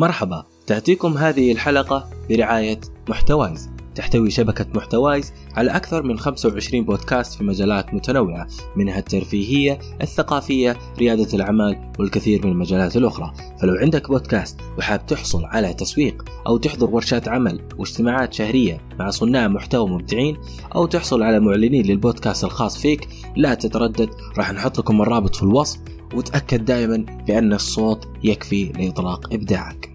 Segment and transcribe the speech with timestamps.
[0.00, 3.70] مرحبا تأتيكم هذه الحلقة برعاية محتوايز.
[3.94, 11.34] تحتوي شبكة محتوايز على أكثر من 25 بودكاست في مجالات متنوعة منها الترفيهية، الثقافية، ريادة
[11.34, 13.32] الأعمال والكثير من المجالات الأخرى.
[13.60, 19.48] فلو عندك بودكاست وحاب تحصل على تسويق أو تحضر ورشات عمل واجتماعات شهرية مع صناع
[19.48, 20.36] محتوى مبدعين
[20.74, 25.78] أو تحصل على معلنين للبودكاست الخاص فيك لا تتردد راح نحط لكم الرابط في الوصف
[26.14, 26.96] وتأكد دائما
[27.26, 29.89] بأن الصوت يكفي لإطلاق إبداعك.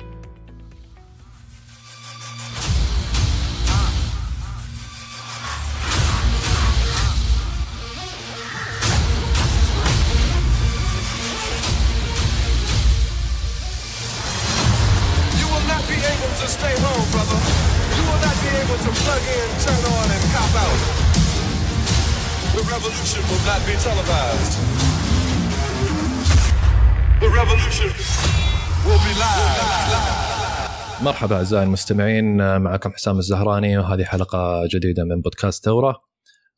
[31.15, 36.01] مرحبا أعزائي المستمعين معكم حسام الزهراني وهذه حلقة جديدة من بودكاست ثورة.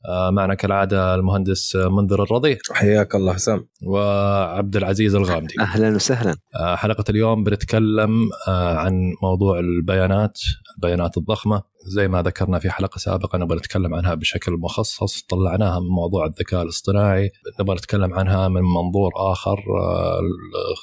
[0.09, 2.58] آه، معنا كالعادة المهندس منذر الرضي.
[2.72, 3.67] حياك الله حسام.
[3.84, 5.54] وعبد العزيز الغامدي.
[5.59, 6.36] أهلا وسهلا.
[6.56, 10.40] آه، حلقة اليوم بنتكلم آه، عن موضوع البيانات
[10.76, 11.64] البيانات الضخمة.
[11.88, 15.22] زي ما ذكرنا في حلقة سابقة نبغى نتكلم عنها بشكل مخصص.
[15.22, 20.20] طلعناها من موضوع الذكاء الاصطناعي نبغى نتكلم عنها من منظور آخر آه،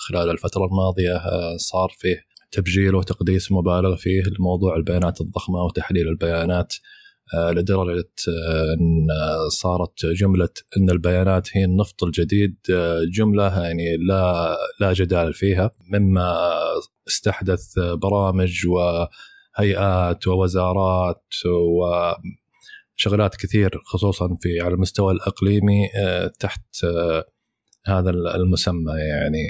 [0.09, 6.75] خلال الفترة الماضية آه، صار فيه تبجيل وتقديس مبالغ فيه لموضوع البيانات الضخمة وتحليل البيانات.
[7.35, 9.07] آه، لدرجة آه، إن
[9.49, 15.71] صارت جملة إن البيانات هي النفط الجديد آه، جملة يعني لا لا جدال فيها.
[15.93, 16.35] مما
[17.09, 21.25] استحدث برامج وهيئات ووزارات
[22.97, 25.89] وشغلات كثير خصوصا في على المستوى الإقليمي
[26.41, 26.65] تحت
[27.87, 29.49] هذا المسمى يعني.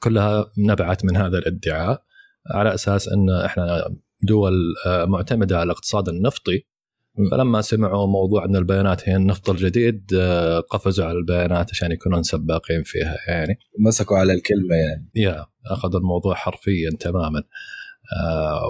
[0.00, 2.07] كلها نبعت من هذا الادعاء.
[2.50, 4.52] على أساس إن إحنا دول
[4.86, 6.64] آه، معتمدة على الاقتصاد النفطي.
[7.30, 12.82] فلما سمعوا موضوع إن البيانات هي النفط الجديد آه، قفزوا على البيانات عشان يكونون سباقين
[12.82, 13.58] فيها يعني.
[13.78, 15.10] مسكوا على الكلمة يعني.
[15.14, 17.42] يا أخذ الموضوع حرفيا تماما.
[18.22, 18.62] آه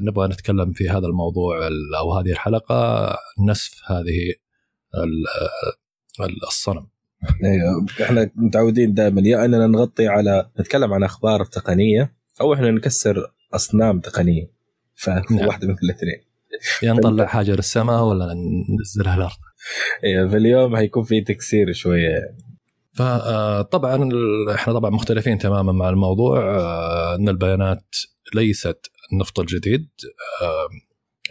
[0.00, 3.08] ونبغى نتكلم في هذا الموضوع ال- أو هذه الحلقة
[3.48, 4.32] نسف هذه
[4.94, 5.26] ال-
[6.26, 6.86] ال- الصنم.
[7.44, 9.20] أيوه إحنا متعودين دائما.
[9.24, 12.14] يا أننا نغطي على نتكلم عن أخبار تقنية.
[12.40, 14.50] أو إحنا نكسر أصنام تقنية
[15.08, 15.22] نعم.
[15.38, 16.24] فواحده من الاثنين
[16.82, 19.32] يا نطلع حاجة للسماء ولا ننزلها الأرض
[20.04, 22.38] أيوه فاليوم حيكون في تكسير شوية يعني.
[22.92, 24.08] فطبعا
[24.54, 27.96] إحنا طبعا مختلفين تماما مع الموضوع آه، إن البيانات
[28.34, 29.88] ليست النفط الجديد
[30.42, 30.68] آه،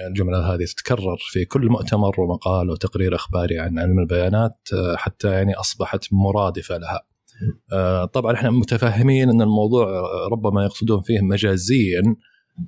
[0.08, 5.54] الجملة هذه تتكرر في كل مؤتمر ومقال وتقرير إخباري عن علم البيانات آه، حتى يعني
[5.56, 7.06] أصبحت مرادفة لها.
[7.74, 9.88] آه، طبعا إحنا متفاهمين إن الموضوع
[10.32, 12.02] ربما يقصدون فيه مجازيا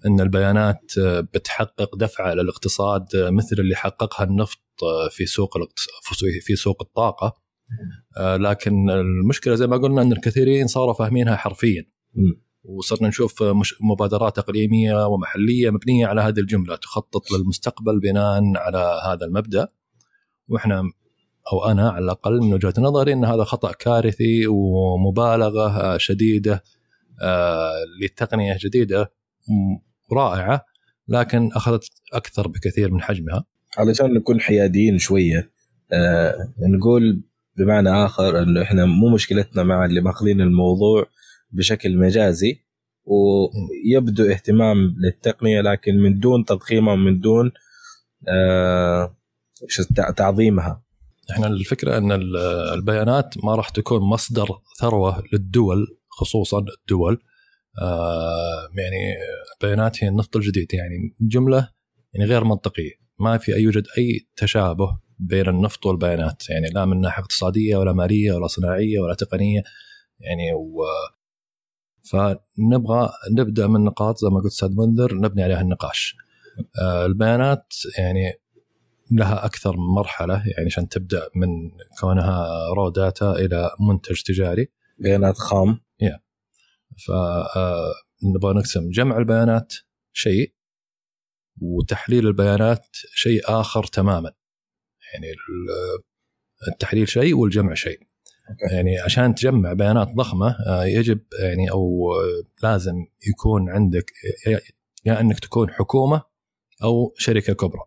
[0.05, 4.59] إن البيانات آه، بتحقق دفعه للاقتصاد آه، مثل اللي حققها النفط
[5.11, 5.57] في سوق
[6.41, 7.45] في- سوق الطاقة.
[8.19, 11.85] لكن المشكلة زي ما قلنا إن الكثيرين صاروا فاهمينها حرفيا.
[12.63, 13.43] وصرنا نشوف
[13.81, 19.67] مبادرات إقليمية ومحلية مبنية على هذه الجملة تخطط للمستقبل بناء على هذا المبدأ.
[20.47, 20.83] وإحنا
[21.53, 26.63] أو أنا على الأقل من وجهة نظري إن هذا خطأ كارثي ومبالغة شديدة
[27.21, 29.11] آه، لتقنية جديدة
[30.13, 30.65] رائعة
[31.07, 31.83] لكن أخذت
[32.13, 33.45] أكثر بكثير من حجمها.
[33.77, 35.51] علشان نكون حياديين شوية
[35.93, 37.23] آه نقول
[37.57, 41.05] بمعنى آخر إنه إحنا مو مشكلتنا مع اللي ماخذين الموضوع
[41.51, 42.65] بشكل مجازي
[43.05, 47.51] ويبدو اهتمام للتقنية لكن من دون تضخيمها ومن دون
[48.27, 49.15] آه
[50.15, 50.84] تعظيمها.
[51.31, 52.37] إحنا الفكرة إن ال-
[52.73, 54.47] البيانات ما راح تكون مصدر
[54.79, 57.21] ثروة للدول خصوصا الدول.
[57.81, 59.15] آه يعني
[59.53, 60.73] البيانات هي النفط الجديد.
[60.73, 61.69] يعني جملة
[62.13, 62.91] يعني غير منطقية.
[63.19, 66.49] ما في أي يوجد أي تشابه بين النفط والبيانات.
[66.49, 69.61] يعني لا من ناحية اقتصادية ولا مالية ولا صناعية ولا تقنية.
[70.19, 70.83] يعني و
[72.11, 76.15] فنبغى نبدأ من نقاط زي ما قلت أستاذ منذر نبني عليها النقاش.
[76.81, 78.33] آه البيانات يعني
[79.11, 81.47] لها أكثر من مرحلة يعني عشان تبدأ من
[81.99, 84.67] كونها raw data إلى منتج تجاري.
[84.99, 85.79] بيانات خام.
[87.07, 88.89] فنبغى نقسم.
[88.89, 89.73] جمع البيانات
[90.13, 90.53] شيء
[91.61, 94.31] وتحليل البيانات شيء آخر تماما.
[95.13, 96.03] يعني ال-
[96.71, 97.99] التحليل شيء والجمع شيء.
[98.71, 104.11] يعني عشان تجمع بيانات ضخمة آه، يجب يعني أو آه، لازم يكون عندك
[104.47, 104.61] يا-
[105.05, 106.23] يا إنك تكون حكومة
[106.83, 107.81] أو شركة كبرى.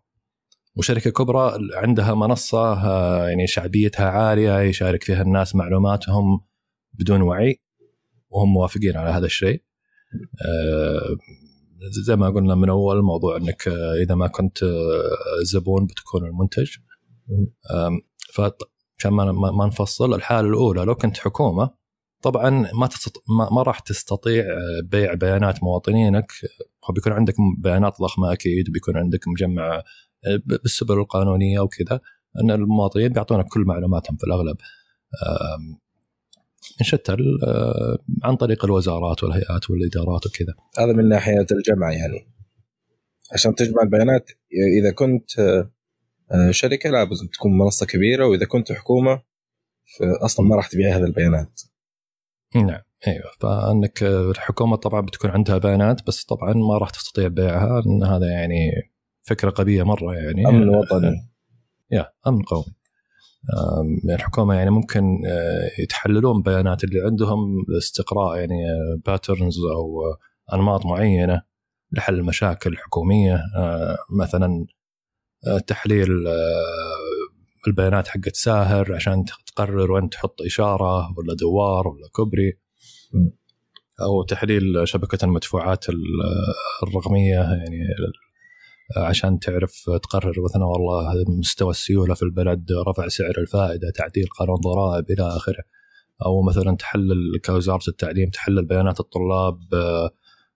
[0.79, 2.73] وشركة كبرى عندها منصة
[3.27, 6.41] يعني شعبيتها عالية يشارك فيها الناس معلوماتهم
[6.93, 7.61] بدون وعي
[8.29, 9.63] وهم موافقين على هذا الشيء.
[10.45, 11.17] آه،
[12.05, 16.69] زي ما قلنا من أول موضوع إنك آه، إذا ما كنت آه، زبون بتكون المنتج.
[18.33, 19.11] فعشان
[19.57, 21.69] ما نفصل الحالة الأولى لو كنت حكومة
[22.21, 23.23] طبعا ما تستط...
[23.29, 24.45] ما, ما راح تستطيع
[24.83, 26.31] بيع بيانات مواطنينك.
[26.95, 29.83] بيكون عندك بيانات ضخمة أكيد بيكون عندك مجمع
[30.45, 31.99] بالسبل القانونية وكذا
[32.41, 34.57] أن المواطنين بيعطونك كل معلوماتهم في الأغلب.
[36.81, 37.11] من شتى
[37.47, 40.53] آه، عن طريق الوزارات والهيئات والإدارات وكذا.
[40.79, 42.27] هذا من ناحية الجمع يعني.
[43.33, 44.31] عشان تجمع البيانات
[44.79, 45.71] إذا كنت آه،
[46.31, 49.21] آه، شركة لازم تكون منصة كبيرة وإذا كنت حكومة
[49.99, 51.61] فاصلا ما راح تبيع هذه البيانات.
[52.55, 53.31] نعم أيوه.
[53.39, 58.27] فأنك آه، الحكومة طبعا بتكون عندها بيانات بس طبعا ما راح تستطيع بيعها لأن هذا
[58.27, 58.71] يعني
[59.21, 60.47] فكرة غبيه مرة يعني.
[60.49, 61.29] أمن وطني.
[61.91, 62.65] يا أمن قومي.
[63.57, 68.55] آم، الحكومة يعني ممكن آه، يتحللون بيانات اللي عندهم لاستقراء يعني
[69.05, 70.17] باترنز أو آه،
[70.55, 71.41] أنماط معينة
[71.91, 74.65] لحل المشاكل الحكوميه آه، مثلا
[75.47, 82.53] آه، تحليل آه، البيانات حقت ساهر عشان تقرر وين تحط إشارة ولا دوار ولا كوبري.
[84.01, 85.95] أو تحليل شبكة المدفوعات ال-
[86.83, 87.77] الرقمية يعني
[88.97, 95.11] عشان تعرف تقرر مثلا والله مستوى السيولة في البلد رفع سعر الفائدة تعديل قانون ضرائب
[95.11, 95.63] إلى آخره.
[96.25, 100.09] أو مثلا تحلل كوزارة التعليم تحلل بيانات الطلاب آه،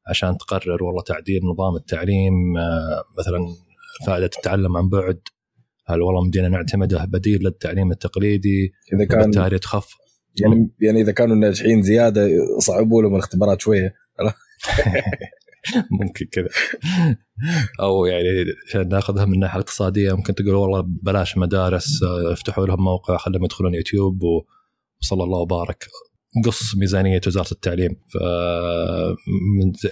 [0.08, 3.40] عشان تقرر والله تعديل نظام التعليم آه، مثلا
[4.06, 5.20] فائدة التعلم عن بعد.
[5.86, 9.96] هل والله مدينا نعتمده بديل للتعليم التقليدي؟ إذا كان وبالتالي تخف.
[10.42, 13.94] يعني يعني إذا كانوا ناجحين زيادة صعبوا لهم الاختبارات شوية.
[16.02, 16.50] ممكن كذا
[17.82, 18.28] أو يعني
[18.68, 23.44] عشان ناخذها من ناحيه اقتصادية ممكن تقول والله بلاش مدارس آه، افتحوا لهم موقع خليهم
[23.44, 24.22] يدخلون يوتيوب
[25.02, 25.88] وصلى الله وبارك
[26.46, 28.18] قص ميزانية وزارة التعليم ف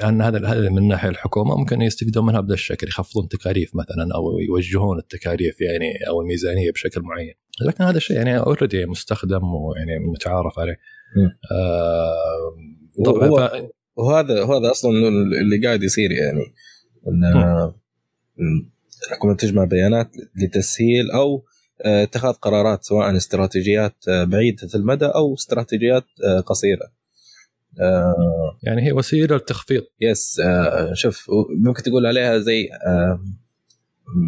[0.04, 4.98] هذا هذا من ناحية الحكومة ممكن يستفيدون منها بهذا الشكل يخفضون تكاليف مثلا أو يوجهون
[4.98, 10.80] التكاليف يعني أو الميزانية بشكل معين لكن هذا الشيء يعني اوريدي مستخدم ويعني متعارف عليه.
[11.52, 12.56] آه
[13.06, 13.70] طبعا.
[13.96, 14.92] وهذا هذا أصلا
[15.42, 16.54] اللي قاعد يصير يعني.
[17.08, 17.24] ان
[19.08, 21.46] الحكومة تجمع بيانات لتسهيل أو
[21.86, 26.92] آه، اتخاذ قرارات سواء استراتيجيات آه، بعيدة المدى أو استراتيجيات آه، قصيرة.
[28.64, 30.42] يعني هي وسيلة لتخفيض yes
[30.94, 31.26] شوف
[31.66, 32.70] ممكن تقول عليها زي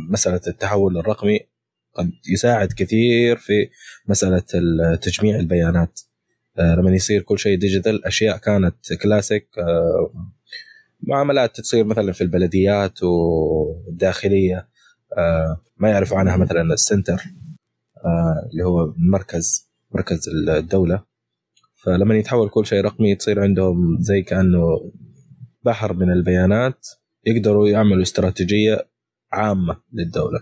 [0.09, 1.39] مسألة التحول الرقمي.
[1.95, 3.69] قد يساعد كثير في
[4.07, 5.99] مسألة ال- تجميع البيانات.
[6.57, 10.13] لما يصير كل شيء digital أشياء كانت كلاسيك آه،
[11.03, 14.67] معاملات تصير مثلا في البلديات والداخلية
[15.17, 17.23] آه، ما يعرفوا عنها مثلا السنتر
[18.05, 21.03] آه، اللي هو المركز مركز الدولة.
[21.75, 24.91] فلما يتحول كل شيء رقمي تصير عندهم زي كأنه
[25.63, 26.87] بحر من البيانات
[27.25, 28.87] يقدروا يعملوا استراتيجية
[29.31, 30.39] عامة للدولة.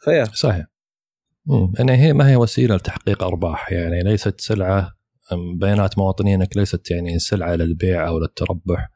[0.00, 0.24] فيا.
[0.24, 0.66] صحيح.
[1.46, 1.72] مم.
[1.78, 4.95] يعني هي ما هي وسيلة لتحقيق أرباح؟ يعني ليست سلعة
[5.32, 8.90] بيانات مواطنينك ليست يعني سلعة للبيع أو للتربح.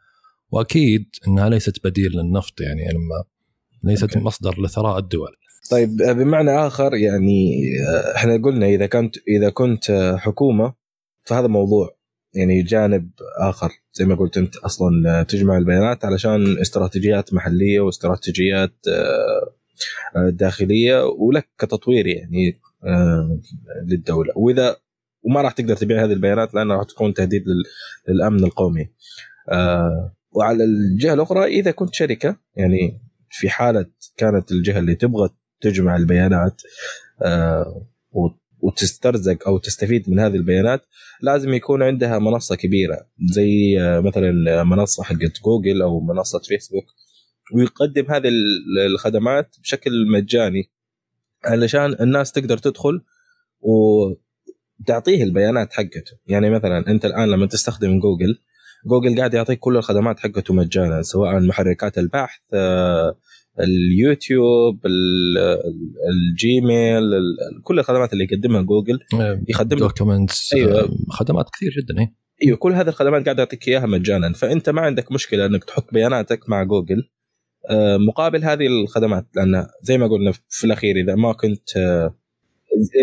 [0.51, 3.25] وأكيد إنها ليست بديل للنفط يعني لما
[3.85, 4.19] ليست أوكي.
[4.19, 5.37] مصدر لثراء الدول.
[5.71, 10.75] طيب بمعنى آخر يعني آه، إحنا قلنا إذا كنت إذا كنت آه، حكومة
[11.25, 11.97] فهذا موضوع
[12.35, 13.71] يعني جانب آخر.
[13.93, 19.53] زي ما قلت أنت أصلا آه، تجمع البيانات علشان استراتيجيات محلية واستراتيجيات آه،
[20.17, 23.41] آه، داخلية ولك كتطوير يعني آه،
[23.87, 24.33] للدولة.
[24.37, 24.77] وإذا
[25.23, 28.89] وما راح تقدر تبيع هذه البيانات لأنها راح تكون تهديد لل- للأمن القومي.
[29.53, 33.01] آه، وعلى الجهة الأخرى إذا كنت شركة يعني
[33.31, 33.87] في حالة
[34.17, 35.29] كانت الجهة اللي تبغى
[35.61, 36.63] تجمع البيانات
[37.23, 40.83] آه، وت- وتسترزق أو تستفيد من هذه البيانات
[41.23, 46.85] لازم يكون عندها منصة كبيرة زي آه، مثلا منصة حقت جوجل أو منصة فيسبوك
[47.55, 50.71] ويقدم هذه ال- الخدمات بشكل مجاني
[51.45, 53.03] علشان الناس تقدر تدخل
[54.81, 58.39] وتعطيه البيانات حقته يعني مثلا أنت الآن لما تستخدم جوجل
[58.87, 63.17] جوجل قاعد يعطيك كل الخدمات حقته مجانا سواء محركات البحث آه،
[63.61, 65.95] اليوتيوب ال- ال-
[66.31, 68.99] الجيميل ال- كل الخدمات اللي يقدمها جوجل
[69.49, 70.89] يخدم لك documents أيوة.
[71.11, 72.15] خدمات كثير جدا إيه.
[72.47, 76.49] أيوه كل هذه الخدمات قاعد يعطيك إياها مجانا فأنت ما عندك مشكلة إنك تحط بياناتك
[76.49, 77.03] مع جوجل
[77.71, 82.17] آه، مقابل هذه الخدمات لأن زي ما قلنا في الأخير إذا ما كنت آه،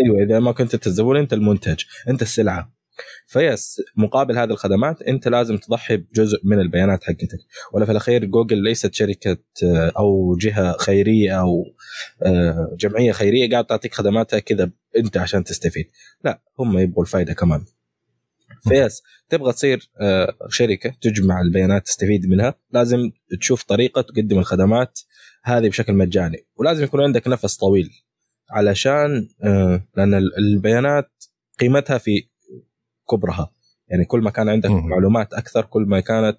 [0.04, 2.78] إيوه إذا ما كنت انت الزبون أنت المنتج أنت السلعة.
[3.26, 7.38] ف yes مقابل هذه الخدمات أنت لازم تضحي بجزء من البيانات حقتك.
[7.72, 11.64] ولا في الأخير جوجل ليست شركة آه، أو جهة خيرية أو
[12.22, 15.86] آه، جمعية خيرية قاعد تعطيك خدماتها كذا أنت عشان تستفيد.
[16.24, 17.64] لا هم يبغوا الفائده كمان.
[18.68, 23.10] ف yes تبغى تصير آه، شركة تجمع البيانات تستفيد منها لازم
[23.40, 25.00] تشوف طريقة تقدم الخدمات
[25.44, 26.46] هذه بشكل مجاني.
[26.56, 27.90] ولازم يكون عندك نفس طويل.
[28.50, 31.10] علشان آه، لأن ال- البيانات
[31.60, 32.28] قيمتها في
[33.10, 33.50] كبرها.
[33.88, 34.70] يعني كل ما كان عندك.
[34.70, 36.38] معلومات أكثر كل ما كانت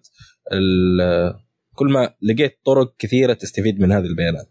[1.75, 4.49] كل ما لقيت طرق كثيرة تستفيد من هذه البيانات.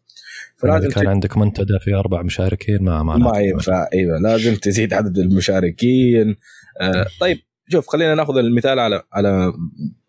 [0.57, 3.89] فلازم فلازم كان عندك منتدى في أربع مشاركين ما ما, ما ينفع.
[3.95, 6.37] إيوه لازم تزيد عدد المشاركين.
[6.81, 7.39] آه طيب
[7.69, 9.53] شوف خلينا ناخذ المثال على على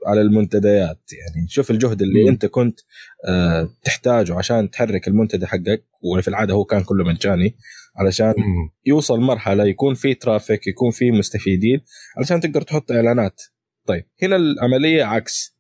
[0.05, 2.27] على المنتديات يعني شوف الجهد اللي مم.
[2.27, 2.79] أنت كنت
[3.27, 7.55] آه تحتاجه عشان تحرك المنتدى حقك وفي العادة هو كان كله مجاني
[7.95, 8.69] علشان مم.
[8.85, 11.81] يوصل مرحلة يكون في traffic يكون في مستفيدين
[12.17, 13.41] علشان تقدر تحط إعلانات
[13.85, 15.55] طيب هنا العملية عكس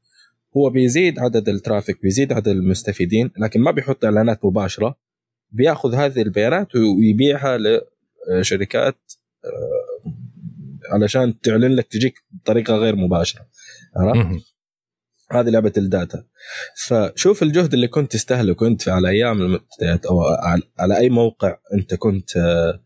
[0.57, 4.95] هو بيزيد عدد ال traffic بيزيد عدد المستفيدين لكن ما بيحط إعلانات مباشرة
[5.51, 7.57] بياخذ هذه البيانات ويبيعها
[8.29, 8.97] لشركات
[9.45, 10.11] آه،
[10.89, 13.47] علشان تعلن لك تجيك بطريقة غير مباشرة.
[13.97, 14.43] عرفت؟
[15.31, 16.23] هذه لعبة الداتا.
[16.87, 20.21] فشوف الجهد اللي كنت تستهلكه أنت على أيام المنتديات أو
[20.81, 22.81] على- أي موقع أنت كنت آه،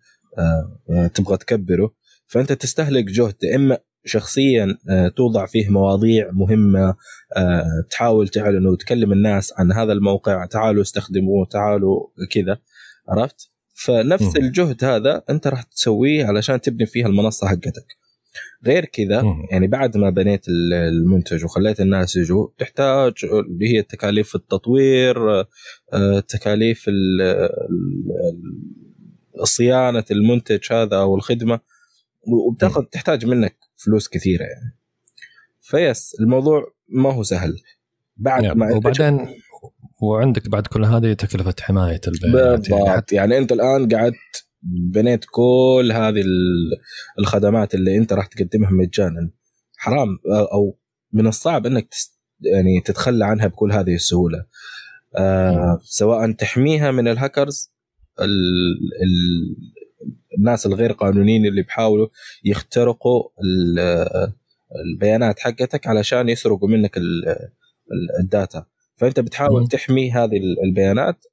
[0.90, 1.94] آه، تبغى تكبره
[2.28, 3.36] فأنت تستهلك جهد.
[3.56, 6.96] إما شخصيا آه، توضع فيه مواضيع مهمة
[7.90, 12.58] تحاول تعلن وتكلم الناس عن هذا الموقع تعالوا استخدموه تعالوا كذا.
[13.10, 14.36] عرفت؟ فنفس مم.
[14.46, 17.86] الجهد هذا انت راح تسويه علشان تبني فيها المنصة حقتك
[18.66, 19.46] غير كذا مم.
[19.52, 25.40] يعني بعد ما بنيت ال- المنتج وخليت الناس يجوا تحتاج اللي هي تكاليف التطوير
[25.94, 31.60] آه، تكاليف ال- ال- صيانة المنتج هذا أو الخدمة
[32.48, 34.76] وبتاخذ تحتاج منك فلوس كثيرة يعني
[35.62, 37.56] فيس الموضوع ما هو سهل
[38.18, 38.58] بعد يب.
[38.58, 39.28] ما وبعدين
[40.04, 43.12] وعندك بعد كل هذه تكلفة حماية البيانات يعني بالضبط.
[43.14, 44.16] يعني أنت الآن قعدت
[44.94, 46.78] بنيت كل هذه ال-
[47.20, 49.30] الخدمات اللي أنت راح تقدمها مجانا.
[49.78, 50.08] حرام.
[50.54, 50.78] أو
[51.14, 51.88] من الصعب إنك
[52.42, 54.46] يعني تتخلى عنها بكل هذه السهولة.
[55.18, 57.72] آه سواء تحميها من الهاكرز
[58.22, 58.30] ال
[59.04, 59.56] ال
[60.38, 62.08] الناس الغير قانونيين اللي بيحاولوا
[62.46, 64.32] يخترقوا ال-
[64.86, 68.66] البيانات حقتك علشان يسرقوا منك ال- ال- الداتا.
[69.04, 69.68] فأنت بتحاول.
[69.68, 71.26] تحمي هذه ال- البيانات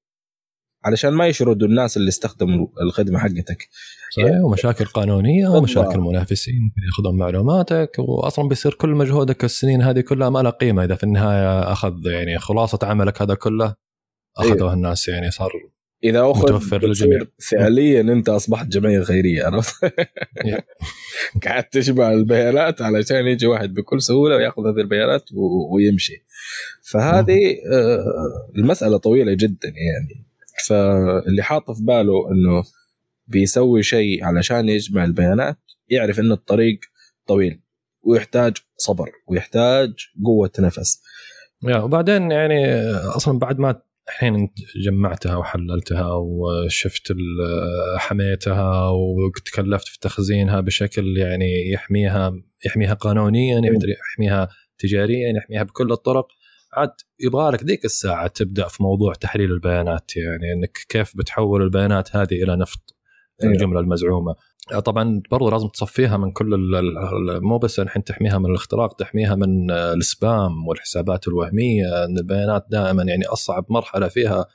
[0.84, 3.68] علشان ما يشردوا الناس اللي استخدموا الخدمة حقتك
[4.16, 5.48] صحيح ومشاكل قانونية.
[5.48, 10.84] ومشاكل منافسين ممكن ياخذون معلوماتك واصلا بيصير كل مجهودك السنين هذه كلها ما له قيمة
[10.84, 13.74] إذا في النهاية أخذ يعني خلاصة عملك هذا كله
[14.38, 15.50] اخذوه الناس يعني صار
[16.04, 17.20] إذا أخذ متوفر للجميع.
[17.50, 19.92] فعليا أنت أصبحت جمعية خيرية عرفت؟
[21.44, 25.24] قاعد تجمع البيانات علشان يجي واحد بكل سهولة ويأخذ هذه البيانات
[25.72, 26.24] ويمشي.
[26.82, 28.04] فهذه آه،
[28.56, 30.26] المسألة طويلة جدا يعني.
[30.66, 32.62] فاللي حاطه في باله إنه
[33.26, 36.80] بيسوي شيء علشان يجمع البيانات يعرف إن الطريق
[37.26, 37.60] طويل
[38.02, 39.92] ويحتاج صبر ويحتاج
[40.24, 41.02] قوة نفس.
[41.64, 43.80] وبعدين يعني أصلا بعد ما
[44.10, 47.12] الحين انت جمعتها وحللتها وشفت
[47.96, 52.32] حميتها وتكلفت في تخزينها بشكل يعني يحميها
[52.66, 53.60] يحميها قانونيا
[54.10, 54.48] يحميها
[54.78, 56.28] تجاريا يحميها بكل الطرق.
[56.72, 56.90] عاد
[57.20, 62.42] يبغى لك ذيك الساعة تبدأ في موضوع تحليل البيانات يعني إنك كيف بتحول البيانات هذه
[62.42, 62.96] إلى نفط
[63.42, 63.54] أيوة.
[63.54, 64.34] الجملة المزعومة.
[64.78, 66.46] طبعا برضو لازم تصفيها من كل
[67.42, 73.02] مو بس الحين تحميها من الاختراق تحميها من آه، السبام والحسابات الوهمية إن البيانات دائما
[73.02, 74.46] يعني أصعب مرحلة فيها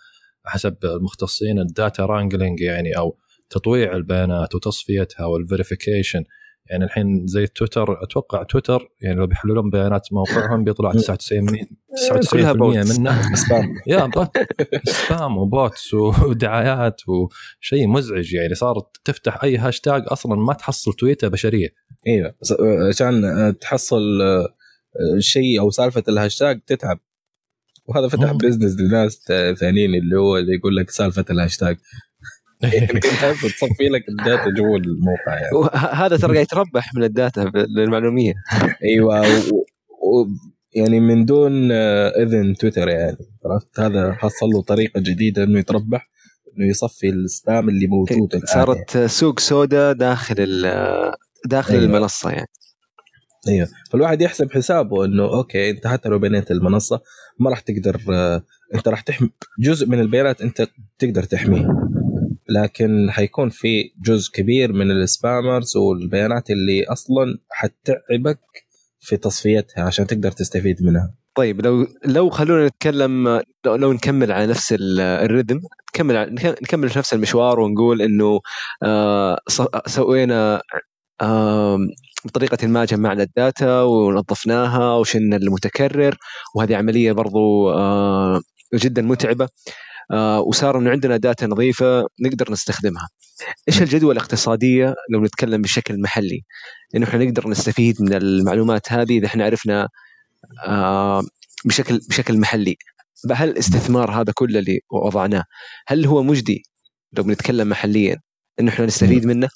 [0.45, 3.17] حسب المختصين ال data wrangling يعني أو
[3.49, 6.23] تطويع البيانات وتصفيتها وال verification
[6.69, 11.47] يعني الحين زي تويتر أتوقع تويتر يعني لو بيحللون بيانات موقعهم بيطلع 99
[12.31, 12.99] كلها 99% bots.
[12.99, 14.09] منها spam يا
[14.85, 18.55] spam و bots ودعايات وشيء مزعج يعني.
[18.55, 21.69] صارت تفتح أي هاشتاج أصلا ما تحصل تويته بشرية.
[22.07, 22.35] إيوه.
[22.41, 22.55] بس-
[22.89, 24.47] عشان آه، تحصل آه،
[25.19, 26.99] شيء أو سالفة الهاشتاج تتعب.
[27.87, 28.31] وهذا فتح.
[28.31, 29.19] business لناس
[29.59, 31.77] ثانيين اللي هو اللي يقول لك سالفة الهاشتاج
[32.69, 35.69] تصفي لك ال data جوا الموقع يعني.
[35.93, 38.33] هذا ترى قاعد يتربح من ال data للمعلومية.
[38.83, 39.23] أيوه و...
[40.21, 40.27] و...
[40.75, 46.09] يعني من دون آه، إذن تويتر يعني عرفت؟ هذا حصل له طريقة جديدة إنه يتربح
[46.57, 48.65] إنه يصفي ال spam اللي موجود الآن يعني.
[48.65, 51.11] صارت سوق سوداء داخل ال-
[51.45, 51.85] داخل أيوة.
[51.85, 52.47] المنصة يعني.
[53.47, 53.67] أيوه.
[53.91, 57.01] فالواحد يحسب حسابه إنه okay أنت حتى لو بنيت المنصة
[57.39, 58.41] ما راح تقدر آه،
[58.75, 59.29] أنت راح تحمي
[59.59, 60.67] جزء من البيانات أنت
[60.99, 61.67] تقدر تحميه.
[62.49, 68.39] لكن حيكون في جزء كبير من ال spammers والبيانات اللي أصلا حتتعبك
[68.99, 71.13] في تصفيتها عشان تقدر تستفيد منها.
[71.35, 75.61] طيب لو لو خلونا نتكلم لو, نكمل على نفس ال- ال rhythm
[75.95, 78.39] نكمل نكمل في نفس المشوار ونقول إنه
[78.83, 79.37] آه
[79.87, 80.61] سوينا
[81.21, 81.87] آم،
[82.25, 86.17] بطريقة ما جمعنا ال data ونظفناها وشلنا المتكرر
[86.55, 88.41] وهذه عملية برضو آه،
[88.73, 89.45] جدا متعبة.
[89.45, 89.49] آه،
[90.47, 93.07] وصار إنه عندنا data نظيفة نقدر نستخدمها.
[93.67, 96.41] إيش الجدوى الاقتصادية لو نتكلم بشكل محلي؟
[96.95, 99.87] إنه إحنا نقدر نستفيد من المعلومات هذه إذا إحنا عرفنا
[100.67, 101.21] آه،
[101.65, 102.75] بشكل بشكل محلي.
[103.31, 105.43] هل الاستثمار هذا كله اللي وضعناه
[105.87, 106.63] هل هو مجدي
[107.13, 108.17] لو بنتكلم محليا
[108.59, 109.49] إنه إحنا نستفيد منه؟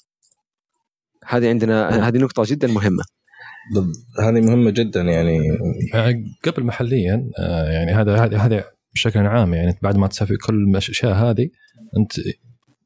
[1.26, 3.02] هذه عندنا هذه نقطة جدا مهمة.
[3.74, 5.38] بالض- هذه مهمة جدا يعني
[5.94, 6.14] آه،
[6.44, 11.12] قبل محليا آه، يعني هذا هذا هذا بشكل عام يعني بعد ما تسوي كل الأشياء
[11.12, 11.48] هذه
[11.98, 12.12] أنت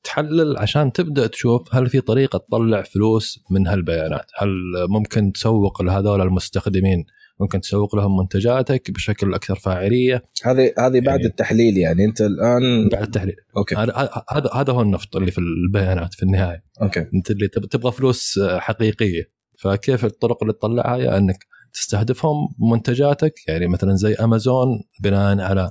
[0.04, 4.48] تحلل عشان تبدأ تشوف هل في طريقة تطلع فلوس من هالبيانات، هل
[4.88, 7.04] ممكن تسوق لهذول المستخدمين؟
[7.40, 10.22] ممكن تسوق لهم منتجاتك بشكل أكثر فاعلية.
[10.44, 12.04] هذه هذه بعد يعني- التحليل يعني.
[12.04, 13.34] أنت الآن بعد التحليل.
[13.56, 13.74] أوكي.
[13.76, 14.10] هذا
[14.54, 16.64] هذا هو النفط اللي في البيانات في النهاية.
[16.82, 17.00] Okay.
[17.14, 19.22] أنت اللي تب- تبغى فلوس حقيقية.
[19.58, 21.38] فكيف الطرق اللي تطلعها؟ يا إنك
[21.72, 22.36] تستهدفهم
[22.72, 24.66] منتجاتك يعني مثلا زي أمازون
[25.02, 25.70] بناء على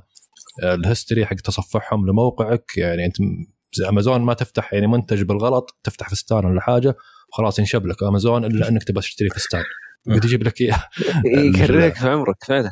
[0.64, 2.72] ال history حق تصفحهم لموقعك.
[2.78, 3.16] يعني انت
[3.90, 6.96] امازون ما تفتح يعني منتج بالغلط تفتح فستان ولا حاجة
[7.30, 9.64] وخلاص ينشب لك امازون إلا إنك تبغى تشتري فستان
[10.16, 10.84] قد يجيب لك إياه.
[11.26, 12.72] يكررك في عمرك فعلا.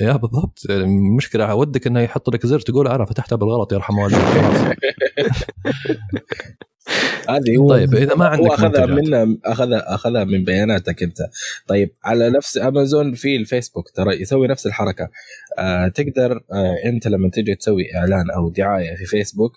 [0.00, 0.58] yeah بالضبط.
[0.70, 4.20] المشكلة ودك إنه يحط لك زر تقول أنا فتحتها بالغلط يرحم والديك
[7.28, 8.86] هذه هو طيب إذا ما عندك هو أخذها.
[8.86, 11.16] منا أخذها أخذها من بياناتك أنت.
[11.66, 15.08] طيب على نفس أمازون في الفيسبوك ترى يسوي نفس الحركة.
[15.58, 19.52] آه تقدر آه أنت لما تيجي تسوي إعلان أو دعاية في فيسبوك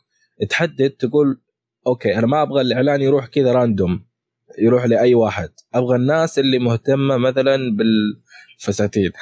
[0.50, 1.42] تحدد تقول
[1.88, 4.06] okay أنا ما أبغى الإعلان يروح كذا random
[4.60, 5.50] يروح لأي واحد.
[5.74, 9.12] أبغى الناس اللي مهتمة مثلا بالفساتين.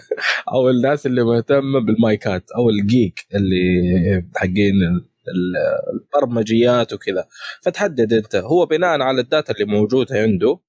[0.54, 5.56] أو الناس اللي مهتمة بالمايكات أو ال geek اللي حقين ال- ال-
[5.94, 7.26] البرمجيات وكذا.
[7.62, 8.36] فتحدد أنت.
[8.36, 10.60] هو بناء على ال data اللي موجودة عنده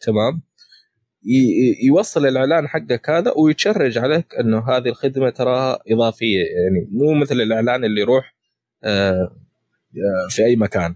[0.00, 0.42] تمام؟
[1.84, 6.38] يوصل الإعلان حقك هذا وي charge عليك إنه هذه الخدمة تراها إضافية.
[6.44, 8.34] يعني مو مثل الإعلان اللي يروح
[8.84, 9.12] آه،
[9.96, 10.94] آه، في أي مكان.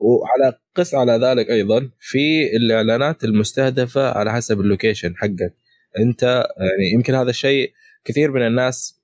[0.00, 5.54] وعلى قس على ذلك أيضا في الإعلانات المستهدفة على حسب ال location حقك.
[5.98, 6.22] انت
[6.58, 7.72] يعني يمكن هذا الشيء
[8.04, 9.00] كثير من الناس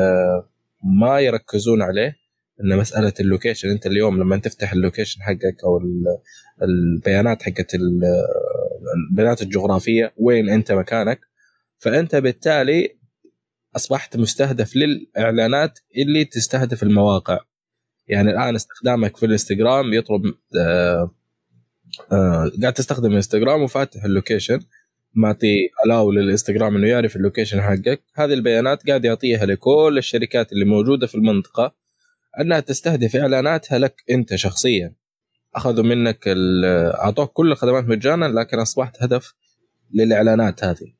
[0.00, 0.48] آه،
[1.00, 2.16] ما يركزون عليه
[2.64, 3.68] إن مسألة ال location.
[3.70, 6.18] أنت اليوم لما تفتح ال location حقك أو ال-
[6.62, 8.02] البيانات حقت ال-
[9.10, 11.20] البيانات الجغرافية وين أنت مكانك
[11.78, 12.96] فأنت بالتالي
[13.76, 17.38] أصبحت مستهدف للإعلانات اللي تستهدف المواقع.
[18.08, 20.22] يعني الآن استخدامك في الإنستغرام يطلب
[20.60, 21.10] آه
[22.12, 24.60] آه قاعد تستخدم الانستغرام وفاتح ال location.
[25.14, 28.02] معطي الاو للإنستغرام إنه يعرف ال location حقك.
[28.14, 31.74] هذه البيانات قاعد يعطيها لكل الشركات اللي موجودة في المنطقة
[32.40, 34.92] أنها تستهدف إعلاناتها لك أنت شخصيا.
[35.54, 36.24] أخذوا منك
[37.04, 39.34] أعطوك كل الخدمات مجانا لكن أصبحت هدف
[39.94, 40.94] للإعلانات هذه.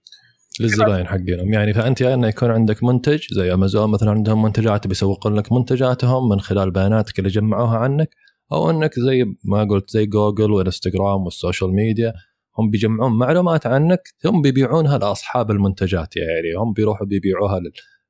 [0.61, 1.53] للزباين حقهم.
[1.53, 6.29] يعني فأنت يا إنه يكون عندك منتج زي امازون مثلا عندهم منتجات بيسوقون لك منتجاتهم
[6.29, 8.09] من خلال بياناتك اللي جمعوها عنك
[8.53, 12.13] أو إنك زي ما قلت زي جوجل والإنستغرام وال social media.
[12.59, 16.55] هم بيجمعون معلومات عنك ثم بيبيعونها لأصحاب المنتجات يعني.
[16.65, 17.61] هم بيروحوا بيبيعوها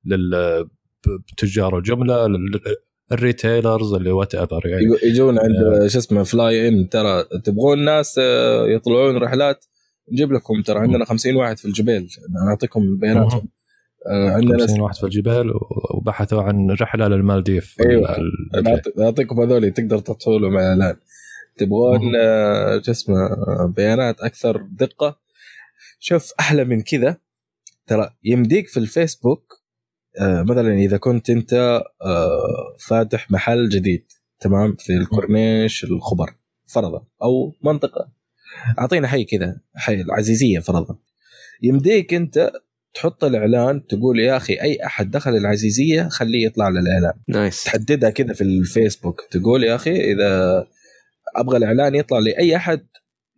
[0.04, 0.66] لل
[1.06, 2.26] للتجار الجملة
[3.10, 4.82] لل retailers اللي whatever يعني.
[4.84, 9.64] يجو- يجون عند شو اسمه فلاي ان ترى تبغون ناس آه، يطلعون رحلات.
[10.12, 12.08] نجيب لكم ترى عندنا 50 واحد في الجبيل
[12.48, 13.48] نعطيكم بياناتهم.
[14.06, 15.52] آه، عندنا 50 واحد في الجبيل
[15.94, 17.76] وبحثوا عن رحلة للمالديف.
[18.62, 20.96] نعط- نعطيكم هذول تقدر تدخلوا لهم اعلان
[21.56, 22.12] تبغون.
[22.16, 23.28] آه، شو اسمه
[23.76, 25.18] بيانات أكثر دقة؟
[25.98, 27.16] شوف أحلى من كذا.
[27.86, 29.64] ترى يمديك في الفيسبوك
[30.20, 31.52] آه، مثلا إذا كنت أنت
[32.02, 34.04] آه، فاتح محل جديد
[34.40, 36.34] تمام؟ في الكورنيش الخبر
[36.66, 38.08] فرضا أو منطقة.
[38.78, 40.96] أعطينا حي كذا حي العزيزية فرضا.
[41.62, 42.52] يمديك أنت
[42.94, 47.64] تحط الإعلان تقول يا أخي أي أحد دخل العزيزية خليه يطلع للاعلان نايس.
[47.64, 49.20] تحددها كذا في الفيسبوك.
[49.30, 50.66] تقول يا أخي إذا
[51.36, 52.86] أبغى الإعلان يطلع لأي أحد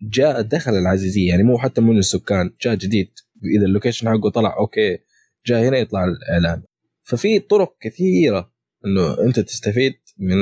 [0.03, 3.11] جاء دخل العزيزية يعني مو حتى من السكان جاء جديد
[3.59, 4.99] إذا ال location حقه طلع okay
[5.47, 6.63] جاء هنا يطلع الإعلان.
[7.03, 8.53] ففي طرق كثيرة
[8.87, 10.37] إنه أنت تستفيد من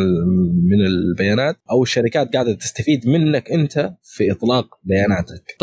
[0.68, 5.56] من البيانات أو الشركات قاعدة تستفيد منك أنت في إطلاق بياناتك.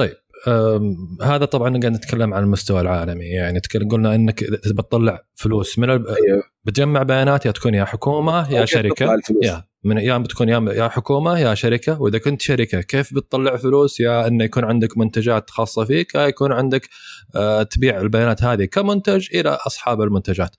[0.47, 5.79] أم، هذا طبعا قاعد نتكلم عن المستوى العالمي يعني قلنا إنك إذا تبى تطلع فلوس
[5.79, 6.05] من الب...
[6.05, 6.43] أيوه.
[6.63, 9.19] بتجمع بيانات يا تكون يا حكومة يا شركة.
[9.43, 13.99] يا من يا بتكون يا يا حكومة يا شركة وإذا كنت شركة كيف بتطلع فلوس؟
[13.99, 16.89] يا إنه يكون عندك منتجات خاصة فيك يا يكون عندك
[17.35, 20.55] آه، تبيع البيانات هذه كمنتج إلى أصحاب المنتجات.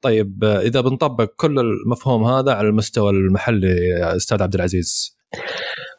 [0.00, 5.16] طيب آه، إذا بنطبق كل المفهوم هذا على المستوى المحلي يا أستاذ عبد العزيز.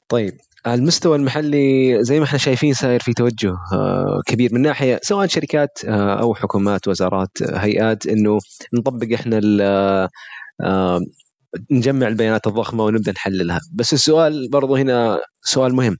[0.10, 0.34] طيب
[0.66, 4.54] على المستوى المحلي زي ما إحنا شايفين صاير في توجه آه، كبير.
[4.54, 8.38] من ناحية سواء شركات أو حكومات وزارات هيئات إنه
[8.74, 9.40] نطبق إحنا
[11.72, 13.60] نجمع البيانات الضخمة ونبدأ نحللها.
[13.74, 15.98] بس السؤال برضو هنا سؤال مهم.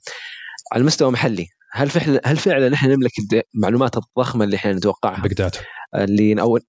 [0.74, 3.12] على المستوى المحلي هل فعلا هل فعلا إحنا نملك
[3.56, 5.60] المعلومات الضخمة اللي إحنا نتوقعها؟ big data
[5.96, 6.60] اللي أو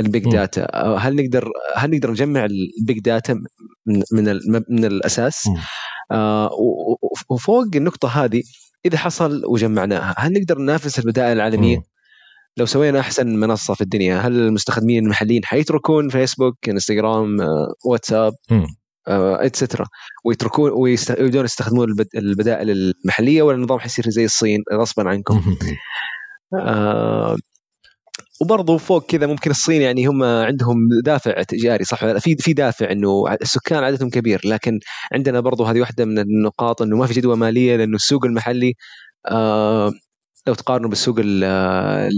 [0.00, 0.24] ال big.
[0.32, 0.66] data
[0.98, 3.34] هل نقدر هل نقدر نجمع ال big data
[3.86, 5.48] من من, ال- من الأساس.
[6.12, 6.50] آه،
[7.30, 8.42] وفوق النقطة هذه
[8.86, 11.82] إذا حصل وجمعناها هل نقدر ننافس البدائل العالمية؟ مم.
[12.56, 17.36] لو سوينا أحسن منصة في الدنيا هل المستخدمين المحليين حيتركون فيسبوك انستغرام
[17.84, 18.32] واتساب.
[19.08, 19.86] اتسترا
[20.24, 25.56] ويتركون ويبدون يستخدمون البد- البدائل المحلية ولا النظام حيصير زي الصين غصبا عنكم.
[26.58, 27.36] آه
[28.40, 32.92] وبرضه فوق كذا ممكن الصين يعني هم عندهم دافع تجاري صح ولا؟ في في دافع
[32.92, 34.78] إنه السكان عددهم كبير لكن
[35.12, 38.74] عندنا برضه هذه واحدة من النقاط إنه ما في جدوى مالية لأنه السوق المحلي
[39.26, 39.92] آه
[40.46, 41.44] لو تقارنه بالسوق ال-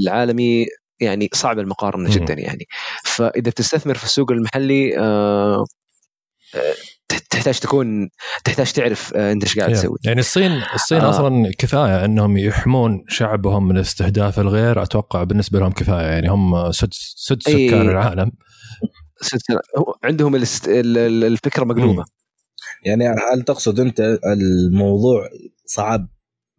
[0.06, 0.66] العالمي
[1.00, 2.14] يعني صعب المقارنة مم.
[2.14, 2.66] جدا يعني
[3.04, 5.64] فإذا بتستثمر في السوق المحلي آه
[6.54, 6.74] آه،
[7.30, 8.08] تحتاج تكون
[8.44, 9.72] تحتاج تعرف آه، أنت إيش قاعد.
[9.72, 11.10] تسوي يعني الصين الصين آه.
[11.10, 17.14] أصلا كفاية إنهم يحمون شعبهم من استهداف الغير أتوقع بالنسبة لهم كفاية يعني هم سدس
[17.16, 17.68] سدس أي.
[17.68, 18.30] سكان العالم
[19.78, 20.68] هو عندهم الاست...
[20.68, 22.04] ال- ال- الفكرة مقلوبة
[22.84, 25.28] يعني هل تقصد أنت الموضوع
[25.66, 26.08] صعب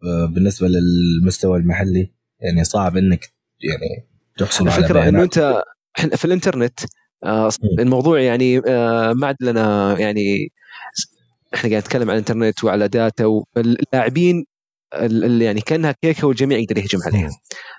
[0.02, 4.06] بالنسبة للمستوى المحلي يعني صعب إنك يعني
[4.38, 5.62] تحصل على الفكرة إنه أنت
[6.16, 6.80] في الإنترنت
[7.24, 7.50] آه.
[7.78, 10.52] الموضوع يعني آه ما عاد لنا يعني
[11.54, 13.24] إحنا قاعد نتكلم عن الإنترنت وعلى داتا
[13.56, 14.44] واللاعبين
[14.94, 17.30] ال- ال- يعني كأنها كيكة والجميع يقدر يهجم عليها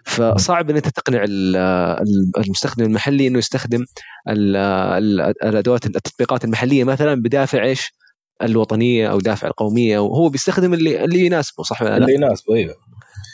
[0.06, 3.86] فصعب إن أنت تقنع ال- ال- المستخدم المحلي إنه يستخدم
[4.30, 7.92] ال- ال- الأدوات التطبيقات المحلية مثلا بدافع إيش؟
[8.42, 12.76] الوطنية أو دافع القومية وهو بيستخدم اللي اللي يناسبه صح ولا اللي لا؟ يناسبه أيوه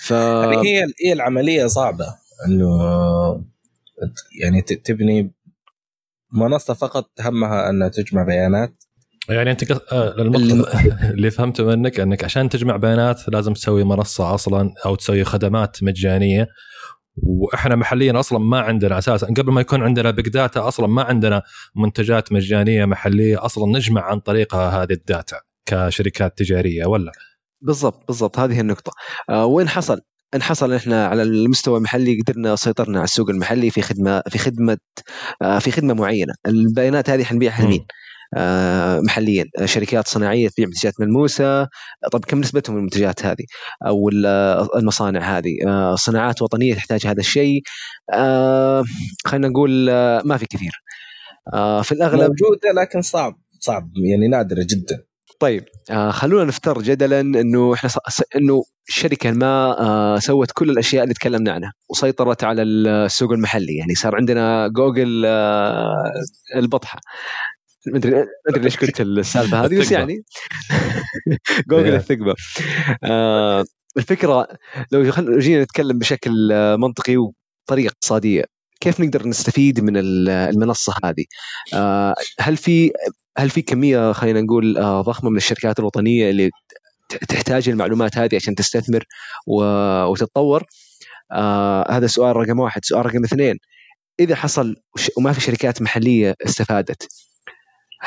[0.06, 2.06] ف يعني هي هي العملية صعبة
[2.48, 2.68] إنه
[4.42, 5.32] يعني ت- تبني
[6.32, 8.74] منصة فقط همها انها تجمع بيانات.
[9.30, 10.66] يعني أنت قص- آه، المقصد
[11.14, 16.48] اللي فهمته منك أنك عشان تجمع بيانات لازم تسوي منصة أصلا أو تسوي خدمات مجانية.
[17.18, 21.44] وإحنا محليا أصلا ما عندنا أساسا قبل ما يكون عندنا بيج داتا أصلا ما عندنا
[21.76, 27.12] منتجات مجانية محلية أصلا نجمع عن طريقها هذه الداتا كشركات تجارية ولا
[27.62, 28.92] بالضبط بالضبط هذه النقطة
[29.30, 30.02] آه وين حصل؟
[30.36, 34.78] إن حصل إحنا على المستوى المحلي قدرنا سيطرنا على السوق المحلي في خدمة في خدمة
[35.42, 37.66] آه في خدمة معينة، البيانات هذه حنبيعها.
[37.66, 37.86] لمين؟
[38.34, 39.46] آه محليا.
[39.60, 41.68] آه، شركات صناعية تبيع منتجات ملموسة.
[42.12, 43.46] طب كم نسبتهم من المنتجات هذه؟
[43.88, 44.26] أو ال-
[44.78, 47.62] المصانع هذه؟ آه صناعات وطنية تحتاج هذا الشيء.
[48.14, 48.84] آه
[49.26, 50.72] خلينا نقول آه ما في كثير.
[51.54, 55.04] آه في الأغلب موجودة لكن صعب صعب يعني نادرة جدا.
[55.40, 58.22] طيب آه خلونا نفترض جدلا إنه إحنا ص...
[58.36, 63.76] إنه شركة ما آه سوت كل الأشياء اللي تكلمنا عنها وسيطرت على السوق المحلي.
[63.78, 66.12] يعني صار عندنا جوجل آه
[66.56, 67.00] البطحة.
[67.88, 69.92] ما ادري ما ادري ليش قلت السالفة هذه بس.
[69.92, 70.24] يعني
[71.70, 71.96] جوجل.
[71.96, 72.36] الثقبة
[73.04, 73.66] آه
[73.98, 74.48] الفكرة
[74.92, 76.32] لو جينا نتكلم بشكل
[76.78, 78.44] منطقي وطريقة اقتصادية
[78.82, 81.26] كيف نقدر نستفيد من ال- المنصة هذه؟
[81.74, 82.92] آه هل في
[83.38, 86.50] هل في كمية خلينا نقول آه، ضخمة من الشركات الوطنية اللي
[87.30, 89.04] تحتاج المعلومات هذه عشان تستثمر
[89.48, 90.64] وتتطور؟
[91.32, 93.58] آه هذا سؤال رقم واحد، سؤال رقم اثنين
[94.20, 94.76] إذا حصل
[95.18, 97.08] وما في شركات محلية استفادت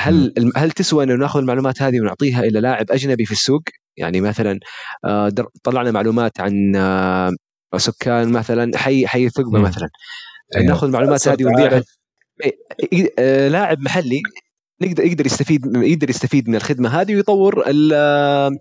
[0.01, 3.63] هل هل تسوى أنه ناخذ المعلومات هذه ونعطيها إلى لاعب أجنبي في السوق؟
[3.97, 4.59] يعني مثلا
[5.05, 5.33] آه،
[5.65, 7.33] طلعنا معلومات عن آه،
[7.77, 9.65] سكان مثلا حي حي الثقبه مم.
[9.65, 9.89] مثلا.
[10.57, 10.67] أيوة.
[10.67, 11.83] ناخذ المعلومات هذه ونبيعها.
[13.19, 14.23] آه، لاعب محلي
[14.81, 17.65] يقدر يقدر يستفيد يقدر يستفيد من الخدمة هذه ويطور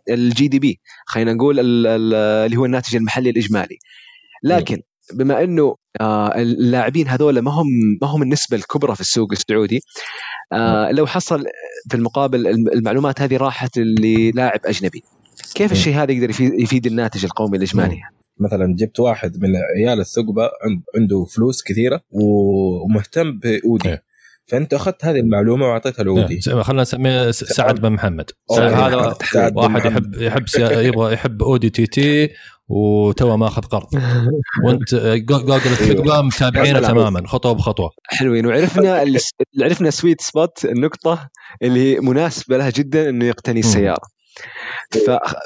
[0.10, 2.14] الجي دي بي خلينا نقول ال- ال-
[2.46, 3.78] اللي هو الناتج المحلي الإجمالي.
[4.44, 4.82] لكن
[5.14, 7.66] بما إنه آه، اللاعبين هذول ما هم
[8.02, 9.82] ما هم النسبة الكبرى في السوق السعودي
[10.54, 11.46] آه، لو حصل
[11.90, 15.04] في المقابل الم- المعلومات هذه راحت للاعب أجنبي.
[15.56, 17.98] كيف الشيء هذا يقدر يفيد, الناتج القومي الإجمالي؟
[18.40, 23.98] مثلا جبت واحد من عيال الثقبة عند- عنده فلوس كثيرة ومهتم بأودي.
[24.48, 28.30] فأنت أخذت هذه المعلومة وأعطيتها لاودي زي ما خلينا نسميه سعد بن محمد.
[28.56, 29.86] سعد هذا واحد.
[29.86, 32.30] يحب يحب يبغى يحب أودي TT
[32.70, 33.88] وتو ماخذ قرض.
[34.66, 36.88] وأنت جو- جوجل الثقبه متابعينه لا.
[36.88, 37.90] تماما خطوة بخطوة.
[38.06, 38.46] حلوين.
[38.46, 38.94] وعرفنا
[39.64, 41.30] عرفنا سويت spot النقطة
[41.62, 44.17] اللي مناسبة لها جدا إنه يقتني السيارة.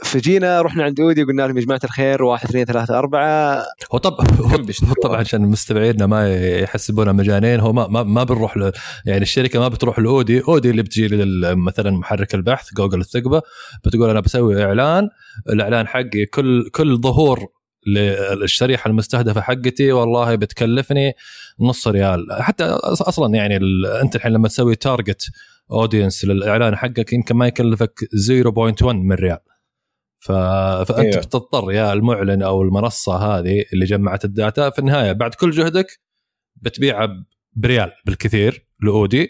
[0.04, 3.64] فجينا رحنا عند أودي وقلنا لهم يا جماعة الخير واحد اثنين ثلاثة أربعة.
[3.94, 8.58] هو طب هو هو طبعا عشان مستمعينا ما يحسبونا مجانين هو ما ما, ما بنروح
[8.58, 8.72] ل...
[9.06, 10.42] يعني الشركة ما بتروح لأودي.
[10.48, 13.42] أودي اللي بتجي لل- مثلا محرك البحث جوجل الثقبة
[13.86, 15.10] بتقول أنا بسوي إعلان
[15.50, 17.48] الإعلان حقي كل كل ظهور
[17.88, 21.14] للشريحة المستهدفة حقتي والله بتكلفني
[21.60, 23.60] نص ريال حتى أصلا يعني.
[24.02, 25.32] أنت الحين لما تسوي target
[25.72, 28.00] audience للإعلان حقك يمكن ما يكلفك
[28.82, 29.40] 0.1 من ريال
[30.20, 30.32] ف...
[30.32, 31.18] فأنت أيوة.
[31.18, 36.00] بتضطر يا المعلن أو المنصة هذه اللي جمعت ال data في النهاية بعد كل جهدك
[36.56, 39.30] بتبيعها بريال بالكثير لأودي.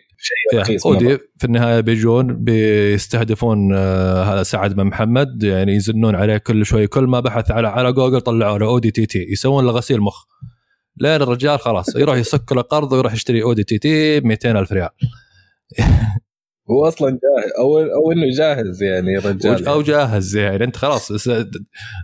[0.55, 1.17] رخيص أودي.
[1.38, 6.88] في النهاية بيجون بيستهدفون آه، هذا سعد بن محمد يعني يزنون عليه كل شوي.
[6.88, 10.25] كل ما بحث على على جوجل طلعوا له أودي تي تي يسوون له غسيل مخ.
[10.97, 14.71] لين الرجال خلاص يروح يسك له قرض ويروح يشتري أودي تي تي ب 200 ألف
[14.73, 14.89] ريال.
[16.71, 20.63] هو أصلا جاهز أو أو إنه جاهز يعني رجال أو جاهز يعني.
[20.63, 21.27] أنت خلاص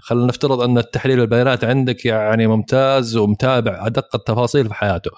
[0.01, 5.11] خلينا نفترض أن التحليل البيانات عندك يعني ممتاز ومتابع أدق التفاصيل في حياته.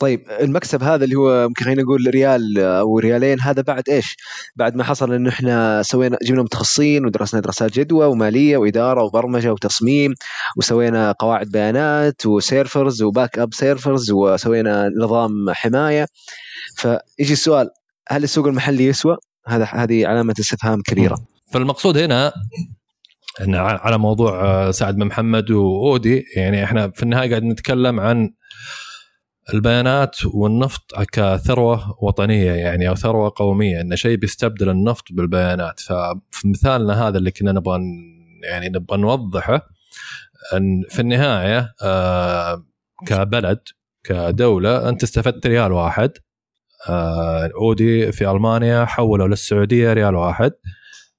[0.00, 4.16] طيب المكسب هذا اللي هو ممكن خلينا نقول ريال أو ريالين هذا بعد إيش؟
[4.56, 10.14] بعد ما حصل إنه إحنا سوينا جبنا متخصصين ودرسنا دراسات جدوى ومالية وإدارة وبرمجة وتصميم
[10.56, 16.06] وسوينا قواعد بيانات و servers و backup servers وسوينا نظام حماية
[16.76, 17.70] فيجي السؤال
[18.08, 21.18] هل السوق المحلي يسوى؟ هذا هذه علامة استفهام كبيرة.
[21.52, 22.32] فالمقصود هنا
[23.58, 28.30] على موضوع آه، سعد بن محمد وأودي يعني إحنا في النهاية قاعد نتكلم عن
[29.54, 35.80] البيانات والنفط كثروه وطنية يعني أو ثروة قومية إن شيء بيستبدل النفط بالبيانات.
[35.80, 37.80] ففي مثالنا هذا اللي كنا نبغى
[38.44, 39.68] يعني نبغى نوضحه
[40.54, 42.64] إن في النهاية آه،
[43.06, 43.60] كبلد
[44.04, 46.10] كدولة أنت استفدت ريال واحد
[46.88, 50.52] آه، أودي في ألمانيا حولوا للسعودية ريال واحد.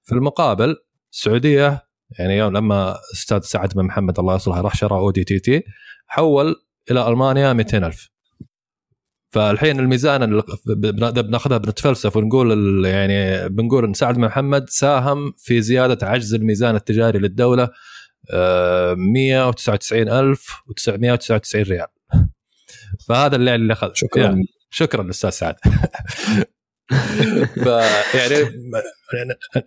[0.04, 0.76] في المقابل
[1.14, 1.88] السعودية
[2.20, 5.64] يعني يوم لما أستاذ سعد بن محمد الله يصلحه راح شرى أودي تي تي
[6.08, 6.56] حول
[6.92, 8.10] إلى ألمانيا 200 ألف.
[9.30, 16.08] فالحين الميزان بن- بناخذها بنتفلسف ونقول يعني بنقول إن سعد بن محمد ساهم في زيادة
[16.08, 17.70] عجز الميزان التجاري للدولة
[18.34, 21.88] آه، 199999 ريال.
[23.08, 23.90] فهذا اللي اللي أخذ.
[23.94, 24.24] شكرا.
[24.24, 25.56] يعني شكرا أستاذ سعد.
[27.64, 28.36] فيعني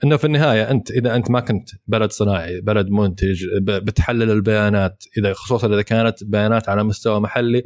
[0.05, 5.33] إنه في النهاية أنت إذا أنت ما كنت بلد صناعي بلد منتج بتحلل البيانات إذا
[5.33, 7.63] خصوصا إذا كانت بيانات على مستوى محلي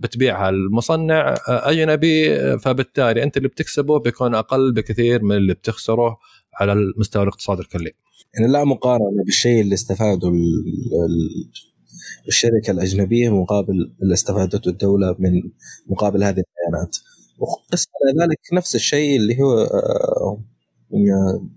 [0.00, 6.18] بتبيعها المصنع اجنبي فبالتالي أنت اللي بتكسبه بيكون أقل بكثير من اللي بتخسره
[6.54, 7.92] على المستوى الاقتصادي الكلي.
[8.34, 10.64] يعني لا مقارنة بالشيء اللي استفاده ال-
[11.06, 11.50] ال-
[12.28, 15.42] الشركة الأجنبية مقابل اللي استفادته الدولة من
[15.86, 16.96] مقابل هذه البيانات.
[17.38, 20.42] وقس على ذلك نفس الشيء اللي هو آه،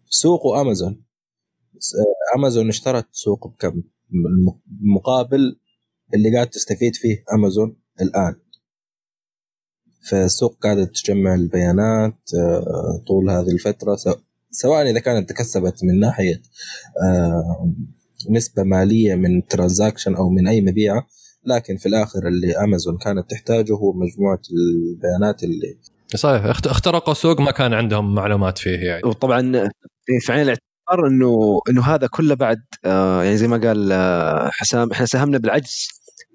[0.10, 1.04] سوق أمازون.
[2.36, 3.84] أمازون اشترت سوق بكم؟
[4.82, 5.60] مقابل
[6.16, 7.76] اللي قاعد تستفيد فيه أمازون.
[8.02, 8.36] الآن.
[10.10, 13.98] فالسوق قاعدة تجمع البيانات آه، طول هذه الفترة
[14.52, 16.42] سواء- إذا كانت تكسبت من ناحية
[17.04, 17.74] آه،
[18.30, 21.08] نسبة مالية من ترانزاكشن أو من أي مبيعة
[21.46, 25.78] لكن في الآخر اللي أمازون كانت تحتاجه هو مجموعة البيانات اللي
[26.16, 26.46] صحيح.
[26.46, 29.02] اخت- اخترقوا سوق ما كان عندهم معلومات فيه يعني.
[29.06, 29.70] وطبعا
[30.22, 34.92] في عين الاعتبار إنه إنه هذا كله بعد آه يعني زي ما قال آه حسام
[34.92, 35.88] إحنا ساهمنا بالعجز.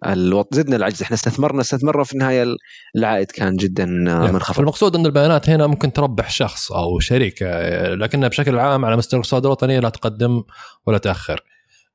[0.07, 0.55] الوط...
[0.55, 1.03] زدنا العجز.
[1.03, 2.45] إحنا استثمرنا استثمرنا في النهاية
[2.97, 4.55] العائد كان جدا آه منخفض.
[4.55, 7.47] فالمقصود إن البيانات هنا ممكن تربح شخص أو شركة
[7.95, 10.43] لكنها بشكل عام على مستوى الاقتصاد الوطني لا تقدم
[10.87, 11.43] ولا تأخر.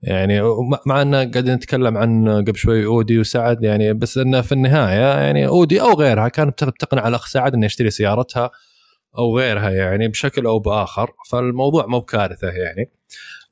[0.02, 0.42] يعني
[0.86, 5.48] مع إن قاعدين نتكلم عن قبل شوي أودي وسعد يعني بس انه في النهاية يعني
[5.48, 8.52] أودي أو غيرها كانت تقنع الأخ سعد إنه يشتري سيارتها.
[9.18, 12.92] أو غيرها يعني بشكل أو بآخر فالموضوع مو بكارثة يعني.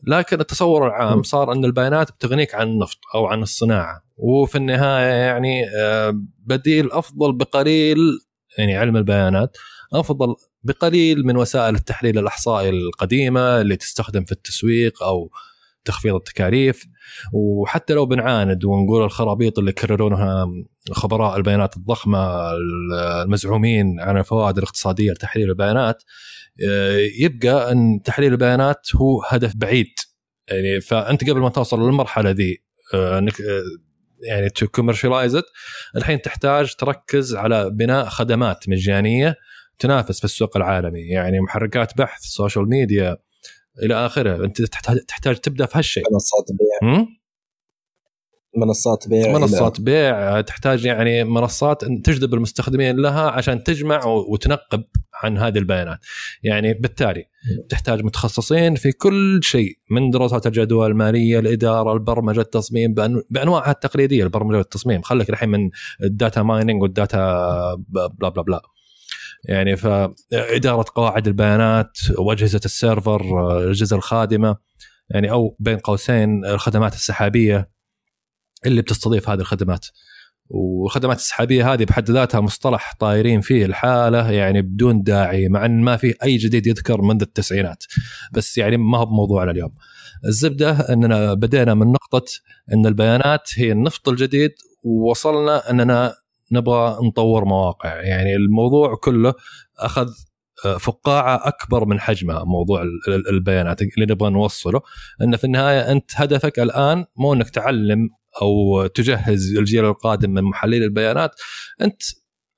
[0.07, 5.69] لكن التصور العام صار إن البيانات بتغنيك عن النفط أو عن الصناعة وفي النهاية يعني
[5.69, 7.97] آه، بديل أفضل بقليل
[8.57, 9.57] يعني علم البيانات
[9.93, 15.31] أفضل بقليل من وسائل التحليل الاحصائي القديمة اللي تستخدم في التسويق أو
[15.85, 16.85] تخفيض التكاليف
[17.33, 20.47] وحتى لو بنعاند ونقول الخرابيط اللي يكررونها
[20.91, 22.51] خبراء البيانات الضخمة
[23.23, 26.03] المزعومين عن الفوائد الاقتصادية لتحليل البيانات
[26.69, 29.93] آه، يبقى إن تحليل البيانات هو هدف بعيد.
[30.47, 32.63] يعني فأنت قبل ما توصل للمرحلة ذي
[32.93, 33.63] آه، إنك آه،
[34.23, 34.67] يعني تو
[35.95, 39.35] الحين تحتاج تركز على بناء خدمات مجانية
[39.79, 41.01] تنافس في السوق العالمي.
[41.01, 43.17] يعني محركات بحث social media
[43.83, 44.45] إلى آخره.
[44.45, 44.61] أنت
[45.07, 46.03] تحتاج, تبدأ في هالشيء.
[46.11, 46.45] منصات
[46.83, 47.07] هم؟
[48.57, 54.83] منصات بيع منصات بيع تحتاج يعني منصات تجذب المستخدمين لها عشان تجمع وتنقب
[55.23, 55.99] عن هذه البيانات.
[56.43, 57.25] يعني بالتالي
[57.69, 64.23] تحتاج متخصصين في كل شيء من دراسات الجدوى المالية الإدارة البرمجة التصميم بأن- بأنواعها التقليدية
[64.23, 65.01] البرمجة والتصميم.
[65.01, 65.69] خليك الحين من
[66.03, 68.61] ال data mining وال data بلا بلا بلا.
[69.43, 73.21] يعني فإدارة قواعد البيانات وأجهزة السيرفر
[73.61, 74.57] الأجهزة الخادمة
[75.09, 77.69] يعني أو بين قوسين الخدمات السحابية
[78.65, 79.85] اللي بتستضيف هذه الخدمات.
[80.49, 85.97] والخدمات السحابية هذه بحد ذاتها مصطلح طايرين فيه الحالة يعني بدون داعي مع إن ما
[85.97, 87.83] في أي جديد يذكر منذ التسعينات.
[88.33, 89.71] بس يعني ما هو بموضوعنا اليوم.
[90.25, 92.25] الزبدة أننا بدينا من نقطة
[92.73, 94.51] إن البيانات هي النفط الجديد
[94.83, 96.15] ووصلنا أننا
[96.51, 98.01] نبغى نطور مواقع.
[98.01, 99.33] يعني الموضوع كله
[99.79, 100.09] أخذ
[100.65, 104.81] آه، فقاعة أكبر من حجمها موضوع ال- ال- البيانات اللي نبغى نوصله.
[105.21, 108.09] إن في النهاية أنت هدفك الآن مو إنك تعلم
[108.41, 111.31] أو تجهز الجيل القادم من محللي البيانات.
[111.81, 112.01] أنت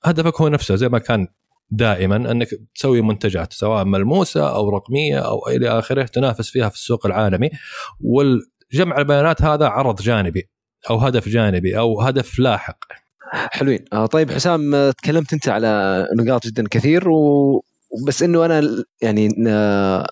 [0.04, 1.26] هدفك هو نفسه زي ما كان
[1.70, 7.06] دائما إنك تسوي منتجات سواء ملموسة أو رقمية أو إلى آخره تنافس فيها في السوق
[7.06, 7.50] العالمي.
[8.00, 10.50] والجمع البيانات هذا عرض جانبي
[10.90, 12.78] أو هدف جانبي أو هدف لاحق.
[13.32, 13.84] حلوين.
[13.92, 17.64] آه طيب حسام آه، تكلمت أنت على نقاط جدا كثير و
[18.06, 20.06] بس إنه أنا يعني آه،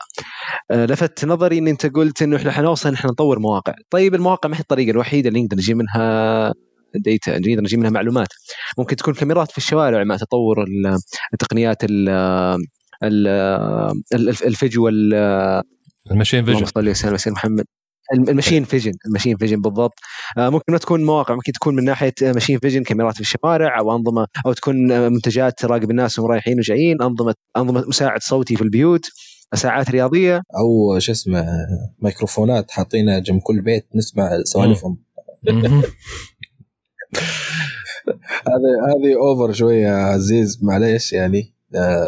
[0.70, 4.61] لفت نظري إن أنت قلت إنه إحنا حنوصل إحنا نطور مواقع، طيب المواقع ما هي
[4.61, 6.53] الطريقة الوحيدة اللي نقدر نجيب منها
[6.94, 8.29] data نقدر نجيب منها معلومات.
[8.79, 10.98] ممكن تكون كاميرات في الشوارع مع تطور ال-
[11.33, 12.09] التقنيات ال
[13.03, 13.29] ال-
[14.14, 15.14] ال- ال visual
[16.11, 17.64] ال machine vision وسلم على سيدنا محمد.
[18.12, 19.98] ال machine vision ال machine vision بالضبط.
[20.38, 23.79] آه، ممكن ما تكون مواقع ممكن تكون من ناحية آه، machine vision كاميرات في الشوارع
[23.81, 28.57] أو أنظمة أو تكون آه، منتجات تراقب الناس وهم رايحين وجايين أنظمة أنظمة مساعد صوتي
[28.57, 29.07] في البيوت
[29.55, 30.37] ساعات رياضية.
[30.37, 31.46] أو شو اسمه
[31.98, 34.98] ميكروفونات حاطينها جنب كل بيت نسمع سوالفهم.
[38.48, 41.55] هذه هذه over شوية يا عزيز معليش يعني.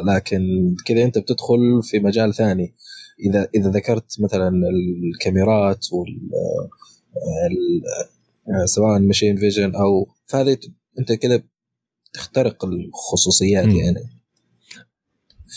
[0.06, 0.40] لكن
[0.86, 2.74] كذا أنت بتدخل في مجال ثاني.
[3.20, 6.20] إذا إذا ذكرت مثلا الكاميرات وال
[8.48, 10.58] آه، سواء machine vision أو فهذه
[10.98, 11.42] أنت كذا
[12.12, 13.76] تخترق الخصوصيات مم.
[13.76, 14.14] يعني.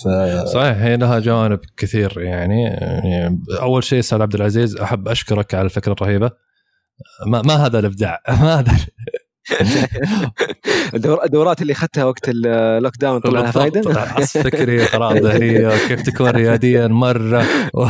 [0.04, 0.08] ف
[0.48, 5.66] صحيح هي لها جوانب كثير يعني, يعني أول شيء أستاذ عبد العزيز أحب أشكرك على
[5.66, 6.32] الفكرة الرهيبة.
[7.28, 8.78] ما, ما هذا الإبداع؟ ما هذا
[11.26, 13.52] الدورات اللي أخذتها وقت اللوك داون طلع لها.
[13.52, 17.46] فائده عصف فكري قراءة ذهنية وكيف تكون رياديا مرة.
[17.74, 17.88] و...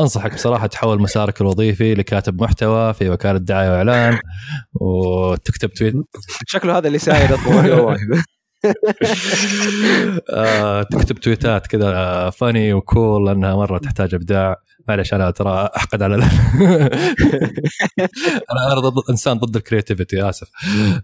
[0.00, 4.18] أنصحك بصراحة تحول مسارك الوظيفي لكاتب محتوى في وكالة دعاية وإعلان
[4.74, 5.94] وتكتب tweet.
[6.46, 7.30] شكله هذا اللي سايد
[10.30, 14.56] آه، تكتب تويتات كذا funny و cool لأنها مرة تحتاج إبداع.
[14.88, 16.14] معلش أنا ترى أحقد على
[18.52, 20.48] أنا ضد إنسان ضد ال creativity آسف.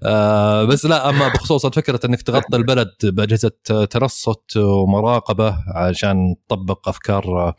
[0.05, 3.51] آه بس لا أما بخصوص فكرة إنك تغطي البلد بأجهزة
[3.90, 7.55] تنصت ومراقبة عشان تطبق أفكار آه،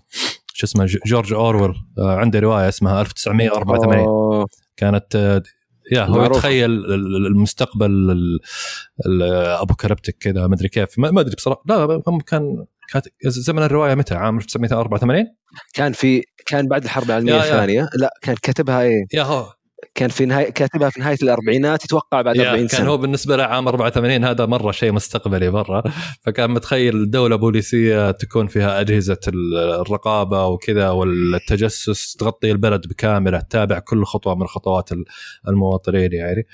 [0.53, 1.73] شو اسمه جورج أورويل.
[1.97, 4.45] آه عنده رواية اسمها 1984 أوه.
[4.77, 5.43] كانت آه،
[5.91, 6.37] يا هو معروفة.
[6.37, 8.11] يتخيل ال- ال- المستقبل
[9.05, 10.99] الابوكاليبتيك كذا ما أدري كيف.
[10.99, 11.63] ما أدري بصراحة.
[11.65, 15.25] لا هم كان كانت زمن الرواية متى؟ عام 1984
[15.73, 17.37] كان في كان بعد الحرب العالمية.
[17.43, 17.89] الثانية.
[17.95, 19.53] لا كان كتبها إيه؟ يا هو.
[19.99, 22.89] كان في نهايه كاتبها في نهاية الأربعينات يتوقع بعد يا 40 كان سنة.
[22.89, 25.83] هو بالنسبة له عام 84 هذا مرة شيء مستقبلي مره
[26.21, 33.79] فكان متخيل دوله بوليسيه تكون فيها أجهزة ال- الرقابة وكذا والتجسس تغطي البلد بكامله تتابع
[33.79, 35.05] كل خطوة من خطوات ال-
[35.47, 36.47] المواطنين يعني.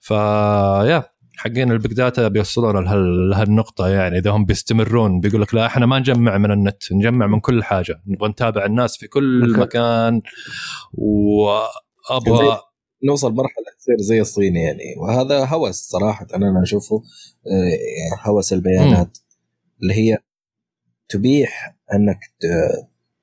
[0.00, 1.04] فيا
[1.36, 4.18] حقين ال big data بيوصلونا لهال- لهالنقطة يعني.
[4.18, 8.02] إذا هم بيستمرون بيقول لك لا إحنا ما نجمع من النت نجمع من كل حاجة.
[8.06, 9.60] نبغى نتابع الناس في كل مكان.
[9.60, 10.22] مكان
[10.92, 12.58] وأبغى
[13.04, 14.94] نوصل مرحلة تصير زي الصين يعني.
[14.98, 16.96] وهذا هوس صراحة أنا أشوفه
[17.46, 19.18] آه، هوس البيانات.
[19.82, 20.18] اللي هي
[21.08, 22.20] تبيح أنك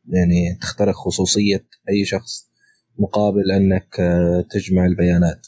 [0.08, 2.50] يعني تخترق خصوصية أي شخص
[2.98, 5.48] مقابل أنك آه، تجمع البيانات.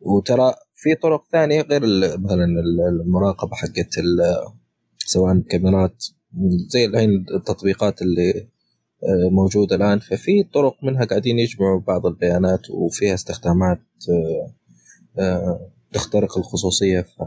[0.00, 1.80] وترى في طرق ثانية غير
[2.18, 3.94] مثلا ال- المراقبة حقت
[4.98, 6.04] سواء كاميرات
[6.68, 8.48] زي الحين التطبيقات اللي
[9.30, 9.98] موجودة الآن.
[9.98, 14.54] ففي طرق منها قاعدين يجمعوا بعض البيانات وفيها استخدامات آه،
[15.22, 17.00] آه، تخترق الخصوصية.
[17.00, 17.22] ف-.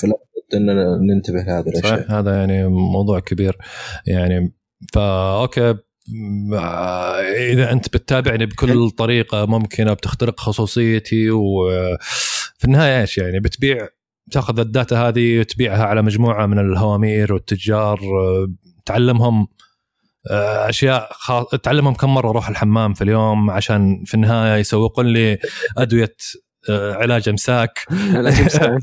[0.00, 1.96] فلا بد اننا ننتبه لهذه الأشياء.
[1.96, 3.58] صحيح هذا يعني موضوع كبير.
[4.06, 4.54] يعني
[4.92, 5.74] فا okay.
[6.54, 7.20] آه،
[7.52, 13.88] إذا أنت بتتابعني بكل طريقة ممكنة بتخترق خصوصيتي وفي النهاية إيش يعني؟ بتبيع
[14.30, 18.52] تأخذ ال data هذه وتبيعها على مجموعة من الهوامير والتجار آه،
[18.84, 19.55] تعلمهم آه،
[20.30, 21.46] أشياء خاص...
[21.46, 25.38] تعلمهم كم مرة أروح الحمام في اليوم عشان في النهاية يسوقون لي
[25.78, 26.16] أدوية
[26.70, 27.86] آه، علاج أمساك.
[28.12, 28.76] لا تمسح.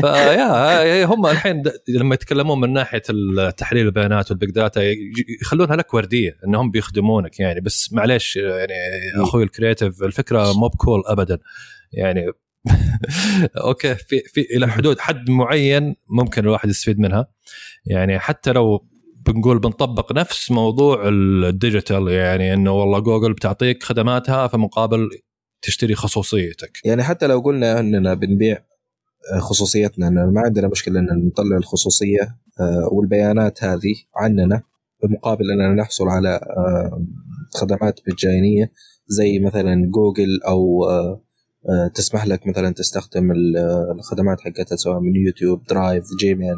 [0.00, 3.02] فيا هم الحين لما يتكلمون من ناحية
[3.56, 4.80] تحليل البيانات وال big data
[5.42, 7.60] يخلونها لك وردية إنهم بيخدمونك يعني.
[7.60, 8.72] بس معليش يعني
[9.16, 11.38] أخوي ال creative الفكرة مو ب cool ابدا.
[11.92, 12.26] يعني
[13.64, 17.26] okay في في إلى حدود حد معين ممكن الواحد يستفيد منها.
[17.86, 18.86] يعني حتى لو
[19.32, 25.10] بنقول بنطبق نفس موضوع ال digital يعني إنه والله جوجل بتعطيك خدماتها في مقابل
[25.62, 26.70] تشتري خصوصيتك.
[26.84, 28.58] يعني حتى لو قلنا إننا بنبيع
[29.34, 32.20] آه، خصوصيتنا اننا ما عندنا مشكلة ان نطلع الخصوصية
[32.60, 34.62] آه، والبيانات هذه عننا
[35.02, 37.04] بمقابل إننا نحصل على آه،
[37.54, 38.72] خدمات مجانيه
[39.06, 40.84] زي مثلا جوجل أو
[41.94, 43.56] تسمح لك مثلا تستخدم ال-
[43.98, 46.54] الخدمات حقتها سواء من يوتيوب درايف جيميل.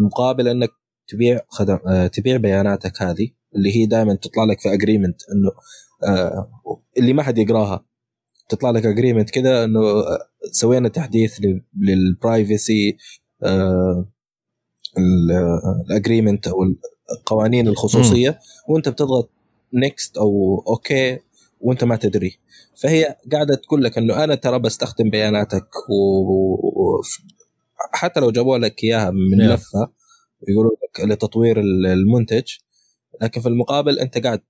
[0.00, 0.70] مقابل إنك
[1.08, 5.50] تبيع خدم آه، تبيع بياناتك هذه اللي هي دائما تطلع لك في agreement إنه
[6.12, 6.50] آه،
[6.98, 7.84] اللي ما حد يقراها.
[8.48, 9.80] تطلع لك agreement كذا إنه
[10.52, 11.40] سوينا تحديث
[11.80, 12.96] لل privacy
[15.90, 16.56] ال agreement أو
[17.18, 18.38] القوانين الخصوصية.
[18.68, 19.30] وأنت بتضغط
[19.74, 21.18] next أو okay
[21.60, 22.38] وأنت ما تدري.
[22.82, 25.94] فهي قاعدة تقول لك إنه أنا ترى بستخدم بياناتك و...
[26.62, 27.02] و...
[27.92, 29.52] حتى لو جابوا لك إياها من Yeah.
[29.52, 29.90] لفة
[30.48, 32.42] يقولوا لك لتطوير المنتج
[33.22, 34.40] لكن في المقابل أنت قاعد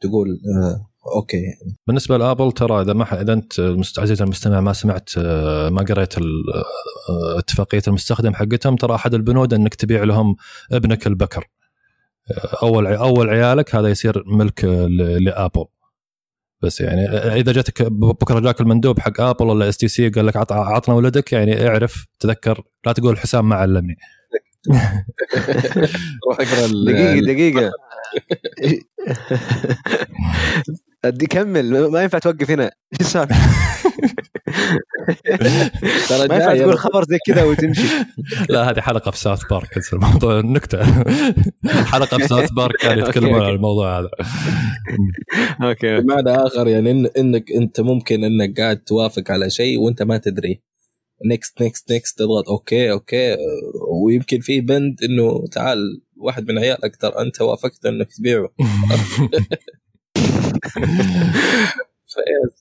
[0.00, 0.28] تقول
[0.62, 0.86] آه
[1.16, 1.42] okay
[1.86, 3.60] بالنسبة لآبل ترى إذا ما إذا أنت
[3.98, 9.74] عزيزي المستمع ما سمعت آه، ما قريت آه، اتفاقية المستخدم حقتهم ترى أحد البنود أنك
[9.74, 10.36] تبيع لهم
[10.72, 11.48] ابنك البكر.
[12.62, 14.64] أول أول عيالك هذا يصير ملك
[15.20, 15.64] لآبل.
[16.62, 20.94] بس يعني إذا جاتك بكرة جاك المندوب حق آبل ولا STC قال لك عط- عطنا
[20.94, 23.96] ولدك يعني اعرف تذكر لا تقول حسام ما علمني.
[26.28, 27.72] روح اقرأ دقيقة دقيقة.
[31.04, 32.64] عادي كمل ما ينفع توقف هنا.
[32.64, 33.36] إيش السالفة؟
[36.08, 37.82] ترى ما ينفع تقول خبر زي كذا وتمشي.
[38.48, 41.04] لا هذه حلقة في ساوث بارك الموضوع نكتة.
[41.84, 43.50] حلقة في ساوث بارك كانوا يتكلمون عن.
[43.50, 44.08] الموضوع هذا.
[45.62, 46.00] okay.
[46.00, 50.62] بمعنى آخر يعني إن انك أنت ممكن إنك قاعد توافق على شيء وأنت ما تدري.
[51.26, 53.36] next next next تضغط okay okay.
[54.04, 58.48] ويمكن في بند إنه تعال واحد من عيالك ترى أنت وافقت إنك تبيعه.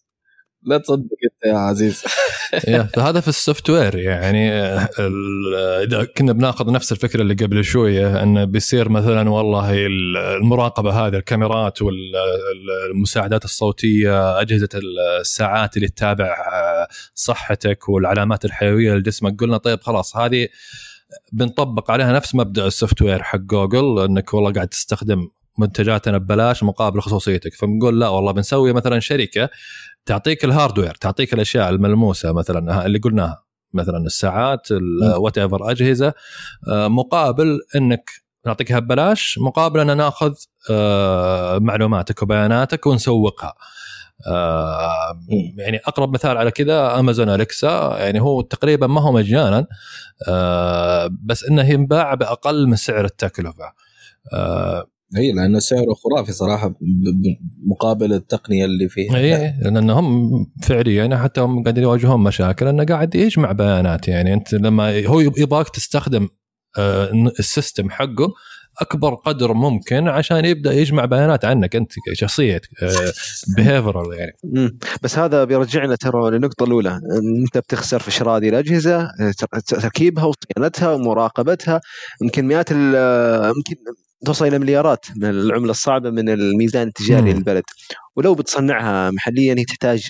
[0.64, 2.04] لا تصدق انت يا عزيز.
[2.96, 4.52] فهذا في ال software يعني
[5.00, 5.56] ال-
[5.88, 11.16] إذا كنا بناخذ نفس الفكرة اللي قبل شوية انه بيصير مثلا والله ال- المراقبة هذه
[11.16, 14.70] الكاميرات والمساعدات الصوتية أجهزة
[15.22, 16.36] الساعات اللي تتابع
[17.16, 20.48] صحتك والعلامات الحيوية لجسمك قلنا طيب خلاص هذه
[21.32, 25.28] بنطبق عليها نفس مبدأ ال software حق جوجل إنك والله قاعد تستخدم
[25.60, 27.54] منتجاتنا ببلاش مقابل خصوصيتك.
[27.54, 29.50] فبنقول لا والله بنسوي مثلا شركة
[30.06, 33.44] تعطيك ال hardware تعطيك الأشياء الملموسة مثلا اللي قلناها
[33.74, 34.68] مثلا الساعات
[35.18, 36.14] whatever أجهزة
[36.68, 38.10] آه، مقابل إنك
[38.46, 40.34] نعطيكها ببلاش مقابل أن نأخذ
[40.72, 43.54] آه، معلوماتك وبياناتك ونسوقها.
[44.28, 45.20] آه،
[45.58, 49.68] يعني أقرب مثال على كذا امازون اليكسا يعني هو تقريبا ما هو مجانا
[50.28, 53.74] آه، بس إنه ينباع بأقل من سعر التكلفة.
[54.34, 56.76] آه، هي لأنه سعره خرافي صراحة
[57.66, 60.30] مقابل التقنية اللي فيه اي لأنهم
[60.64, 64.08] فعليا حتى هم قاعدين يواجهون مشاكل إنه قاعد يجمع بيانات.
[64.08, 66.28] يعني أنت لما هو يبغاك تستخدم
[66.78, 68.34] آه، ال system حقه
[68.82, 72.62] أكبر قدر ممكن عشان يبدأ يجمع بيانات عنك أنت شخصيه
[73.58, 74.78] behavioral يعني مم.
[75.04, 77.00] بس هذا بيرجعنا ترى للنقطة الأولى
[77.46, 79.08] أنت بتخسر في شراء هذه الأجهزة
[79.38, 81.82] تر- تركيبها وصيانتها ومراقبتها
[82.22, 83.76] يمكن مئات ال- يمكن
[84.26, 87.34] توصل إلى مليارات من العملة الصعبة من الميزان التجاري.
[87.34, 87.64] للبلد
[88.16, 90.04] ولو بتصنعها محليا هي تحتاج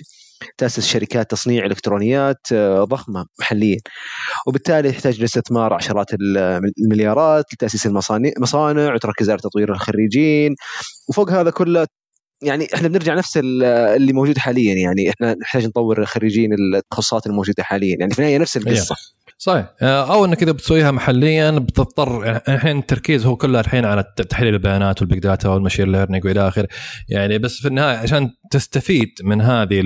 [0.57, 3.77] تأسس شركات تصنيع إلكترونيات آه، ضخمة محليا.
[4.47, 10.55] وبالتالي يحتاج لاستثمار عشرات ال- المليارات لتأسيس المصانع مصانع وتركز على تطوير الخريجين.
[11.09, 11.87] وفوق هذا كله
[12.41, 17.63] يعني إحنا بنرجع نفس ال- اللي موجود حاليا يعني إحنا نحتاج نطور خريجين التخصصات الموجودة
[17.63, 17.97] حاليا.
[17.99, 18.95] يعني في النهاية نفس القصة.
[19.41, 19.73] صحيح.
[19.81, 24.53] آه، أو إنك إذا بتسويها محليا بتضطر يعني الحين التركيز هو كله الحين على تحليل
[24.53, 26.67] البيانات وال big data وال machine learning وإلى آخره.
[27.09, 29.81] يعني بس في النهاية عشان تستفيد من هذه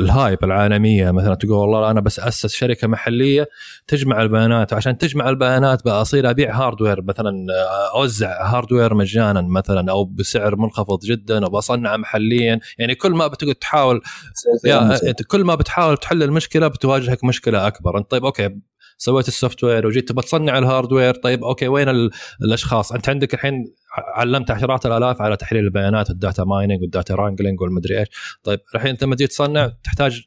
[0.00, 3.48] ال hype العالمية مثلا تقول والله أنا بس أسس شركة محلية
[3.86, 10.04] تجمع البيانات وعشان تجمع البيانات بصير أبيع hardware مثلا آه، أوزع hardware مجانا مثلا أو
[10.04, 12.60] بسعر منخفض جدا وبصنعه محليا.
[12.78, 14.00] يعني كل ما بتقعد تحاول
[15.08, 17.98] أنت كل ما بتحاول تحل المشكلة بتواجهك مشكلة أكبر.
[17.98, 18.50] أنت طيب okay
[18.98, 22.10] سويت ال software وجيت تبغى تصنع ال hardware طيب okay وين ال-
[22.42, 23.64] الأشخاص؟ أنت عندك الحين
[23.96, 28.08] علمت عشرات الآلاف على تحليل البيانات وال data mining وال data wrangling والمدري إيش.
[28.42, 30.22] طيب الحين أنت لما تجي تصنع تحتاج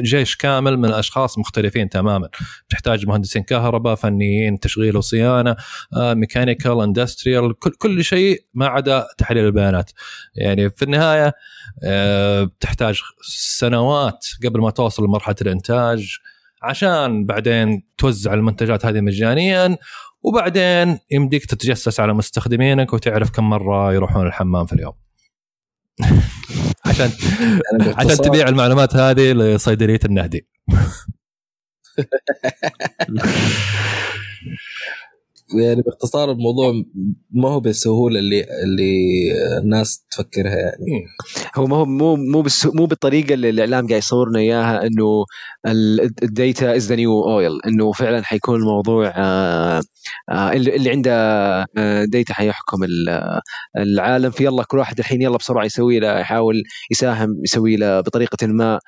[0.00, 2.28] جيش كامل من اشخاص مختلفين تماما.
[2.68, 5.56] تحتاج مهندسين كهرباء فنيين تشغيل وصيانة
[5.96, 9.90] mechanical industrial كل كل شيء ما عدا تحليل البيانات.
[10.34, 11.32] يعني في النهاية
[11.84, 13.00] آه، تحتاج
[13.58, 16.18] سنوات قبل ما توصل لمرحلة الإنتاج
[16.62, 19.76] عشان بعدين توزع المنتجات هذه مجانيا
[20.26, 24.92] وبعدين يمديك تتجسس على مستخدمينك وتعرف كم مرة يروحون الحمام في اليوم.
[26.86, 27.10] عشان
[27.96, 30.46] عشان تبيع المعلومات هذه لصيدلية النهدي.
[35.54, 36.72] يعني باختصار الموضوع
[37.30, 38.88] ما هو بالسهولة اللي اللي
[39.62, 41.06] الناس تفكرها يعني.
[41.56, 45.24] هو ما هو مو مو مو بالطريقة اللي الإعلام قاعد يصورنا إياها إنه
[46.22, 49.80] ال data is the new oil إنه فعلا حيكون الموضوع آه،
[50.30, 51.66] آه، اللي عنده
[52.04, 53.40] ديتا حيحكم ال-
[53.76, 54.30] العالم.
[54.30, 58.78] في يلا كل واحد الحين يلا بسرعة يسوي له يحاول يساهم يسوي له بطريقة ما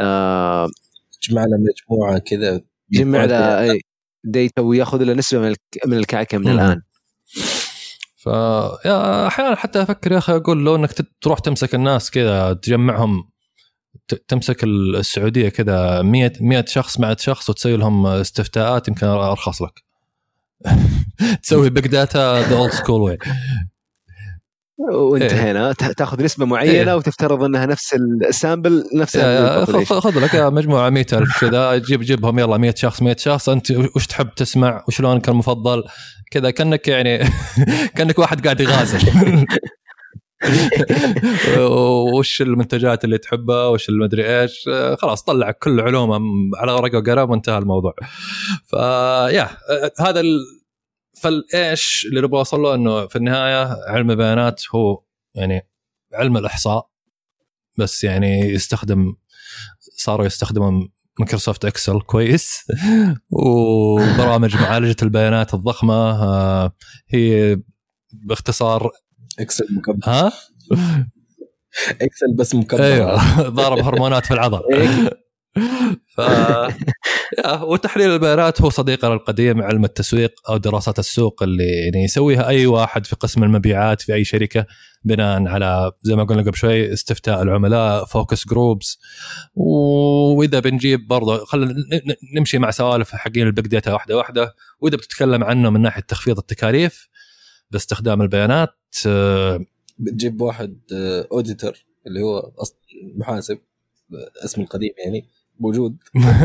[0.00, 0.68] آه،
[1.30, 1.56] جمعنا
[1.90, 2.60] مجموعة كذا.
[2.92, 3.26] يجمع مجموعة
[3.66, 3.80] له
[4.24, 5.54] ديتا وياخذ له نسبة من
[5.86, 6.48] من الكعكة من.
[6.48, 6.82] الآن.
[8.16, 8.26] ف
[8.84, 13.30] يا أحيانا حتى أفكر يا أخي أقول لو إنك تروح تمسك الناس كذا تجمعهم
[14.28, 19.82] تمسك السعودية كذا 100 100 شخص مع شخص وتسوي لهم استفتاءات يمكن أرخص لك.
[21.42, 23.18] تسوي big data the old school way
[24.78, 26.96] وانتهينا ت- تاخذ نسبة معينة إيه.
[26.96, 27.94] وتفترض إنها نفس
[28.28, 29.82] ال sample نفس ال population.
[29.92, 34.34] خذ لك مجموعة 100000 كذا جيب جيبهم يلا 100 شخص 100 شخص أنت وش تحب
[34.34, 35.84] تسمع وش لونك المفضل
[36.30, 37.18] كذا كأنك يعني
[37.96, 38.98] كأنك واحد قاعد يغازل
[42.18, 44.68] وش المنتجات اللي تحبها وش المدري إيش
[44.98, 46.20] خلاص طلع كل علومه
[46.56, 47.94] على ورقة وقلم وانتهى الموضوع
[48.66, 49.48] فيا
[50.00, 50.22] هذا.
[51.22, 55.02] فالإيش اللي نبغى أوصل له إنه في النهاية علم البيانات هو
[55.34, 55.68] يعني
[56.14, 56.88] علم الإحصاء
[57.78, 59.14] بس يعني يستخدم
[59.80, 62.66] صاروا يستخدمون Microsoft Excel كويس
[63.30, 66.72] وبرامج معالجة البيانات الضخمة آه،
[67.08, 67.58] هي
[68.12, 68.90] باختصار
[69.38, 70.32] Excel مكبر ها؟
[72.02, 74.60] Excel بس مكبر أيوه ضارب هرمونات في العضل.
[76.16, 76.20] ف
[77.62, 83.06] وتحليل البيانات هو صديقنا القديم علم التسويق أو دراسات السوق اللي يعني يسويها أي واحد
[83.06, 84.66] في قسم المبيعات في أي شركة
[85.04, 88.98] بناء على زي ما قلنا قبل شوي استفتاء العملاء focus groups
[89.54, 91.74] وإذا بنجيب برضه خلينا
[92.36, 94.54] نمشي مع سوالف حقين ال big data واحدة واحدة.
[94.80, 97.08] وإذا بتتكلم عنه من ناحية تخفيض التكاليف
[97.70, 98.74] باستخدام البيانات
[99.06, 99.60] آه،
[99.98, 100.78] بتجيب واحد
[101.32, 101.72] auditor
[102.06, 102.52] اللي هو
[103.16, 103.58] محاسب
[104.14, 105.26] آه، اسمه القديم يعني.
[105.60, 105.96] موجود.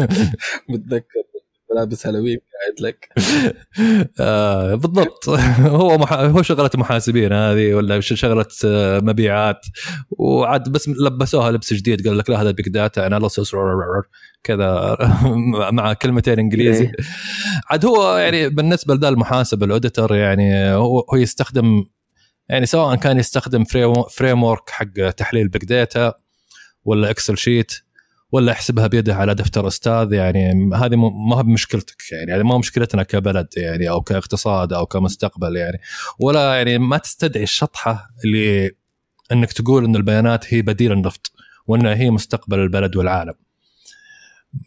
[0.69, 1.27] بتذكر
[1.71, 3.09] ملابس هالوين قاعد لك.
[4.19, 5.29] آه بالضبط.
[5.81, 6.13] هو مح...
[6.13, 9.65] هو شغلة محاسبين هذه ولا شغلة آه، مبيعات.
[10.09, 12.07] وعاد بس لبسوها لبس جديد.
[12.07, 13.55] قال لك لا هذا big data analysis
[14.43, 14.97] كذا.
[15.71, 16.91] مع كلمتين إنجليزي.
[17.69, 21.85] عاد هو يعني بالنسبة لذا المحاسب ال auditor يعني هو هو يستخدم
[22.49, 23.63] يعني سواء كان يستخدم
[24.09, 26.13] framework حق تحليل big data
[26.85, 27.73] ولا Excel sheet
[28.31, 30.95] ولا يحسبها بيده على دفتر أستاذ يعني هذه
[31.29, 35.79] ما هي بمشكلتك يعني هذه ما هي مشكلتنا كبلد يعني أو كاقتصاد أو كمستقبل يعني.
[36.19, 38.71] ولا يعني ما تستدعي الشطحة اللي
[39.31, 41.31] إنك تقول إن البيانات هي بديل النفط
[41.67, 43.33] وانها هي مستقبل البلد والعالم.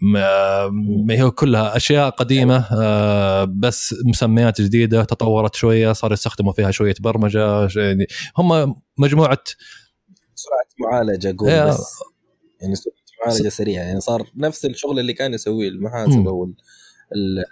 [0.03, 0.69] ما
[1.07, 6.95] ما هي كلها أشياء قديمة آه، بس مسميات جديدة تطورت شوية صار يستخدموا فيها شوية
[7.01, 8.07] برمجة يعني
[8.39, 9.39] هم مجموعة
[10.35, 11.95] سرعة معالجة أقول بس.
[12.61, 16.29] يعني سرعة معالجه سريعة يعني صار نفس الشغل اللي كان يسويه المحاسب.
[16.29, 16.55] أو ال-
[17.17, 17.45] ال-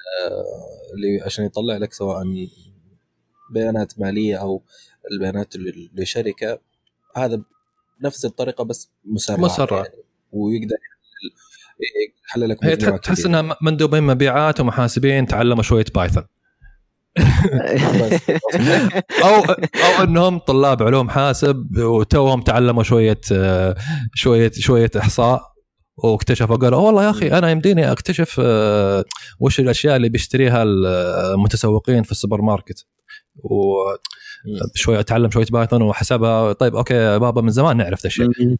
[0.94, 2.22] اللي عشان يطلع لك سواء
[3.52, 4.62] بيانات مالية أو
[5.12, 5.54] البيانات
[5.94, 6.58] لشركة
[7.16, 7.42] هذا
[8.00, 9.76] نفس الطريقة بس مسرع مسرع.
[9.76, 9.88] يعني
[10.32, 10.76] ويقدر
[12.28, 13.26] يحلل- لك هي تحس.
[13.26, 16.24] إنها مندوبين مبيعات ومحاسبين تعلموا شوية بايثون
[19.24, 19.44] أو
[19.84, 23.76] أو إنهم طلاب علوم حاسب وتوهم تعلموا شوية آه،
[24.14, 25.42] شوية شوية إحصاء
[26.05, 29.05] واكتشفوا قالوا والله يا أخي أنا يمديني أكتشف آه،
[29.40, 32.86] وش الأشياء اللي بيشتريها المتسوقين في السوبر ماركت.
[33.36, 36.53] وشوي أتعلم شوية Python وحسبها.
[36.53, 38.28] طيب okay بابا من زمان نعرف ذا الشيء.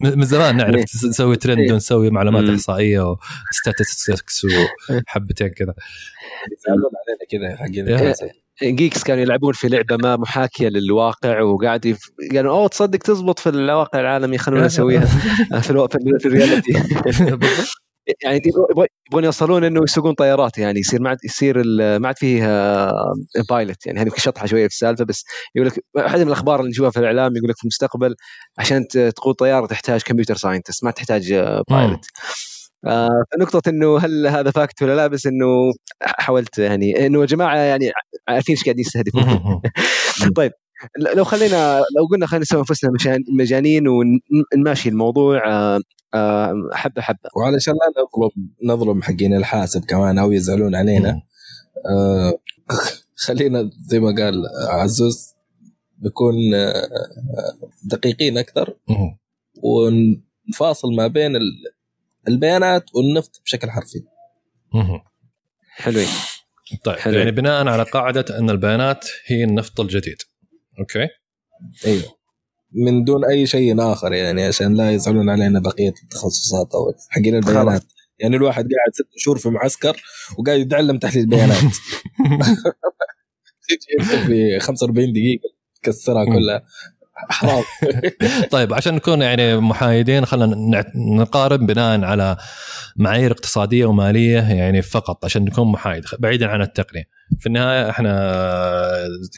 [0.00, 2.48] من زمان نعرف نسوي ترند ونسوي معلومات.
[2.48, 3.16] إحصائية
[3.52, 4.42] و statistics
[4.90, 5.74] وحبتين كذا.
[6.70, 8.47] علينا كذا حقين.
[8.62, 12.00] geeks كانوا يلعبون في لعبة ما محاكية للواقع وقاعد يف...
[12.34, 15.04] قالوا أوه تصدق تزبط في الواقع العالمي خلونا نسويها.
[15.62, 15.88] في ألو...
[15.88, 16.20] في, ال...
[16.20, 16.72] في ال reality.
[18.22, 18.40] يعني
[19.08, 21.62] يبغون يوصلون إنه يسوقون طيارات يعني يصير ما عاد يصير
[21.98, 22.42] ما عاد فيه
[23.50, 26.90] pilot يعني هذه شطحة شوية في السالفة بس يقول لك احد من الأخبار اللي نشوفها
[26.90, 28.14] في الإعلام يقول لك في المستقبل
[28.58, 31.34] عشان تقود طيارة تحتاج computer scientist ما تحتاج
[31.70, 32.06] pilot
[32.86, 35.46] آه فنقطة إنه هل هذا fact ولا لا؟ بس إنه
[36.02, 37.90] حاولت يعني إنه يا جماعة يعني
[38.28, 39.60] عارفين إيش قاعدين يستهدفون.
[40.36, 40.52] طيب
[41.16, 45.80] لو خلينا لو قلنا خلينا نسوي أنفسنا مشان- مجانين ونماشي الموضوع آه،
[46.14, 47.30] آه، حبة حبة.
[47.36, 51.22] وعلشان لا نظلم نظلم حقين الحاسب كمان أو يزعلون علينا
[51.90, 52.32] آه
[53.26, 55.34] خلينا زي ما قال عزوز
[56.02, 56.88] نكون آه،
[57.84, 58.74] دقيقين أكثر.
[59.62, 61.64] ونفاصل ما بين ال-
[62.28, 64.04] البيانات والنفط بشكل حرفي.
[65.70, 66.08] حلوين.
[66.84, 67.18] طيب حلو.
[67.18, 70.16] يعني بناء على قاعدة أن البيانات هي النفط الجديد.
[70.78, 71.08] أوكي؟
[71.86, 72.18] أيوه.
[72.72, 77.84] من دون أي شيء آخر يعني عشان لا يزعلون علينا بقية التخصصات أو حقين البيانات.
[78.18, 80.02] يعني الواحد قاعد ست شهور في معسكر
[80.38, 81.58] وقاعد يتعلم تحليل بيانات.
[84.26, 85.48] في 45 دقيقة
[85.82, 86.62] تكسرها كلها.
[88.50, 92.36] طيب عشان نكون يعني محايدين خلينا نقارن بناء على
[92.96, 97.18] معايير اقتصادية ومالية يعني فقط عشان نكون محايد بعيدا عن التقنية.
[97.40, 98.10] في النهاية إحنا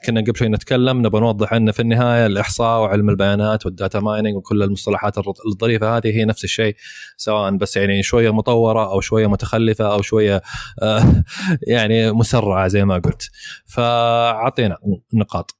[0.06, 4.36] كنا قبل شوي نتكلم نبغى نوضح إن في النهاية الإحصاء وعلم البيانات وال data mining
[4.36, 5.14] وكل المصطلحات
[5.46, 6.76] الظريفة هذه هي نفس الشيء
[7.16, 10.42] سواء بس يعني شوية مطورة أو شوية متخلفة أو شوية
[10.82, 11.24] آه،
[11.74, 13.30] يعني مسرعة زي ما قلت.
[13.66, 14.76] فأعطينا
[15.14, 15.59] نقاط.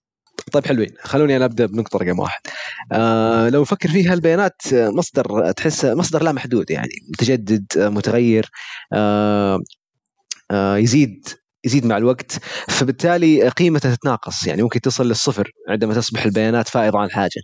[0.50, 0.88] طيب حلوين.
[1.02, 2.40] خلوني أنا أبدأ بنقطة رقم واحد.
[2.92, 8.50] آه لو نفكر فيها البيانات آه، مصدر تحس مصدر لا محدود يعني متجدد آه، متغير
[8.92, 9.58] آه
[10.50, 11.28] آه يزيد
[11.64, 12.38] يزيد مع الوقت.
[12.68, 17.42] فبالتالي قيمته تتناقص يعني ممكن تصل للصفر عندما تصبح البيانات فائضة عن حاجة.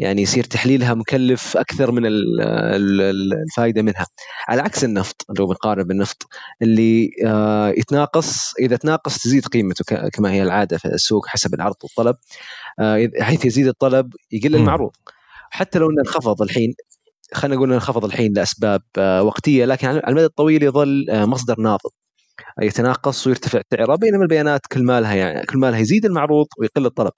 [0.00, 4.06] يعني يصير تحليلها مكلف أكثر من ال- ال- ال- الفائده منها.
[4.48, 6.28] على عكس النفط لو بنقارن بالنفط
[6.62, 12.16] اللي آه، يتناقص إذا تناقص تزيد قيمته كما هي العادة في السوق حسب العرض والطلب
[12.80, 14.54] آه، حيث يزيد الطلب يقل.
[14.56, 14.90] المعروض.
[15.50, 16.74] حتى لو إنه انخفض الحين
[17.34, 21.90] خلينا نقول إنه انخفض الحين لأسباب آه، وقتية لكن على المدى الطويل يظل مصدر نابض
[22.62, 26.86] يتناقص ويرتفع سعره بينما البيانات كل ما لها يعني كل ما لها يزيد المعروض ويقل
[26.86, 27.12] الطلب.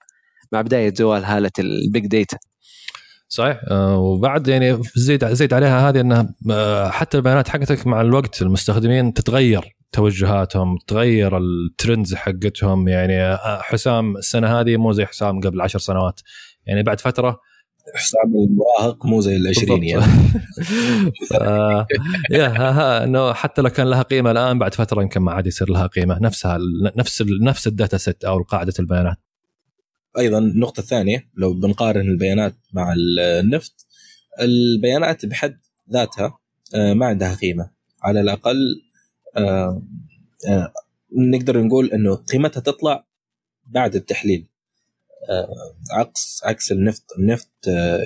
[0.51, 2.37] مع بداية زوال هالة ال big data
[3.33, 3.61] صحيح.
[3.71, 9.13] آه، وبعد يعني زيد زيد عليها هذه إنها آه، حتى البيانات حقتك مع الوقت المستخدمين
[9.13, 12.87] تتغير توجهاتهم تغير ال trends حقتهم.
[12.87, 16.19] يعني آه، حسام السنة هذه مو زي حسام قبل عشر سنوات.
[16.65, 17.39] يعني بعد فترة
[17.95, 20.03] حسام المراهق مو زي العشرين يعني.
[21.41, 21.87] آه
[22.31, 25.47] يا ها ها إنه حتى لو كان لها قيمة الآن بعد فترة يمكن ما عاد
[25.47, 26.19] يصير لها قيمة.
[26.21, 26.57] نفسها
[26.97, 29.17] نفس ال- نفس ال data set أو قاعدة البيانات.
[30.17, 33.87] أيضا النقطة الثانية لو بنقارن البيانات مع النفط
[34.41, 35.59] البيانات بحد
[35.91, 36.37] ذاتها
[36.75, 37.69] آه، ما عندها قيمة.
[38.03, 38.81] على الأقل
[39.37, 39.81] آه،
[40.47, 40.73] آه،
[41.17, 43.07] نقدر نقول إنه قيمتها تطلع
[43.65, 44.47] بعد التحليل.
[45.91, 47.03] عكس عكس النفط.
[47.19, 47.51] النفط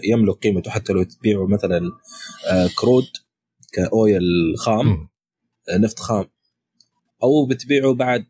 [0.03, 1.81] يملك قيمته حتى لو تبيعه مثلا
[2.75, 3.07] crude
[3.73, 4.23] ك oil
[4.57, 5.09] خام
[5.69, 6.25] نفط خام.
[7.23, 8.25] أو بتبيعه بعد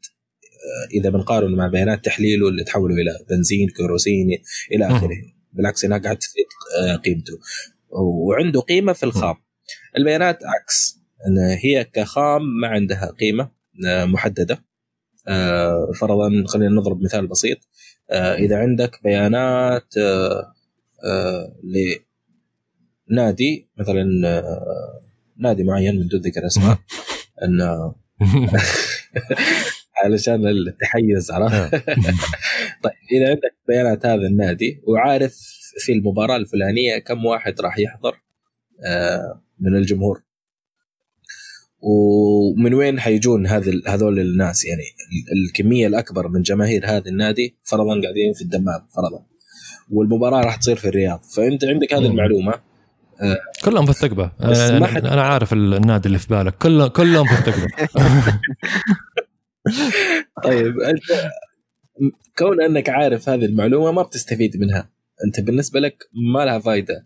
[0.93, 4.27] إذا بنقارن مع بيانات تحليله اللي تحوله إلى بنزين كيروسين
[4.71, 4.95] إلى مم.
[4.95, 5.15] آخره.
[5.53, 6.45] بالعكس هناك قاعد تزيد
[6.81, 7.33] آه، قيمته.
[7.89, 9.35] وعنده قيمة في الخام.
[9.97, 10.99] البيانات عكس.
[11.27, 13.51] إن هي كخام ما عندها قيمة
[13.87, 14.63] آه، محددة.
[15.27, 17.57] آه، فرضا خلينا نضرب مثال بسيط.
[18.09, 20.53] آه، إذا عندك بيانات آه،
[21.05, 21.53] آه،
[23.09, 25.01] لنادي مثلا آه،
[25.37, 26.77] نادي معين من دون ذكر اسماء
[27.43, 27.95] انه
[30.03, 31.75] علشان التحيز عرفت؟
[32.83, 35.35] طيب إذا عندك بيانات هذا النادي وعارف
[35.79, 38.15] في المباراة الفلانية كم واحد راح يحضر
[38.85, 40.21] آه، من الجمهور؟
[41.81, 48.01] ومن وين حيجون هذه هذول الناس؟ يعني ال- الكمية الأكبر من جماهير هذا النادي فرضا
[48.01, 49.25] قاعدين في الدمام فرضا.
[49.91, 51.21] والمباراة راح تصير في الرياض.
[51.35, 52.05] فأنت عندك هذه.
[52.05, 52.53] المعلومة
[53.65, 54.31] كلهم في الثقبة.
[54.41, 56.57] آه، ما حد- أنا عارف النادي اللي في بالك.
[56.57, 57.67] كلهم كلهم في الثقبة.
[60.43, 61.31] طيب أنت
[62.37, 64.89] كون أنك عارف هذه المعلومة ما بتستفيد منها.
[65.25, 66.03] أنت بالنسبة لك
[66.33, 67.05] ما لها فائده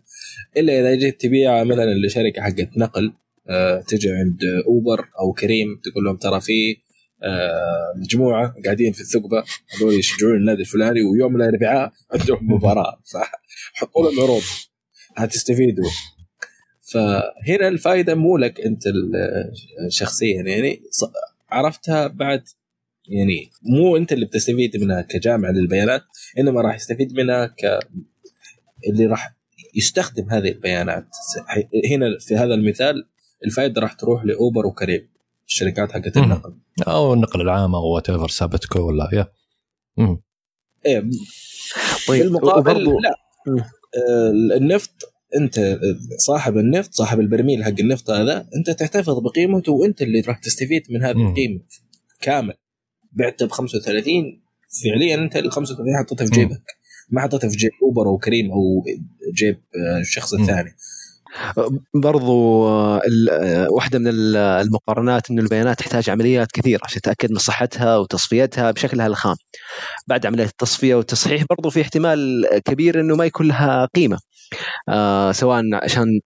[0.56, 3.12] إلا إذا جيت تبيعها مثلا لشركة حقت نقل
[3.48, 6.76] آه، تجي عند أوبر أو كريم تقول لهم ترى في
[7.22, 9.44] آه، مجموعة قاعدين في الثقبة
[9.76, 13.00] هذول يشجعون النادي الفلاني ويوم الاربعاء عندهم مباراة.
[13.12, 14.42] فحطوا لهم عروض.
[15.16, 15.90] هتستفيدوا.
[16.92, 18.82] فهنا الفائده مو لك أنت
[19.88, 20.82] شخصيا يعني
[21.52, 22.44] عرفتها بعد
[23.08, 26.02] يعني مو انت اللي بتستفيد منها كجامع للبيانات
[26.38, 27.78] إنما راح يستفيد منها ك
[28.88, 29.34] اللي راح
[29.74, 31.08] يستخدم هذه البيانات
[31.90, 33.08] هنا في هذا المثال
[33.44, 35.08] الفائدة راح تروح لأوبر وكريم
[35.48, 36.16] الشركات حقت.
[36.16, 36.54] النقل
[36.88, 39.28] أو النقل العام أو whatever سابتكو ولا يا.
[40.86, 41.10] إيه
[42.08, 43.14] طيب بالمقابل وبرضو لا.
[43.48, 45.78] آه، النفط انت
[46.18, 51.02] صاحب النفط صاحب البرميل حق النفط هذا انت تحتفظ بقيمته وانت اللي راح تستفيد من
[51.02, 51.28] هذه.
[51.28, 51.60] القيمة
[52.20, 52.54] كامل
[53.12, 54.42] بعت ب 35
[54.84, 56.30] فعليا انت ال 35 حطيتها في.
[56.32, 56.62] جيبك
[57.10, 58.84] ما حطيتها في جيب اوبر أو كريم أو
[59.34, 60.34] جيب آه، الشخص.
[60.34, 60.70] الثاني
[61.94, 63.00] برضو آه،
[63.32, 68.70] آه، واحدة من ال- المقارنات أن البيانات تحتاج عمليات كثيرة عشان تتأكد من صحتها وتصفيتها
[68.70, 69.36] بشكلها الخام
[70.06, 74.18] بعد عملية التصفية والتصحيح برضو في احتمال كبير أنه ما يكون لها قيمة
[74.88, 76.20] آه، سواء عشان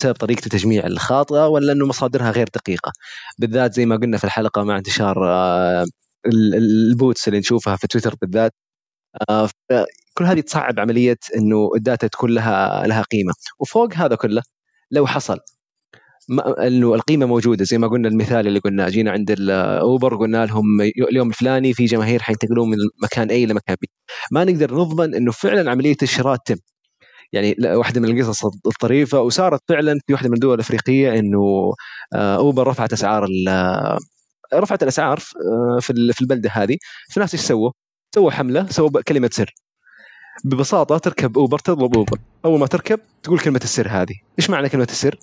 [0.00, 2.92] بسبب طريقة التجميع الخاطئة ولا أنه مصادرها غير دقيقة.
[3.38, 5.82] بالذات زي ما قلنا في الحلقة مع انتشار آه،
[6.26, 8.52] ال- ال- ال bots اللي نشوفها في تويتر بالذات
[9.30, 9.48] آه،
[10.14, 13.34] كل هذه تصعب عملية أنه ال data تكون لها لها قيمة.
[13.60, 14.42] وفوق هذا كله
[14.90, 15.38] لو حصل
[16.66, 17.64] إنه القيمة موجودة.
[17.64, 20.64] زي ما قلنا المثال اللي قلنا جينا عند الأوبر قلنا لهم
[21.10, 23.88] اليوم الفلاني في جماهير حينتقلون من مكان اي لمكان بي
[24.32, 26.56] ما نقدر نضمن إنه فعلا عملية الشراء تم.
[27.32, 31.72] يعني واحدة من القصص الطريفة وصارت فعلا في واحدة من الدول الأفريقية إنه
[32.14, 33.26] آه، أوبر رفعت أسعار
[34.54, 36.76] رفعت الأسعار آه، في ال- في البلدة هذه.
[37.12, 37.70] فالناس إيش سووا؟
[38.14, 39.54] سووا حملة سووا كلمة سر.
[40.44, 42.18] ببساطة تركب أوبر تطلب أوبر.
[42.44, 44.14] أول ما تركب تقول كلمة السر هذه.
[44.38, 45.18] إيش معنى كلمة السر؟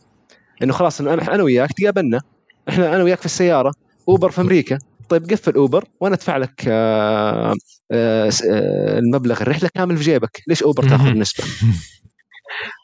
[0.63, 2.21] إنه خلاص إنه أنا وياك تقابلنا.
[2.69, 3.71] إحنا أنا وياك في السيارة.
[4.09, 4.77] أوبر في أمريكا.
[5.09, 7.53] طيب قفل أوبر وأنا أدفع لك آه،
[7.91, 10.41] آه، آه، المبلغ الرحلة كامل في جيبك.
[10.47, 11.43] ليش أوبر تأخذ نسبه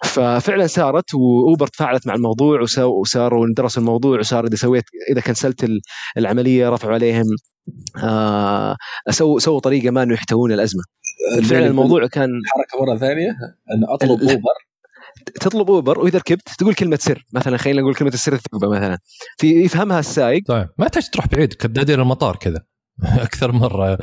[0.05, 5.81] ففعلا صارت وأوبر تفاعلت مع الموضوع وصاروا درسوا الموضوع وصار إذا سويت إذا كنسلت ال-
[6.17, 7.25] العملية رفعوا عليهم.
[8.03, 8.75] آه،
[9.09, 10.83] سووا سووا طريقة ما إنه يحتوون الأزمة.
[11.43, 13.29] فعلا الموضوع كان حركة مرة ثانية
[13.71, 14.53] إن أطلب أوبر.
[15.41, 17.25] تطلب أوبر وإذا ركبت تقول كلمة سر.
[17.33, 18.97] مثلا خلينا نقول كلمة السر الثقبه مثلا.
[19.37, 20.43] في يفهمها السائق.
[20.47, 22.61] طيب ما تحتاج تروح بعيد كدادين المطار كذا.
[23.03, 23.97] أكثر مرة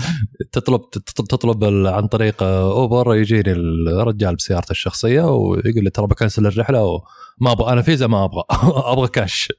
[0.53, 0.91] تطلب
[1.31, 7.73] تطلب, عن طريق أوبر يجيني الرجال بسيارته الشخصية ويقول لي ترى بكنسل الرحلة وما أبغى
[7.73, 8.45] أنا فيزا ما أبغى.
[8.93, 9.53] أبغى كاش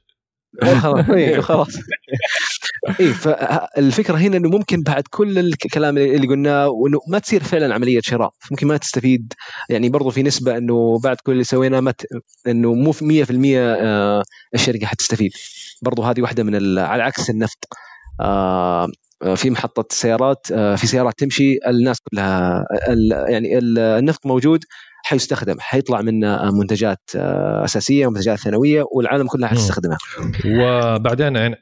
[0.82, 1.68] خلاص إيه، خلاص.
[3.00, 8.00] اي فالفكرة هنا إنه ممكن بعد كل الكلام اللي قلناه وإنه ما تصير فعلا عملية
[8.02, 8.30] شراء.
[8.50, 9.32] ممكن ما تستفيد.
[9.70, 12.06] يعني برضو في نسبة إنه بعد كل اللي سويناه ما ت...
[12.46, 14.22] إنه مو في 100% آه،
[14.54, 15.30] الشركة حتستفيد.
[15.82, 16.78] برضو هذه واحدة من ال...
[16.78, 17.68] على عكس النفط.
[18.20, 18.88] آه،
[19.34, 22.64] في محطة سيارات آه، في سيارات تمشي الناس كلها
[23.28, 24.64] يعني ال- النفط موجود
[25.04, 29.48] حيستخدم حيطلع منه منتجات آه، أساسية ومنتجات ثانوية والعالم كلها.
[29.48, 29.98] حتستخدمها
[30.46, 31.54] وبعدين يعني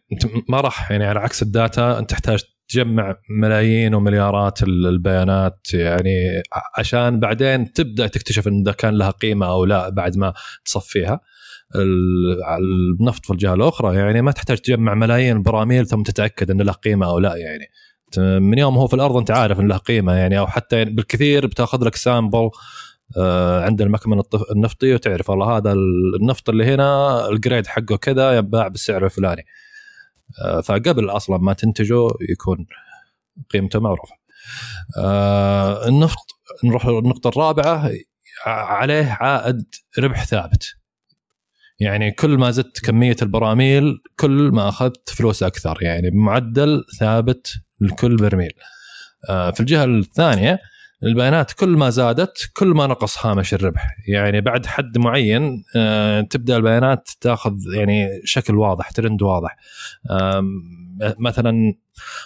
[0.49, 6.43] ما راح يعني على عكس ال data انت تحتاج تجمع ملايين ومليارات ال- البيانات يعني
[6.79, 10.35] عشان بعدين تبدأ تكتشف إن ده كان لها قيمة أو لا بعد ما
[10.65, 11.21] تصفيها
[11.77, 17.07] النفط في الجهة الأخرى يعني ما تحتاج تجمع ملايين البراميل ثم تتأكد إن له قيمة
[17.07, 17.71] أو لا يعني.
[18.41, 20.39] من يوم هو في الأرض أنت عارف إن له قيمة يعني.
[20.39, 22.51] أو حتى يعني بالكثير بتأخذ لك sample
[23.17, 25.73] آه، عند المكمن النفطي وتعرف والله هذا
[26.21, 29.45] النفط اللي هنا الجريد حقه كذا ينباع بالسعر الفلاني.
[30.45, 32.67] آه، فقبل أصلا ما تنتجه يكون
[33.51, 34.15] قيمته معروفة.
[34.99, 36.27] آه، النفط
[36.65, 37.91] نروح للنقطة الرابعة
[38.47, 39.65] عليه عائد
[39.99, 40.82] ربح ثابت.
[41.83, 48.17] يعني كل ما زدت كمية البراميل كل ما أخذت فلوس أكثر يعني بمعدل ثابت لكل
[48.17, 48.53] برميل.
[49.31, 50.59] آه، في الجهة الثانية
[51.03, 53.97] البيانات كل ما زادت كل ما نقص هامش الربح.
[54.09, 59.57] يعني بعد حد معين آه، تبدأ البيانات تاخذ يعني شكل واضح ترند واضح.
[61.19, 61.75] مثلا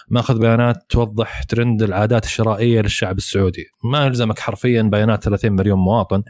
[0.09, 3.65] ماخذ بيانات توضح ترند العادات الشرائية للشعب السعودي.
[3.83, 6.23] ما يلزمك حرفيا بيانات 30 مليون مواطن.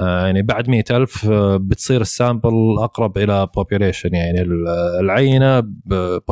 [0.00, 4.68] آه، يعني بعد مئة ألف آه، بتصير ال sample أقرب إلى population يعني ال-
[5.00, 5.60] العينة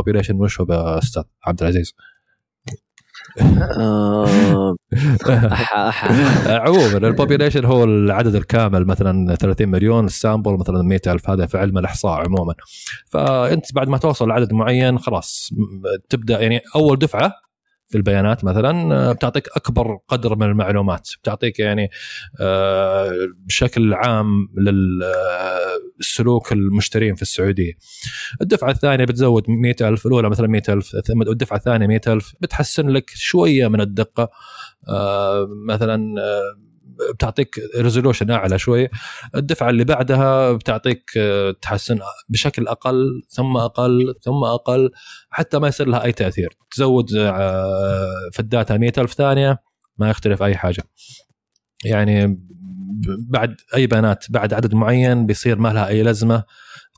[0.00, 0.66] population وش هو
[0.98, 1.94] أستاذ عبد العزيز؟
[6.46, 11.30] عموما ال population هو العدد الكامل مثلا 30 مليون ال sample مثلا 100 ألف.
[11.30, 12.54] هذا في علم الإحصاء عموما.
[13.06, 15.50] فأنت بعد ما توصل لعدد معين خلاص
[16.08, 17.34] تبدأ يعني أول دفعة في
[17.94, 21.08] البيانات مثلا آه، بتعطيك أكبر قدر من المعلومات.
[21.22, 21.90] بتعطيك يعني
[22.40, 23.12] آه،
[23.46, 24.48] بشكل عام
[25.98, 27.72] للسلوك المشترين في السعودية.
[28.42, 33.80] الدفعة الثانية بتزود 100000 الأولى مثلا 100000 ثم الدفعة الثانية 100000 بتحسن لك شوية من
[33.80, 34.30] الدقة.
[34.88, 36.71] آه، مثلا آه،
[37.14, 38.88] بتعطيك resolution أعلى شوي
[39.34, 44.90] الدفعة اللي بعدها بتعطيك آه، تحسن بشكل أقل ثم أقل ثم أقل
[45.30, 46.48] حتى ما يصير لها أي تأثير.
[46.70, 49.58] تزود آه، في ال data 100000 ثانية
[49.98, 50.82] ما يختلف أي حاجة.
[51.84, 52.38] يعني
[53.30, 56.44] بعد أي بيانات بعد عدد معين بيصير ما لها أي لازمة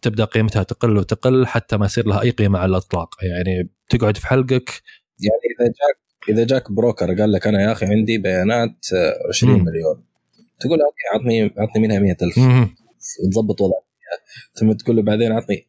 [0.02, 3.14] تبدأ قيمتها تقل وتقل حتى ما يصير لها أي قيمة على الإطلاق.
[3.22, 4.82] يعني تقعد في حلقك.
[5.18, 9.52] يعني إذا جاك إذا جاك broker قال لك أنا يا أخي عندي بيانات آه، 20
[9.58, 9.64] مم.
[9.64, 10.04] مليون
[10.60, 12.74] تقول له okay عطني عطني منها 100000 مم.
[13.24, 13.82] وتظبط وضعك.
[14.54, 15.66] ثم تقول له بعدين عطني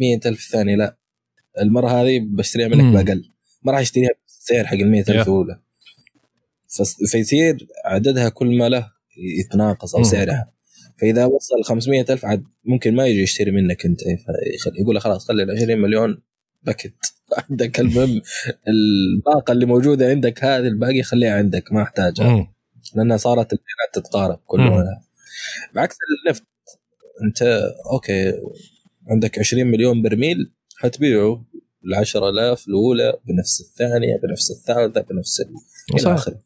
[0.00, 0.96] 100000 ثاني لا
[1.60, 2.94] المرة هذه بشتريها منك.
[3.06, 3.30] بأقل
[3.62, 5.20] ما راح يشتريها بالسعر حق ال 100000 Yeah.
[5.20, 5.60] الأولى
[7.10, 8.90] فيصير عددها كل ما له
[9.40, 10.02] يتناقص أو.
[10.02, 10.50] سعرها
[10.98, 14.00] فإذا وصل 500000 عاد ممكن ما يجي يشتري منك أنت
[14.80, 16.22] يقول له خلاص خلي ال 20 مليون
[16.62, 16.92] باقة
[17.50, 18.20] عندك المهم
[18.68, 22.54] الباقة اللي موجودة عندك هذه الباقي خليها عندك ما أحتاجها.
[22.96, 24.70] لأنها صارت البيانات تتقارب كل مم.
[24.70, 24.84] ما
[25.74, 25.96] بعكس
[26.26, 26.42] النفط
[27.24, 27.42] أنت
[27.92, 28.32] okay
[29.10, 31.44] عندك 20 مليون برميل حتبيعه
[31.84, 36.14] ال 10000 الأولى بنفس الثانية بنفس الثالثة بنفس ال- إلى.
[36.14, 36.40] آخره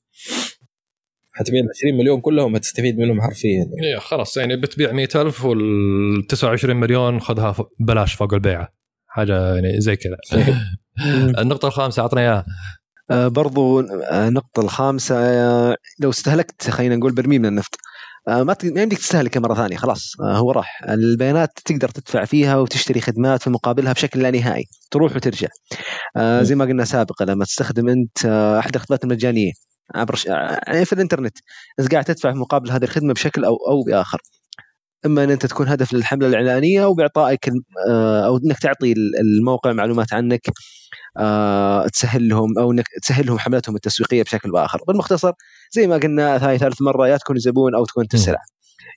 [1.33, 6.77] حتبيع ال 20 مليون كلهم هتستفيد منهم حرفيا إيه خلاص يعني بتبيع 100000 وال 29
[6.77, 8.78] مليون خذها بلاش فوق البيعه
[9.19, 10.17] حاجة يعني زي كذا.
[11.43, 12.47] النقطة الخامسة أعطنا إياها.
[13.11, 17.77] آه، برضو آه، النقطة الخامسة آه، لو استهلكت خلينا نقول برميل من النفط
[18.29, 20.83] ما يمديك تستهلكه مرة ثانية خلاص هو راح.
[20.89, 25.49] البيانات تقدر تدفع فيها وتشتري خدمات في مقابلها بشكل لا نهائي تروح وترجع.
[26.41, 29.53] زي ما قلنا سابقا لما تستخدم أنت آه، أحد الخدمات المجانية
[29.95, 30.27] عبر ش...
[30.27, 31.39] يعني في الإنترنت
[31.81, 34.19] انت قاعد تدفع في مقابل هذه الخدمة بشكل أو أو بآخر.
[35.07, 37.51] إما أن أنت تكون هدف للحملة الإعلانية أو بإعطائك
[37.91, 40.41] آه، أو إنك تعطي الموقع معلومات عنك
[41.19, 44.81] آه، تسهل لهم أو إنك تسهل لهم حملتهم التسويقية بشكل بآخر.
[44.89, 45.33] بالمختصر
[45.73, 48.15] زي ما قلنا هاي ثالث مرة يا تكون زبون أو تكون انت.
[48.15, 48.43] السلعه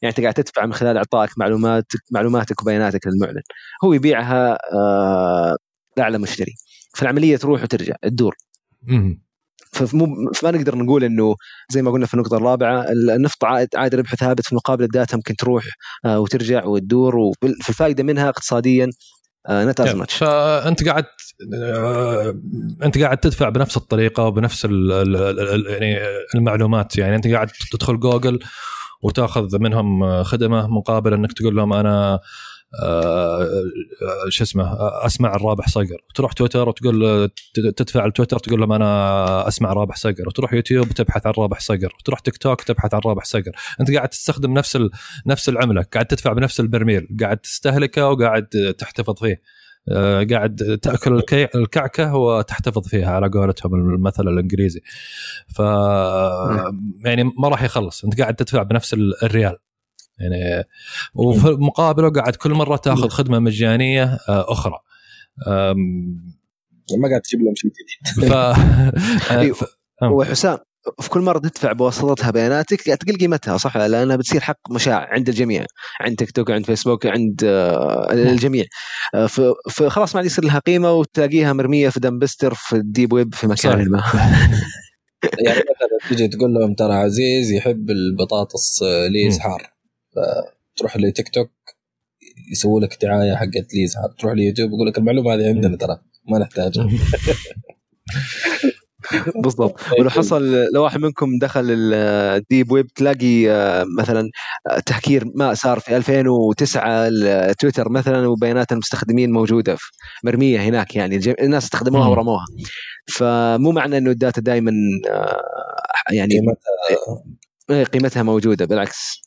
[0.01, 3.41] يعني انت قاعد تدفع من خلال إعطائك معلوماتك معلوماتك وبياناتك للمعلن.
[3.83, 5.57] هو يبيعها آه،
[5.97, 6.53] لأعلى مشتري.
[6.95, 8.35] فالعملية تروح وترجع تدور.
[9.71, 11.35] فمو فما نقدر نقول إنه
[11.69, 15.15] زي ما قلنا في النقطة الرابعة النفط عائد عائد ربح ثابت في مقابل ال data
[15.15, 15.63] ممكن تروح
[16.05, 18.89] آه، وترجع وتدور وفي الفائدة منها اقتصاديا
[19.49, 21.05] not as much فأنت قاعد
[21.53, 22.35] آه،
[22.83, 25.99] أنت قاعد تدفع بنفس الطريقة وبنفس يعني
[26.35, 26.97] المعلومات.
[26.97, 28.39] يعني أنت قاعد تدخل جوجل
[29.01, 32.21] وتأخذ منهم خدمة مقابل إنك تقول لهم أنا آه، آه،
[34.29, 35.97] شو اسمه آه، أسمع الرابح صقر.
[36.09, 37.29] وتروح تويتر وتقول
[37.75, 40.27] تدفع لتويتر تقول لهم أنا أسمع رابح صقر.
[40.27, 41.93] وتروح يوتيوب وتبحث عن رابح صقر.
[41.99, 43.51] وتروح تيك توك تبحث عن رابح صقر.
[43.81, 44.79] أنت قاعد تستخدم نفس.
[45.25, 45.85] نفس العملة.
[45.93, 47.07] قاعد تدفع بنفس البرميل.
[47.21, 48.47] قاعد تستهلكه وقاعد
[48.77, 49.41] تحتفظ فيه.
[49.89, 51.47] آه، قاعد تأكل الكي...
[51.55, 54.81] الكعكة وتحتفظ فيها على قولتهم المثل الإنجليزي.
[55.55, 55.59] ف
[57.05, 58.03] يعني ما راح يخلص.
[58.03, 59.57] أنت قاعد تدفع بنفس ال- الريال.
[60.21, 60.63] يعني
[61.13, 64.79] وفي مقابله قاعد كل مرة تاخذ خدمة مجانية آه، أخرى.
[65.47, 66.33] أم،
[66.97, 68.29] ما قاعد تجيب لهم شيء جديد.
[68.29, 68.33] ف...
[68.33, 69.63] آه، ف...
[70.01, 70.11] آه.
[70.11, 70.57] وحسام
[71.01, 75.29] في كل مرة تدفع بواسطتها بياناتك قاعد تقل قيمتها صح؟ لأنها بتصير حق مشاع عند
[75.29, 75.65] الجميع
[76.01, 77.41] عند تيك توك عند فيسبوك عند
[78.11, 78.65] الجميع.
[79.69, 83.47] فخلاص ما عاد يصير لها قيمة وتلاقيها مرمية في dumpster في ال deep web في.
[83.47, 84.03] مكان ما.
[85.45, 89.39] يعني مثلا تيجي تقول لهم ترى عزيز يحب البطاطس ليز.
[89.39, 89.70] حار
[90.15, 91.49] فتروح لتيك توك
[92.51, 95.97] يسووا لك دعاية حقت ليز حار تروح ليوتيوب يقول لك المعلومة هذه عندنا ترى
[96.29, 96.87] ما نحتاجها.
[99.43, 99.79] بالضبط.
[99.99, 104.29] ولو حصل لو واحد منكم دخل ال deep web تلاقي آه، مثلا
[104.69, 107.09] آه، تهكير ما صار في 2009
[107.59, 109.91] تويتر مثلا وبيانات المستخدمين موجودة في-
[110.23, 112.07] مرمية هناك يعني الناس استخدموها.
[112.07, 112.45] ورموها.
[113.15, 114.71] فمو معنى إنه الداتا دائما
[116.11, 117.07] يعني قيمتها
[117.69, 119.21] إيه، قيمتها موجودة بالعكس.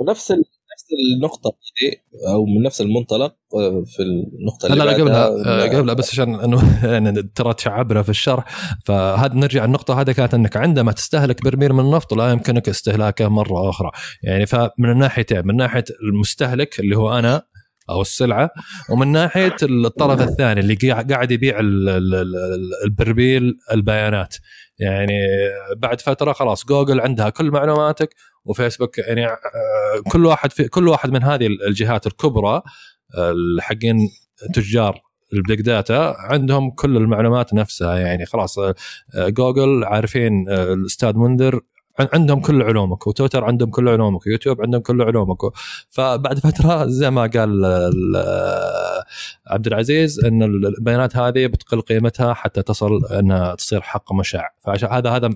[0.00, 0.32] ونفس.
[0.32, 0.86] نفس
[1.16, 5.26] النقطة دي أو من نفس المنطلق آه، في النقطة لا اللي لا بعدها قبلها
[5.64, 8.44] آه، إن- قبلها بس عشان إنه يعني ترى تشعبنا في الشرح
[8.84, 13.70] فهذا نرجع النقطة هذه كانت إنك عندما تستهلك برميل من النفط لا يمكنك استهلاكه مرة
[13.70, 13.90] أخرى
[14.22, 17.42] يعني فمن الناحيتين من ناحية المستهلك اللي هو أنا
[17.90, 18.50] أو السلعة
[18.90, 24.36] ومن ناحية الطرف الثاني اللي قاع- قاعد يبيع ال- ال- ال- البرميل البيانات
[24.78, 25.18] يعني
[25.76, 28.14] بعد فترة خلاص جوجل عندها كل معلوماتك
[28.44, 29.36] وفيسبوك يعني آه،
[30.12, 32.62] كل واحد في كل واحد من هذه الجهات الكبرى
[33.18, 34.10] آه، الحقين
[34.54, 35.00] تجار
[35.32, 38.26] ال big data عندهم كل المعلومات نفسها يعني.
[38.26, 38.74] خلاص آه،
[39.14, 41.60] جوجل عارفين الأستاذ منذر
[41.98, 45.36] عن- عندهم كل علومك وتويتر عندهم كل علومك ويوتيوب عندهم كل علومك.
[45.88, 49.02] فبعد فترة زي ما قال ال-
[49.46, 54.54] عبد العزيز إن البيانات هذه بتقل قيمتها حتى تصل إنها تصير حق مشاع.
[54.60, 55.30] فعشان هذا هذا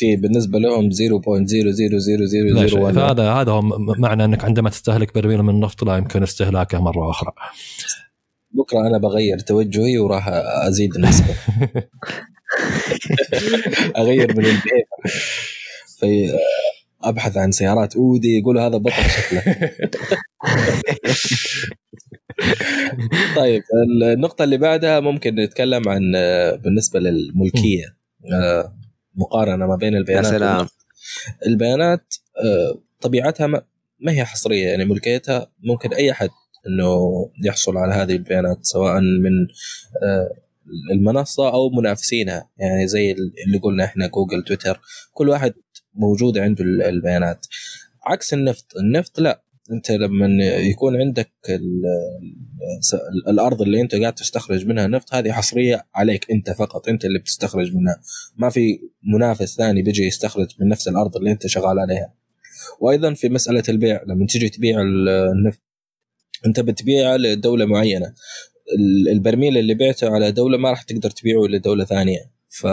[0.00, 0.94] قيمتي بالنسبة لهم 0.0000001
[2.94, 3.62] فهذا هذا هو
[3.98, 7.32] معنى إنك عندما تستهلك برميل من النفط لا يمكن استهلاكه مرة أخرى.
[8.50, 10.28] بكرة أنا بغير توجهي وراح
[10.66, 11.34] أزيد النسبة.
[13.96, 14.84] أغير من البيع
[15.98, 16.38] في
[17.02, 17.96] أبحث عن سيارات.
[17.96, 19.70] اودي يقولوا هذا بطل شكله.
[23.36, 23.62] طيب
[24.02, 26.12] النقطة اللي بعدها ممكن نتكلم عن
[26.64, 27.84] بالنسبة للملكية.
[29.18, 30.68] مقارنة ما بين يا البيانات سلام.
[31.46, 32.14] البيانات
[32.44, 34.66] آه، طبيعتها ما هي حصرية.
[34.68, 36.28] يعني ملكيتها ممكن أي أحد
[36.66, 36.98] إنه
[37.44, 39.32] يحصل على هذه البيانات سواء من
[40.02, 40.30] آه،
[40.92, 42.48] المنصة أو منافسينها.
[42.58, 43.12] يعني زي
[43.46, 44.80] اللي قلنا إحنا جوجل تويتر
[45.12, 45.54] كل واحد
[45.94, 47.46] موجود عنده ال- البيانات.
[48.06, 48.66] عكس النفط.
[48.76, 49.42] النفط لا.
[49.72, 51.82] انت لما يكون عندك ال-
[52.94, 57.18] ال- الأرض اللي انت قاعد تستخرج منها نفط هذه حصرية عليك انت فقط انت اللي
[57.18, 58.00] بتستخرج منها.
[58.36, 62.14] ما في منافس ثاني بيجي يستخرج من نفس الأرض اللي انت شغال عليها.
[62.80, 65.60] وأيضا في مسألة البيع لما تيجي تبيع ال- النفط
[66.46, 68.14] انت بتبيعه لدولة معينة.
[68.78, 72.30] ال- البرميل اللي بعته على دولة ما راح تقدر تبيعه لدولة ثانية.
[72.48, 72.66] ف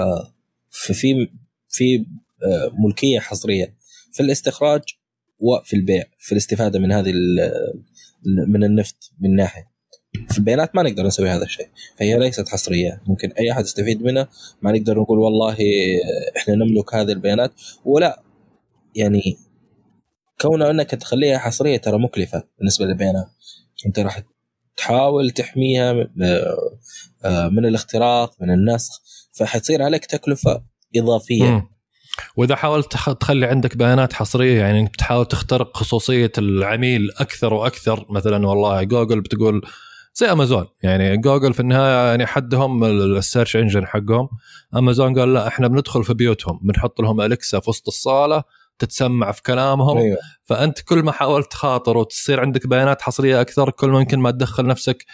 [0.69, 1.27] ففي
[1.69, 2.05] في
[2.45, 3.75] آه، ملكية حصرية.
[4.11, 4.81] في الاستخراج
[5.39, 7.13] وفي البيع في الاستفادة من هذه
[8.47, 9.75] من النفط من ناحية.
[10.29, 11.67] في البيانات ما نقدر نسوي هذا الشيء
[11.97, 13.01] فهي ليست حصرية.
[13.07, 14.29] ممكن أي أحد يستفيد منها
[14.61, 15.57] ما نقدر نقول والله
[16.37, 17.51] إحنا نملك هذه البيانات.
[17.85, 18.23] ولا
[18.95, 19.37] يعني
[20.41, 23.27] كونه أنك تخليها حصرية ترى مكلفة بالنسبة للبيانات.
[23.85, 24.21] أنت راح
[24.77, 26.55] تحاول تحميها آه،
[27.25, 30.63] آه، من الاختراق من النسخ فحتصير عليك تكلفة
[30.95, 31.43] إضافية.
[31.43, 31.74] مم.
[32.35, 38.05] وإذا حاولت تخ- تخلي عندك بيانات حصرية يعني إنك بتحاول تخترق خصوصية العميل أكثر وأكثر
[38.09, 39.61] مثلا والله جوجل بتقول
[40.15, 44.29] زي أمازون يعني جوجل في النهاية يعني حدهم ال search engine حقهم.
[44.75, 48.43] أمازون قال لا إحنا بندخل في بيوتهم بنحط لهم أليكسا في وسط الصالة
[48.79, 49.97] تتسمع في كلامهم.
[49.97, 50.17] أيوه.
[50.43, 54.65] فأنت كل ما حاولت تخاطر وتصير عندك بيانات حصرية أكثر كل ما يمكن ما تدخل
[54.67, 55.05] نفسك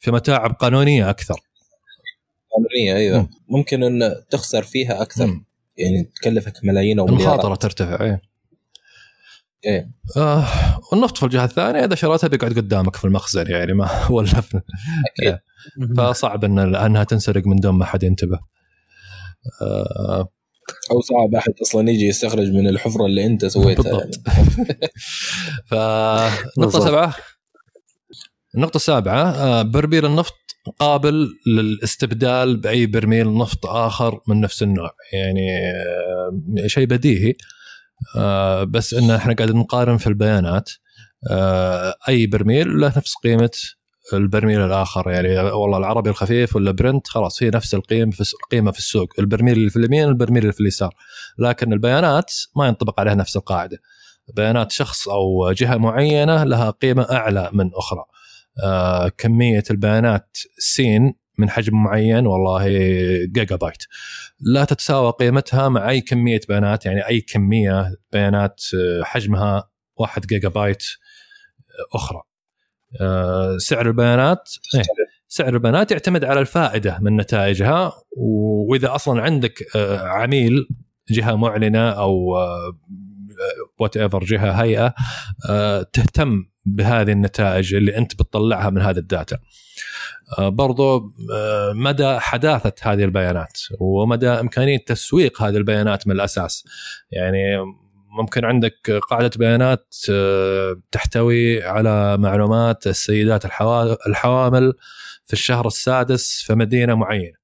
[0.00, 1.40] في متاعب قانونية أكثر.
[2.52, 3.18] قانونية أيوه.
[3.20, 3.30] مم.
[3.48, 5.26] ممكن إن تخسر فيها أكثر.
[5.26, 5.44] مم.
[5.76, 8.22] يعني تكلفك ملايين أو المخاطرة ترتفع إيه.
[9.66, 9.90] إيه.
[10.16, 10.46] آه
[10.92, 14.60] والنفط في الجهة الثانية إذا شريتها بيقعد قدامك في المخزن يعني ما ولا في
[15.20, 15.38] أكيد
[15.96, 18.40] فصعب إن أنها تنسرق من دون ما حد ينتبه.
[19.62, 20.28] آه
[20.90, 24.10] أو صعب أحد أصلا يجي يستخرج من الحفرة اللي أنت سويتها يعني.
[24.10, 24.92] بالضبط
[25.66, 26.82] فنقطه بالضبط.
[26.82, 27.14] سبعة.
[28.54, 30.34] النقطة السابعة آه، برميل النفط
[30.78, 34.90] قابل للاستبدال بأي برميل نفط آخر من نفس النوع.
[35.12, 37.34] يعني آه، شيء بديهي
[38.16, 40.70] آه، بس إن إحنا قاعدين نقارن في البيانات
[42.08, 43.50] أي برميل له نفس قيمة
[44.12, 45.10] البرميل الآخر.
[45.10, 49.08] يعني والله العربي الخفيف ولا برنت خلاص هي نفس القيمة في القيمة في السوق.
[49.18, 50.94] البرميل اللي في اليمين البرميل اللي في اليسار.
[51.38, 53.78] لكن البيانات ما ينطبق عليها نفس القاعدة.
[54.36, 58.00] بيانات شخص أو جهة معينة لها قيمة أعلى من أخرى.
[58.00, 58.21] آه،
[59.18, 62.66] كمية البيانات سين من حجم معين والله
[63.24, 63.82] جيجا بايت
[64.40, 70.48] لا تتساوى قيمتها مع أي كمية بيانات يعني أي كمية بيانات آه، حجمها 1 جيجا
[70.48, 72.22] بايت آه، أخرى.
[73.00, 74.82] آه، سعر البيانات إيه
[75.28, 75.48] سعر.
[75.54, 80.68] البيانات يعتمد على الفائدة من نتائجها وإذا أصلا عندك آه، عميل
[81.10, 82.36] جهة معلنة أو
[83.78, 84.94] whatever جهة هيئة
[85.48, 89.38] آه، تهتم بهذه النتائج اللي انت بتطلعها من هذا ال data.
[90.38, 96.64] آه، برضو آه، مدى حداثة هذه البيانات ومدى إمكانية تسويق هذه البيانات من الأساس.
[97.10, 97.38] يعني
[98.18, 104.72] ممكن عندك قاعدة بيانات آه، تحتوي على معلومات السيدات الحوا- الحوامل
[105.26, 107.32] في الشهر السادس في مدينة معينة.
[107.32, 107.41] آه،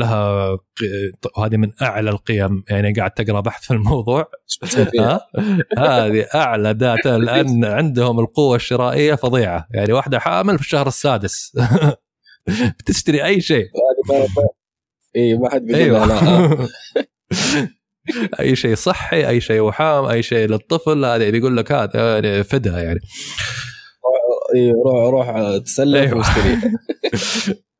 [0.00, 2.62] لها ق- وهذه من أعلى القيم.
[2.68, 4.30] يعني قاعد تقرأ بحث في الموضوع.
[5.78, 9.66] هذه أعلى داتا لأن عندهم القوة الشرائية فظيعة.
[9.70, 11.52] يعني واحدة حامل في الشهر السادس.
[12.78, 13.66] بتشتري أي شيء.
[14.08, 14.48] ما- ما-
[15.16, 16.06] اي ما حد أيوه.
[16.06, 16.58] لها
[18.40, 21.04] أي شيء صحي أي شيء وحام أي شيء للطفل.
[21.04, 23.00] هذا بيقول لك هذا يعني فدها يعني.
[24.86, 26.18] روح روح تسلف أيوة.
[26.18, 26.72] واشتري.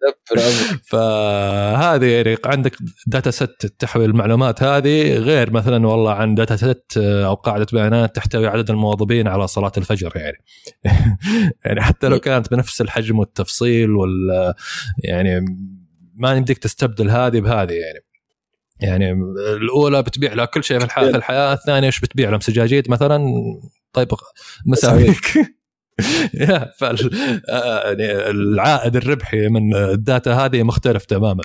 [0.90, 2.76] فهذه يعني عندك
[3.06, 8.46] data set تحوي المعلومات هذه غير مثلا والله عن data set أو قاعدة بيانات تحتوي
[8.46, 10.44] عدد الموظفين على صلاة الفجر يعني.
[11.64, 14.54] يعني حتى لو كانت بنفس الحجم والتفصيل وال
[15.04, 15.44] يعني
[16.14, 18.04] ما يمديك تستبدل هذه بهذه يعني.
[18.80, 19.12] يعني
[19.56, 23.34] الأولى بتبيع لها كل شيء في الحياة في الحياة الثانية إيش بتبيع؟ لهم سجاجيد مثلا؟
[23.92, 24.08] طيب
[24.66, 25.32] مساويك.
[26.78, 27.10] فال
[27.48, 31.42] آه، يعني العائد الربحي من الداتا هذه مختلف تماما.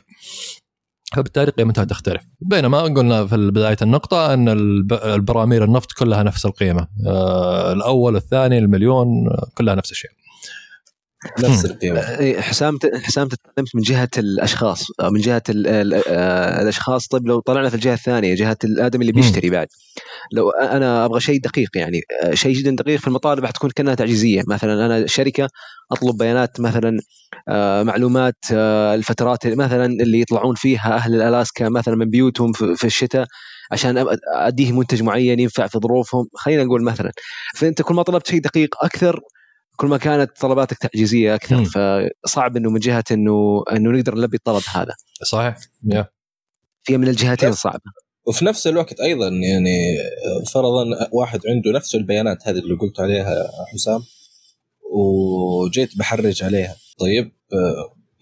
[1.15, 2.23] فبالتالي قيمتها تختلف.
[2.41, 6.87] بينما قلنا في بداية النقطة إن الب- البراميل النفط كلها نفس القيمة.
[7.07, 10.11] آه، الأول الثاني المليون آه، كلها نفس الشيء.
[11.39, 11.99] نفس القيمة.
[11.99, 17.07] إيه، حسام حسام تكلمت من جهة الأشخاص من جهة ال ال آه، الأشخاص.
[17.07, 19.11] طيب لو طلعنا في الجهة الثانية جهة الآدمي اللي.
[19.11, 19.67] بيشتري بعد.
[20.32, 24.43] لو أنا أبغى شيء دقيق يعني آه، شيء جدا دقيق في المطالب حتكون كأنها تعجيزية.
[24.47, 25.49] مثلا أنا شركة
[25.91, 26.99] أطلب بيانات مثلا
[27.49, 33.28] آه، معلومات الفترات مثلا اللي يطلعون فيها أهل الألاسكا مثلا من بيوتهم في في الشتاء
[33.71, 34.05] عشان
[34.36, 36.28] اديه منتج معين ينفع في ظروفهم.
[36.34, 37.11] خلينا نقول مثلا
[37.55, 39.19] فأنت كل ما طلبت شيء دقيق أكثر
[39.76, 41.65] كل ما كانت طلباتك تعجيزية أكثر مم.
[41.65, 44.95] فصعب إنه من جهة إنه إنه نقدر نلبي الطلب هذا.
[45.23, 46.09] صحيح يا.
[46.89, 47.91] هي من الجهتين صعبة.
[48.28, 49.97] وفي نفس الوقت أيضا يعني
[50.53, 54.01] فرضا واحد عنده نفس البيانات هذه اللي قلت عليها حسام
[54.91, 56.76] وجيت بحرج عليها.
[56.99, 57.32] طيب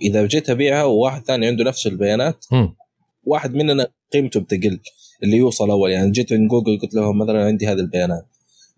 [0.02, 2.76] إذا جيت أبيعها وواحد ثاني عنده نفس البيانات مم.
[3.24, 4.80] واحد مننا قيمته بتقل
[5.24, 5.92] اللي يوصل أول.
[5.92, 8.26] يعني جيت عند جوجل قلت لهم مثلا عندي هذه البيانات.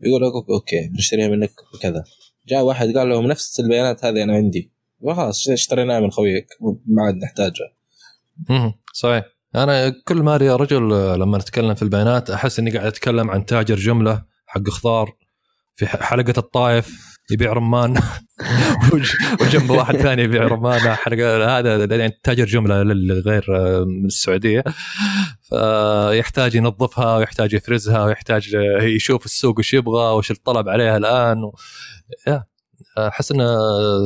[0.01, 2.03] يقول لك okay بنشتريها منك بكذا
[2.47, 4.71] جاء واحد قال لهم نفس البيانات هذه أنا عندي.
[4.99, 6.47] وخلاص اشتريناها من خويك.
[6.85, 7.73] ما عاد نحتاجها.
[8.49, 8.73] مم.
[8.93, 9.25] صحيح.
[9.55, 10.89] أنا كل ما يا رجل
[11.19, 15.15] لما نتكلم في البيانات أحس إني قاعد أتكلم عن تاجر جملة حق خضار
[15.75, 17.95] في حلقة الطايف يبيع رمان.
[18.93, 20.43] وج- وجنبه واحد ثاني يبيع
[20.95, 24.63] حلقة هذا يعني تاجر جملة للغير آه، من السعودية.
[25.41, 31.43] فيحتاج ينظفها ويحتاج يفرزها ويحتاج آه، يشوف السوق وش يبغى وش الطلب عليها الآن.
[31.43, 31.55] و...
[32.97, 33.45] أحس انه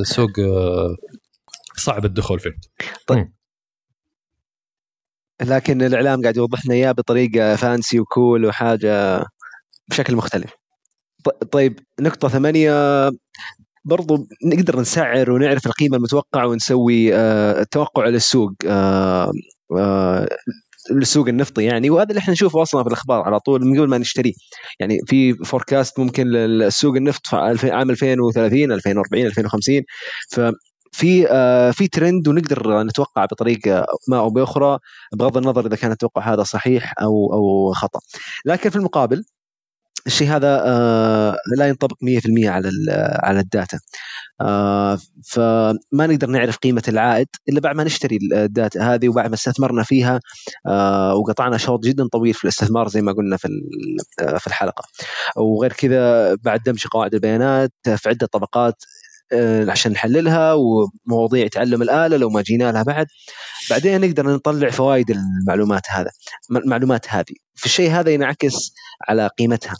[0.04, 0.96] سوق آه،
[1.76, 2.56] صعب الدخول فيه.
[5.42, 9.26] لكن الإعلام قاعد يوضح لنا إياه بطريقة فانسي وكول وحاجة
[9.88, 10.59] بشكل مختلف.
[11.52, 13.10] طيب نقطة ثمانية.
[13.86, 19.32] برضو نقدر نسعر ونعرف القيمة المتوقعة ونسوي آه، توقع للسوق آه،
[19.78, 20.28] آه،
[20.92, 21.90] للسوق النفطي يعني.
[21.90, 24.34] وهذا اللي إحنا نشوفه أصلا في الأخبار على طول من قبل ما نشتريه
[24.80, 29.82] يعني في forecast ممكن للسوق النفط في عام 2030 2040 2050
[30.32, 34.80] ففي آه، في ترند ونقدر نتوقع بطريقة ما أو بأخرى
[35.14, 38.00] بغض النظر إذا كان التوقع هذا صحيح أو أو خطأ.
[38.46, 39.24] لكن في المقابل
[40.08, 43.80] الشيء هذا آه، لا ينطبق 100% على ال- على ال data.
[44.42, 44.98] آه،
[45.32, 45.78] فما
[46.08, 50.20] نقدر نعرف قيمة العائد إلا بعد ما نشتري ال data هذه وبعد ما استثمرنا فيها
[50.68, 53.48] آه، وقطعنا شوط جدا طويل في الاستثمار زي ما قلنا في
[54.20, 54.84] آه، في الحلقة.
[55.38, 58.99] وغير كذا بعد دمج قواعد البيانات في عدة طبقات آه،
[59.68, 63.08] عشان نحللها ومواضيع تعلم الآلة لو ما جينا لها بعد.
[63.70, 66.10] بعدين نقدر نطلع فوائد المعلومات هذا
[66.52, 67.36] المعلومات هذه.
[67.56, 68.72] في الشيء هذا ينعكس
[69.10, 69.76] على قيمتها.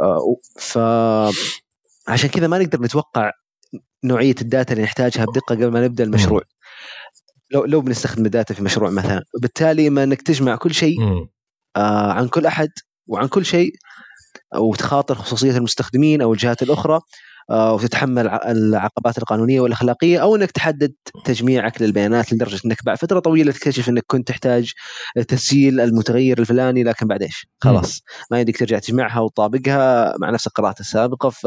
[0.00, 0.78] آه، ف
[2.08, 3.30] عشان كذا ما نقدر نتوقع
[4.04, 6.42] نوعية الداتا اللي نحتاجها بدقة قبل ما نبدأ المشروع.
[7.50, 9.22] لو لو بنستخدم الداتا في مشروع مثلا.
[9.42, 10.96] بالتالي ما إنك تجمع كل شيء.
[11.76, 12.68] آه، عن كل أحد
[13.06, 13.72] وعن كل شيء
[14.56, 17.00] وتخاطر خصوصية المستخدمين أو الجهات الأخرى آه،
[17.50, 20.94] وتتحمل ع- العقبات القانونية والأخلاقية أو إنك تحدد
[21.24, 24.72] تجميعك للبيانات لدرجة إنك بعد فترة طويلة تكتشف إنك كنت تحتاج
[25.28, 30.80] تسجيل المتغير الفلاني لكن بعد إيش؟ خلاص ما يديك ترجع تجمعها وتطابقها مع نفس القراءات
[30.80, 31.46] السابقة ف.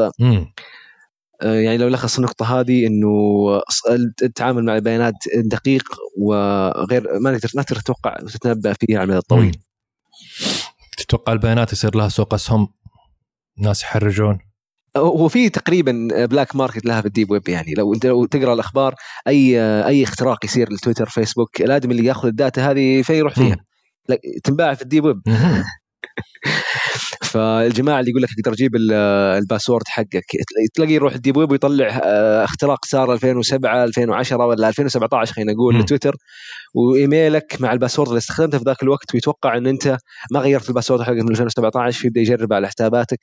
[1.42, 3.08] آه، يعني لو لخص النقطة هذه إنه
[4.22, 5.84] التعامل مع البيانات دقيق
[6.18, 9.56] وغير ما نقدر ما تقدر تتوقع وتتنبأ فيها على المدى الطويل.
[10.98, 12.68] تتوقع البيانات يصير لها سوق أسهم
[13.58, 14.38] ناس يحرجون
[14.96, 17.74] هو في تقريبا black market لها في ال deep web يعني.
[17.78, 18.94] لو أنت لو تقرأ الأخبار
[19.28, 23.56] أي أي اختراق يصير لتويتر فيسبوك الآدمي اللي يأخذ ال data هذه في يروح فيها.
[24.44, 25.22] تنباع في ال deep web.
[27.22, 28.92] فالجماعة اللي يقول لك تقدر تجيب ال-
[29.42, 30.24] ال password حقك
[30.74, 35.74] تلاقيه يروح ال deep web ويطلع آه، اختراق صار 2007 2010 ولا 2017 خلينا نقول.
[35.80, 36.16] لتويتر.
[36.74, 39.96] وإيميلك مع ال password اللي استخدمته في ذاك الوقت ويتوقع إن أنت
[40.32, 43.20] ما غيرت ال password حقك من 2017 فيبدا يجرب على حساباتك.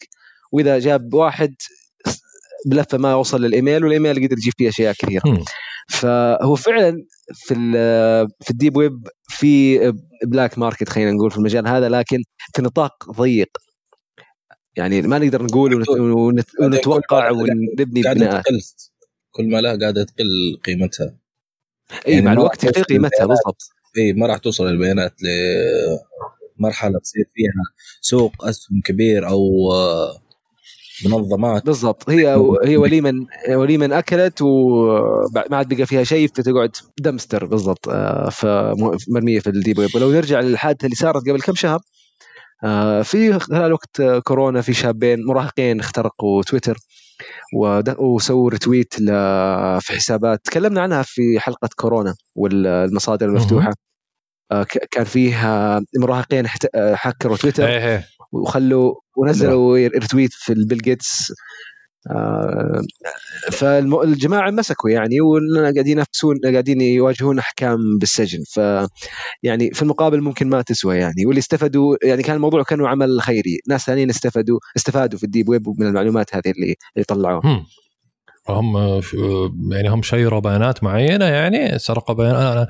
[0.51, 1.55] وإذا جاب واحد
[2.65, 5.21] بلفه ما وصل لل email وال email قدر يجيب فيه أشياء كثيرة.
[5.89, 9.79] فهو فعلا في ال- في ال deep web في
[10.25, 12.23] black market خلينا نقول في المجال هذا لكن
[12.55, 13.49] في نطاق ضيق.
[14.77, 18.59] يعني ما نقدر نقول ونت- ونت- ونتوقع ونبني قاعدة بيانات تقل
[19.31, 21.15] كل ما لا قاعدة تقل قيمتها.
[22.07, 23.25] اي يعني مع الوقت توصل قيمتها.
[23.25, 23.61] بالضبط.
[23.97, 25.13] اي ما راح توصل البيانات
[26.59, 27.63] لمرحلة تصير فيها
[28.01, 30.19] سوق أسهم كبير أو آه،
[31.05, 31.65] منظمات.
[31.65, 32.09] بالضبط.
[32.09, 32.27] هي
[32.63, 37.45] هي وليما وليما أكلت وما عاد بقى فيها شيء فتقعد dumpster.
[37.45, 37.89] بالضبط.
[37.89, 39.89] آه، فمرميه في ال deep web.
[39.95, 41.79] ولو نرجع للحادثة اللي صارت قبل كم شهر
[42.63, 46.77] آه، في خلال وقت كورونا في شابين مراهقين اخترقوا تويتر
[47.99, 48.93] وسووا retweet
[49.79, 50.39] في حسابات.
[50.43, 53.73] تكلمنا عنها في حلقة كورونا والمصادر المفتوحة.
[54.51, 58.05] آه، كان فيه آه، مراهقين هكروا تويتر إيه إيه.
[58.31, 61.31] وخلوا ونزلوا retweet في البيل جيتس
[62.11, 62.81] آه،
[63.51, 68.43] فالجماعه مسكوا يعني وقاعدين ينافسون قاعدين يواجهون أحكام بالسجن.
[68.53, 68.59] ف
[69.43, 71.25] يعني في المقابل ممكن ما تسوى يعني.
[71.25, 73.59] واللي استفادوا يعني كان الموضوع كانوا عمل خيري.
[73.67, 77.41] ناس ثانيين استفادوا استفادوا في الديب ويب من المعلومات هذه اللي اللي طلعوها.
[77.45, 77.65] هم.
[78.49, 79.01] هم
[79.71, 82.67] يعني هم شيروا بيانات معينة يعني سرقوا بيانات.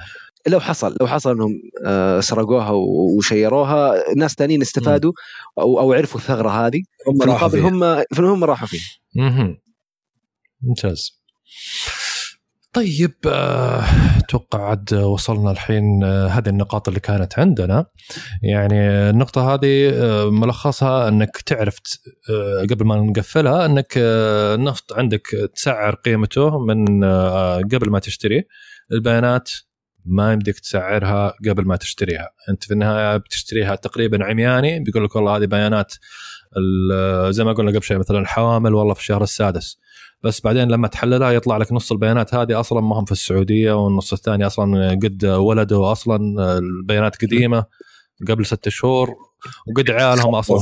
[0.48, 2.72] لو حصل لو حصل إنهم آه، سرقوها
[3.18, 5.12] وشيروها ناس ثانيين استفادوا
[5.60, 7.70] أو أو عرفوا الثغرة هذه هم راحوا فيها.
[7.70, 7.84] هم
[8.20, 8.84] هم راحوا فيها.
[10.62, 11.20] ممتاز.
[12.74, 13.84] طيب آه،
[14.18, 17.86] أتوقع عاد وصلنا الحين آه، هذه النقاط اللي كانت عندنا.
[18.44, 19.94] يعني النقطة هذه
[20.30, 21.80] ملخصها إنك تعرف
[22.70, 27.04] قبل ما نقفلها إنك النفط عندك تسعر قيمته من
[27.64, 28.44] قبل ما تشتري
[28.92, 29.50] البيانات.
[30.06, 32.30] ما يمديك تسعرها قبل ما تشتريها.
[32.50, 35.94] أنت في النهاية بتشتريها تقريبا عمياني بيقول لك والله هذه بيانات
[37.30, 39.80] زي ما قلنا قبل شوي مثلا الحوامل والله في الشهر السادس.
[40.24, 44.14] بس بعدين لما تحللها يطلع لك نص البيانات هذه أصلا ما هم في السعودية والنص
[44.14, 46.18] الثاني أصلا قد ولدوا أصلا
[46.58, 47.66] البيانات قديمة
[48.28, 49.16] قبل ست شهور
[49.68, 50.60] وقد عيالهم أصلا.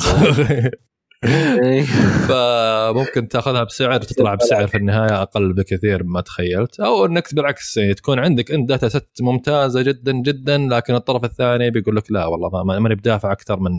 [2.28, 6.80] فممكن تاخذها بسعر تطلع بسعر في النهاية أقل بكثير مما تخيلت.
[6.80, 11.72] أو إنك بالعكس يعني تكون عندك انت داتا ست ممتازة جدا جدا لكن الطرف الثاني
[11.72, 13.72] بيقول لك لا والله ما- ما- ماني بدافع أكثر من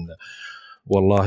[0.87, 1.27] والله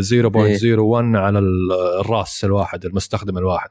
[0.00, 3.68] 0.01 على ال- الراس الواحد المستخدم الواحد.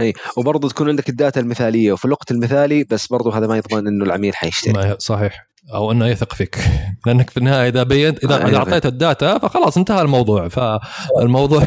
[0.00, 3.86] اي وبرضه تكون عندك ال data المثالية وفي الوقت المثالي بس برضه هذا ما يضمن
[3.86, 4.72] إنه العميل حيشتري.
[4.98, 5.53] صحيح.
[5.74, 6.58] أو إنه يثق فيك.
[7.06, 8.58] لأنك في النهاية إذا بينت إذا آه، اذا أيوة.
[8.58, 10.48] اعطيت ال data فخلاص انتهى الموضوع.
[10.48, 11.62] فالموضوع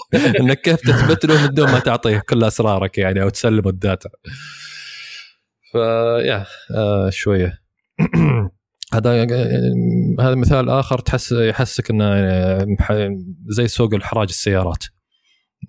[0.40, 4.08] إنك كيف تثبت له من دون ما تعطيه كل أسرارك يعني أو تسلمه ال data.
[5.72, 6.46] فيا
[6.76, 7.58] آه شوية.
[8.94, 9.22] هذا
[10.20, 13.08] هذا مثال آخر تحس يحسك إنه ح-
[13.46, 14.84] زي سوق الحراج السيارات.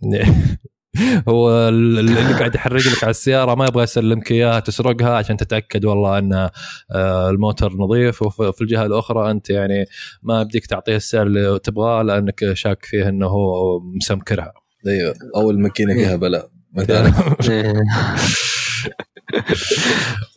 [1.29, 6.17] هو اللي قاعد يحرق لك على السيارة ما يبغى يسلمك إياها تسرقها عشان تتأكد والله
[6.17, 6.49] إن
[6.91, 8.21] آه، الموتر نظيف.
[8.21, 9.85] وفي الجهة الأخرى أنت يعني
[10.23, 14.53] ما بديك تعطيه السعر اللي تبغاه لأنك شاك فيه إنه هو مسمكرها.
[14.87, 15.13] أيوه.
[15.35, 17.13] أو الماكينة فيها بلاء مثلا.
[17.49, 17.73] إيه.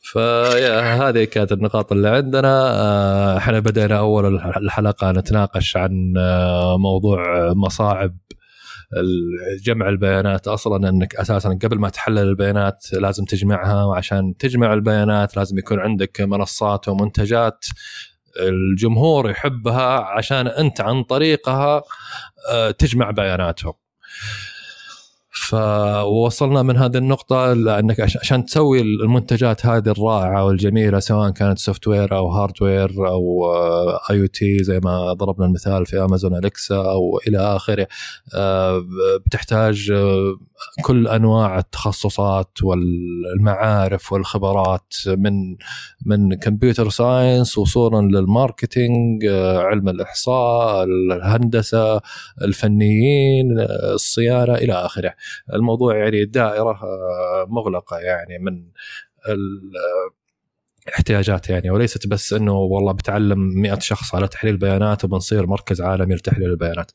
[0.02, 2.70] فيا هذه كانت النقاط اللي عندنا.
[2.70, 8.16] آه، إحنا بدينا أول الح- الحلقة نتناقش عن آه، موضوع مصاعب
[9.62, 15.58] جمع البيانات أصلا إنك أساسا قبل ما تحلل البيانات لازم تجمعها وعشان تجمع البيانات لازم
[15.58, 17.64] يكون عندك منصات ومنتجات
[18.40, 21.82] الجمهور يحبها عشان أنت عن طريقها
[22.50, 23.72] آه، تجمع بياناتهم.
[25.48, 32.16] فوصلنا من هذه النقطة لأنك عش- عشان تسوي المنتجات هذه الرائعة والجميلة سواء كانت software
[32.16, 33.44] أو hardware أو
[34.10, 37.86] IoT زي ما ضربنا المثال في امازون اليكسا أو إلى آخره
[38.34, 38.84] آه،
[39.26, 40.36] بتحتاج آه،
[40.84, 45.56] كل أنواع التخصصات والمعارف والخبرات من
[46.06, 52.00] من computer science وصولا لل marketing آه، علم الإحصاء الهندسة
[52.42, 53.46] الفنيين
[53.94, 55.12] الصيانة إلى آخره.
[55.54, 58.52] الموضوع يعني دائرة آه، مغلقة يعني من
[59.28, 59.72] ال-
[60.94, 61.70] احتياجات يعني.
[61.70, 66.90] وليست بس إنه والله بتعلم 100 شخص على تحليل بيانات وبنصير مركز عالمي لتحليل البيانات.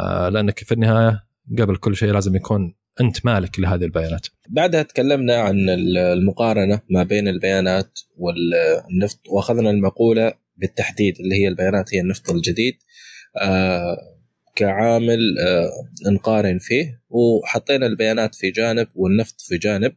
[0.00, 1.24] آه لأنك في النهاية
[1.58, 4.26] قبل كل شيء لازم يكون أنت مالك لهذه البيانات.
[4.48, 5.56] بعدها تكلمنا عن
[5.96, 12.74] المقارنة ما بين البيانات والنفط وأخذنا المقولة بالتحديد اللي هي البيانات هي النفط الجديد.
[13.36, 13.96] آه
[14.58, 15.70] كعامل آه
[16.10, 17.02] نقارن فيه.
[17.10, 19.92] وحطينا البيانات في جانب والنفط في جانب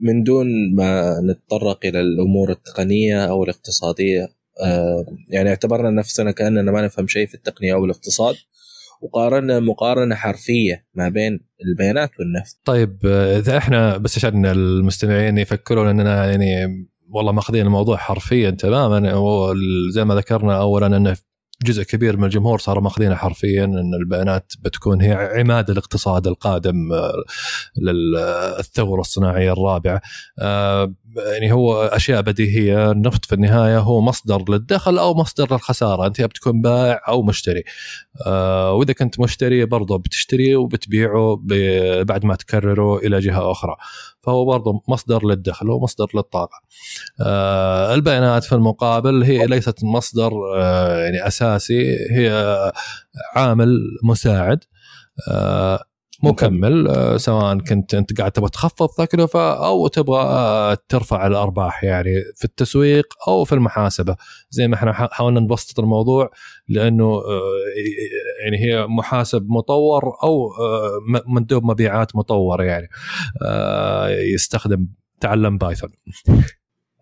[0.00, 4.28] من دون ما نتطرق إلى الأمور التقنية أو الاقتصادية.
[4.64, 8.34] آه يعني اعتبرنا نفسنا كأننا ما نفهم شيء في التقنية أو الاقتصاد
[9.02, 12.56] وقارنا مقارنة حرفية ما بين البيانات والنفط.
[12.64, 16.66] طيب آه، إذا إحنا بس عشان المستمعين يفكرون إننا يعني
[17.10, 21.16] والله ماخذين الموضوع حرفيا تماما وزي ما ذكرنا اولا إنه
[21.62, 27.12] جزء كبير من الجمهور صاروا ماخذينها حرفيا إن البيانات بتكون هي عماد الاقتصاد القادم آه،
[27.76, 30.00] للثورة الصناعية الرابعة.
[30.38, 30.94] آه،
[31.32, 36.06] يعني هو أشياء بديهية النفط في النهاية هو مصدر للدخل أو مصدر للخسارة.
[36.06, 37.64] أنت بتكون بائع أو مشتري.
[38.26, 41.40] آه، وإذا كنت مشتري برضه بتشتري وبتبيعه
[42.02, 43.76] بعد ما تكرره إلى جهة أخرى.
[44.22, 46.60] فهو برضه مصدر للدخل ومصدر للطاقة.
[47.20, 52.72] آه، البيانات في المقابل هي ليست مصدر آه، يعني أساسي هي
[53.36, 54.64] عامل مساعد.
[56.22, 56.88] مكمل.
[56.88, 62.44] آه، سواء كنت أنت قاعد تبغى تخفض تكلفه أو تبغى آه، ترفع الأرباح يعني في
[62.44, 64.16] التسويق أو في المحاسبة.
[64.50, 66.30] زي ما إحنا حاولنا نبسط الموضوع
[66.68, 67.42] لأنه آه،
[68.44, 70.50] يعني هي محاسب مطور أو
[71.26, 72.88] مندوب مبيعات مطور يعني
[74.34, 74.88] يستخدم
[75.20, 75.90] تعلم بايثون.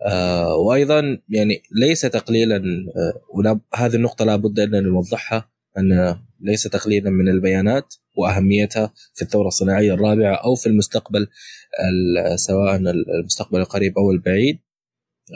[0.07, 3.61] آه وأيضا يعني ليس تقليلا آه
[3.95, 5.49] النقطة لابد أن نوضحها
[5.79, 11.21] أن ليس تقليلا من البيانات وأهميتها في الثورة الصناعية الرابعة أو في المستقبل
[11.91, 12.77] ال- سواء
[13.21, 14.59] المستقبل القريب أو البعيد.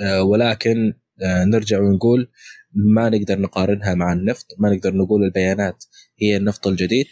[0.02, 2.28] آه ولكن آه نرجع ونقول
[2.74, 5.85] ما نقدر نقارنها مع النفط ما نقدر نقول البيانات
[6.18, 7.06] هي النفط الجديد.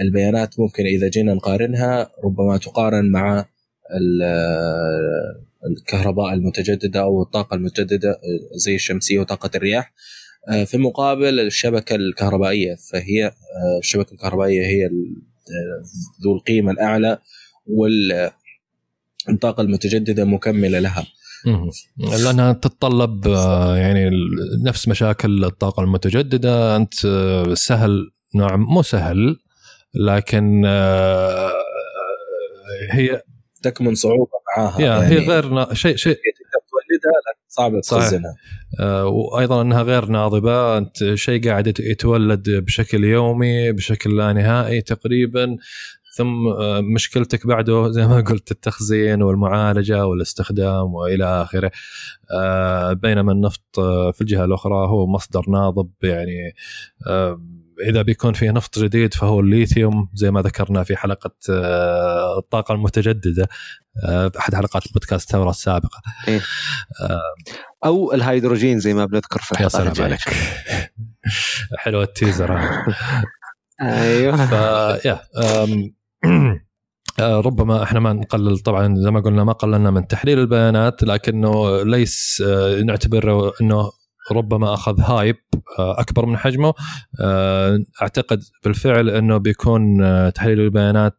[0.00, 3.46] البيانات ممكن إذا جينا نقارنها ربما تقارن مع
[3.94, 4.22] ال-
[5.70, 8.20] الكهرباء المتجددة أو الطاقة المتجددة
[8.54, 9.86] زي الشمسية وطاقة الرياح.
[9.88, 9.92] آه،
[10.66, 14.90] في مقابل الشبكة الكهربائية فهي آه، الشبكة الكهربائية هي آه،
[16.24, 17.18] ذو القيمة الأعلى
[17.66, 21.06] والطاقه المتجدده مكمله لها.
[22.24, 24.10] لأنها تتطلب آه، يعني
[24.64, 26.76] نفس مشاكل الطاقة المتجددة.
[26.76, 29.36] أنت آه، سهل نوع مو سهل
[29.94, 31.52] لكن آه،
[32.90, 33.22] هي
[33.62, 34.80] تكمن صعوبة معاها.
[34.80, 36.16] يعني هي غير شيء شيء
[37.08, 37.80] لكن صعب.
[37.80, 38.34] تخزنها.
[38.80, 40.78] آه، وأيضا إنها غير ناضبة.
[40.78, 45.56] أنت شيء قاعد يت- يتولد بشكل يومي بشكل لا نهائي تقريبا.
[46.16, 51.70] ثم آه، مشكلتك بعده زي ما قلت التخزين والمعالجة والاستخدام وإلى آخره.
[52.34, 56.54] آه، بينما النفط آه، في الجهة الأخرى هو مصدر ناضب يعني
[57.88, 63.48] إذا بيكون فيه نفط جديد فهو الليثيوم زي ما ذكرنا في حلقة آه، الطاقة المتجددة
[64.04, 66.02] آه، أحد حلقات بودكاست الثوره السابقة.
[67.84, 70.20] أو الهيدروجين زي ما بنذكر في يا الحلقات سلام عليك.
[71.82, 72.60] حلو التيزر
[73.82, 74.46] أيوه.
[74.46, 74.52] ف
[75.04, 75.20] يا
[77.18, 81.82] آه، ربما إحنا ما نقلل طبعا زي ما قلنا ما قللنا من تحليل البيانات لكنه
[81.82, 83.90] ليس آه، نعتبر إنه
[84.30, 85.36] ربما أخذ hype
[85.78, 86.74] آه، أكبر من حجمه.
[87.20, 91.18] آه، أعتقد بالفعل إنه بيكون آه، تحليل البيانات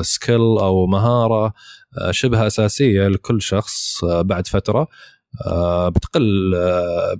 [0.00, 1.52] skill أو مهارة
[2.10, 4.88] شبه أساسية لكل شخص بعد فترة.
[5.88, 6.52] بتقل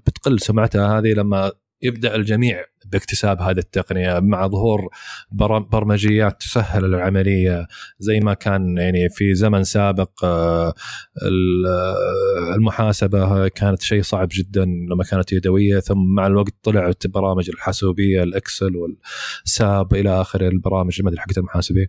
[0.06, 1.52] بتقل سمعتها هذه لما
[1.82, 4.88] يبدأ الجميع باكتساب هذه التقنية مع ظهور
[5.32, 7.66] بر- برمجيات تسهل العملية
[7.98, 10.74] زي ما كان يعني في زمن سابق آه،
[11.22, 18.22] آه، المحاسبة كانت شيء صعب جدا لما كانت يدوية ثم مع الوقت طلعت برامج الحاسوبية
[18.22, 21.86] الإكسل والساب إلى اخره البرامج ما أدري حقت المحاسبين.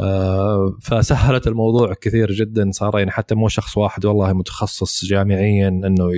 [0.00, 6.10] آه، فسهلت الموضوع كثير جدا صار يعني حتى مو شخص واحد والله متخصص جامعيا إنه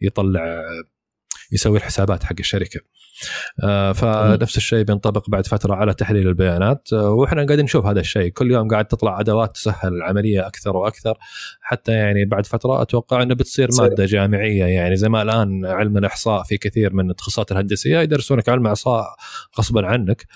[0.00, 0.62] يطلع
[1.52, 2.80] يسوي الحسابات حق الشركة.
[3.62, 6.88] آه، فنفس الشيء بينطبق بعد فترة على تحليل البيانات.
[6.92, 8.28] آه، وإحنا قاعدين نشوف هذا الشيء.
[8.28, 11.18] كل يوم قاعد تطلع أدوات تسهل العملية أكثر وأكثر.
[11.60, 13.88] حتى يعني بعد فترة أتوقع إنه بتصير تصير.
[13.88, 14.64] مادة جامعية.
[14.64, 19.04] يعني زي ما الآن علم الإحصاء في كثير من التخصصات الهندسية يدرسونك علم احصاء
[19.58, 20.26] غصبا عنك.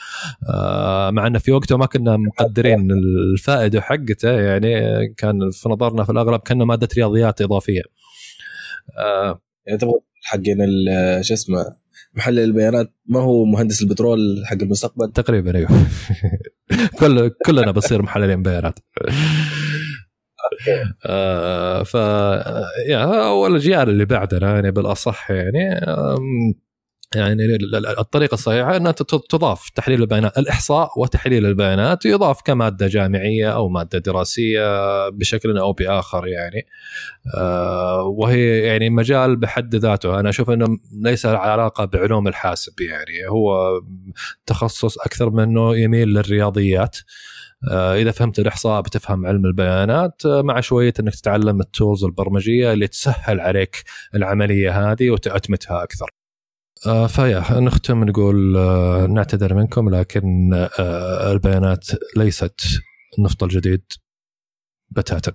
[0.51, 2.89] آه، مع إنه في وقته ما كنا مقدرين
[3.33, 4.31] الفائدة حقته.
[4.31, 7.83] يعني كان في نظرنا في الأغلب كأنه مادة رياضيات إضافية.
[9.67, 11.65] يعني تبغى حقين ال- شو اسمه
[12.15, 12.93] محلل البيانات.
[13.07, 15.71] ما هو مهندس البترول حق المستقبل؟ تقريبا أيوه.
[17.01, 18.79] كل كلنا بصير محللين بيانات.
[21.07, 21.95] آه ف
[22.89, 25.81] يا هو الاجيال اللي بعدنا يعني بالأصح يعني
[27.17, 33.55] يعني ال- ال- الطريقة الصحيحة أنها تضاف تحليل البيانات الإحصاء وتحليل البيانات يضاف كمادة جامعية
[33.55, 36.67] أو مادة دراسية بشكل أو بآخر يعني.
[37.37, 40.21] آه، وهي يعني مجال بحد ذاته.
[40.21, 40.67] أنا أشوف إنه
[41.03, 43.29] ليس علاقة بعلوم الحاسب يعني.
[43.29, 43.57] هو
[44.47, 46.97] تخصص أكثر منه يميل للرياضيات.
[47.71, 50.23] آه، إذا فهمت الإحصاء بتفهم علم البيانات.
[50.27, 53.85] آه، مع شوية إنك تتعلم التولز البرمجية اللي تسهل عليك
[54.15, 56.24] العملية هذه وتأتمتها أكثر.
[56.85, 61.87] فيا نختم نقول آه، نعتذر منكم لكن آه، البيانات
[62.17, 62.61] ليست
[63.19, 63.83] النفط الجديد
[64.91, 65.33] بتاتا.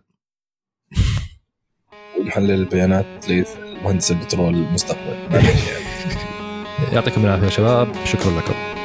[2.20, 3.48] محلل البيانات ليس
[3.84, 5.16] مهندس البترول المستقبل.
[6.94, 7.96] يعطيكم العافية يا شباب.
[8.06, 8.79] شكرا لكم.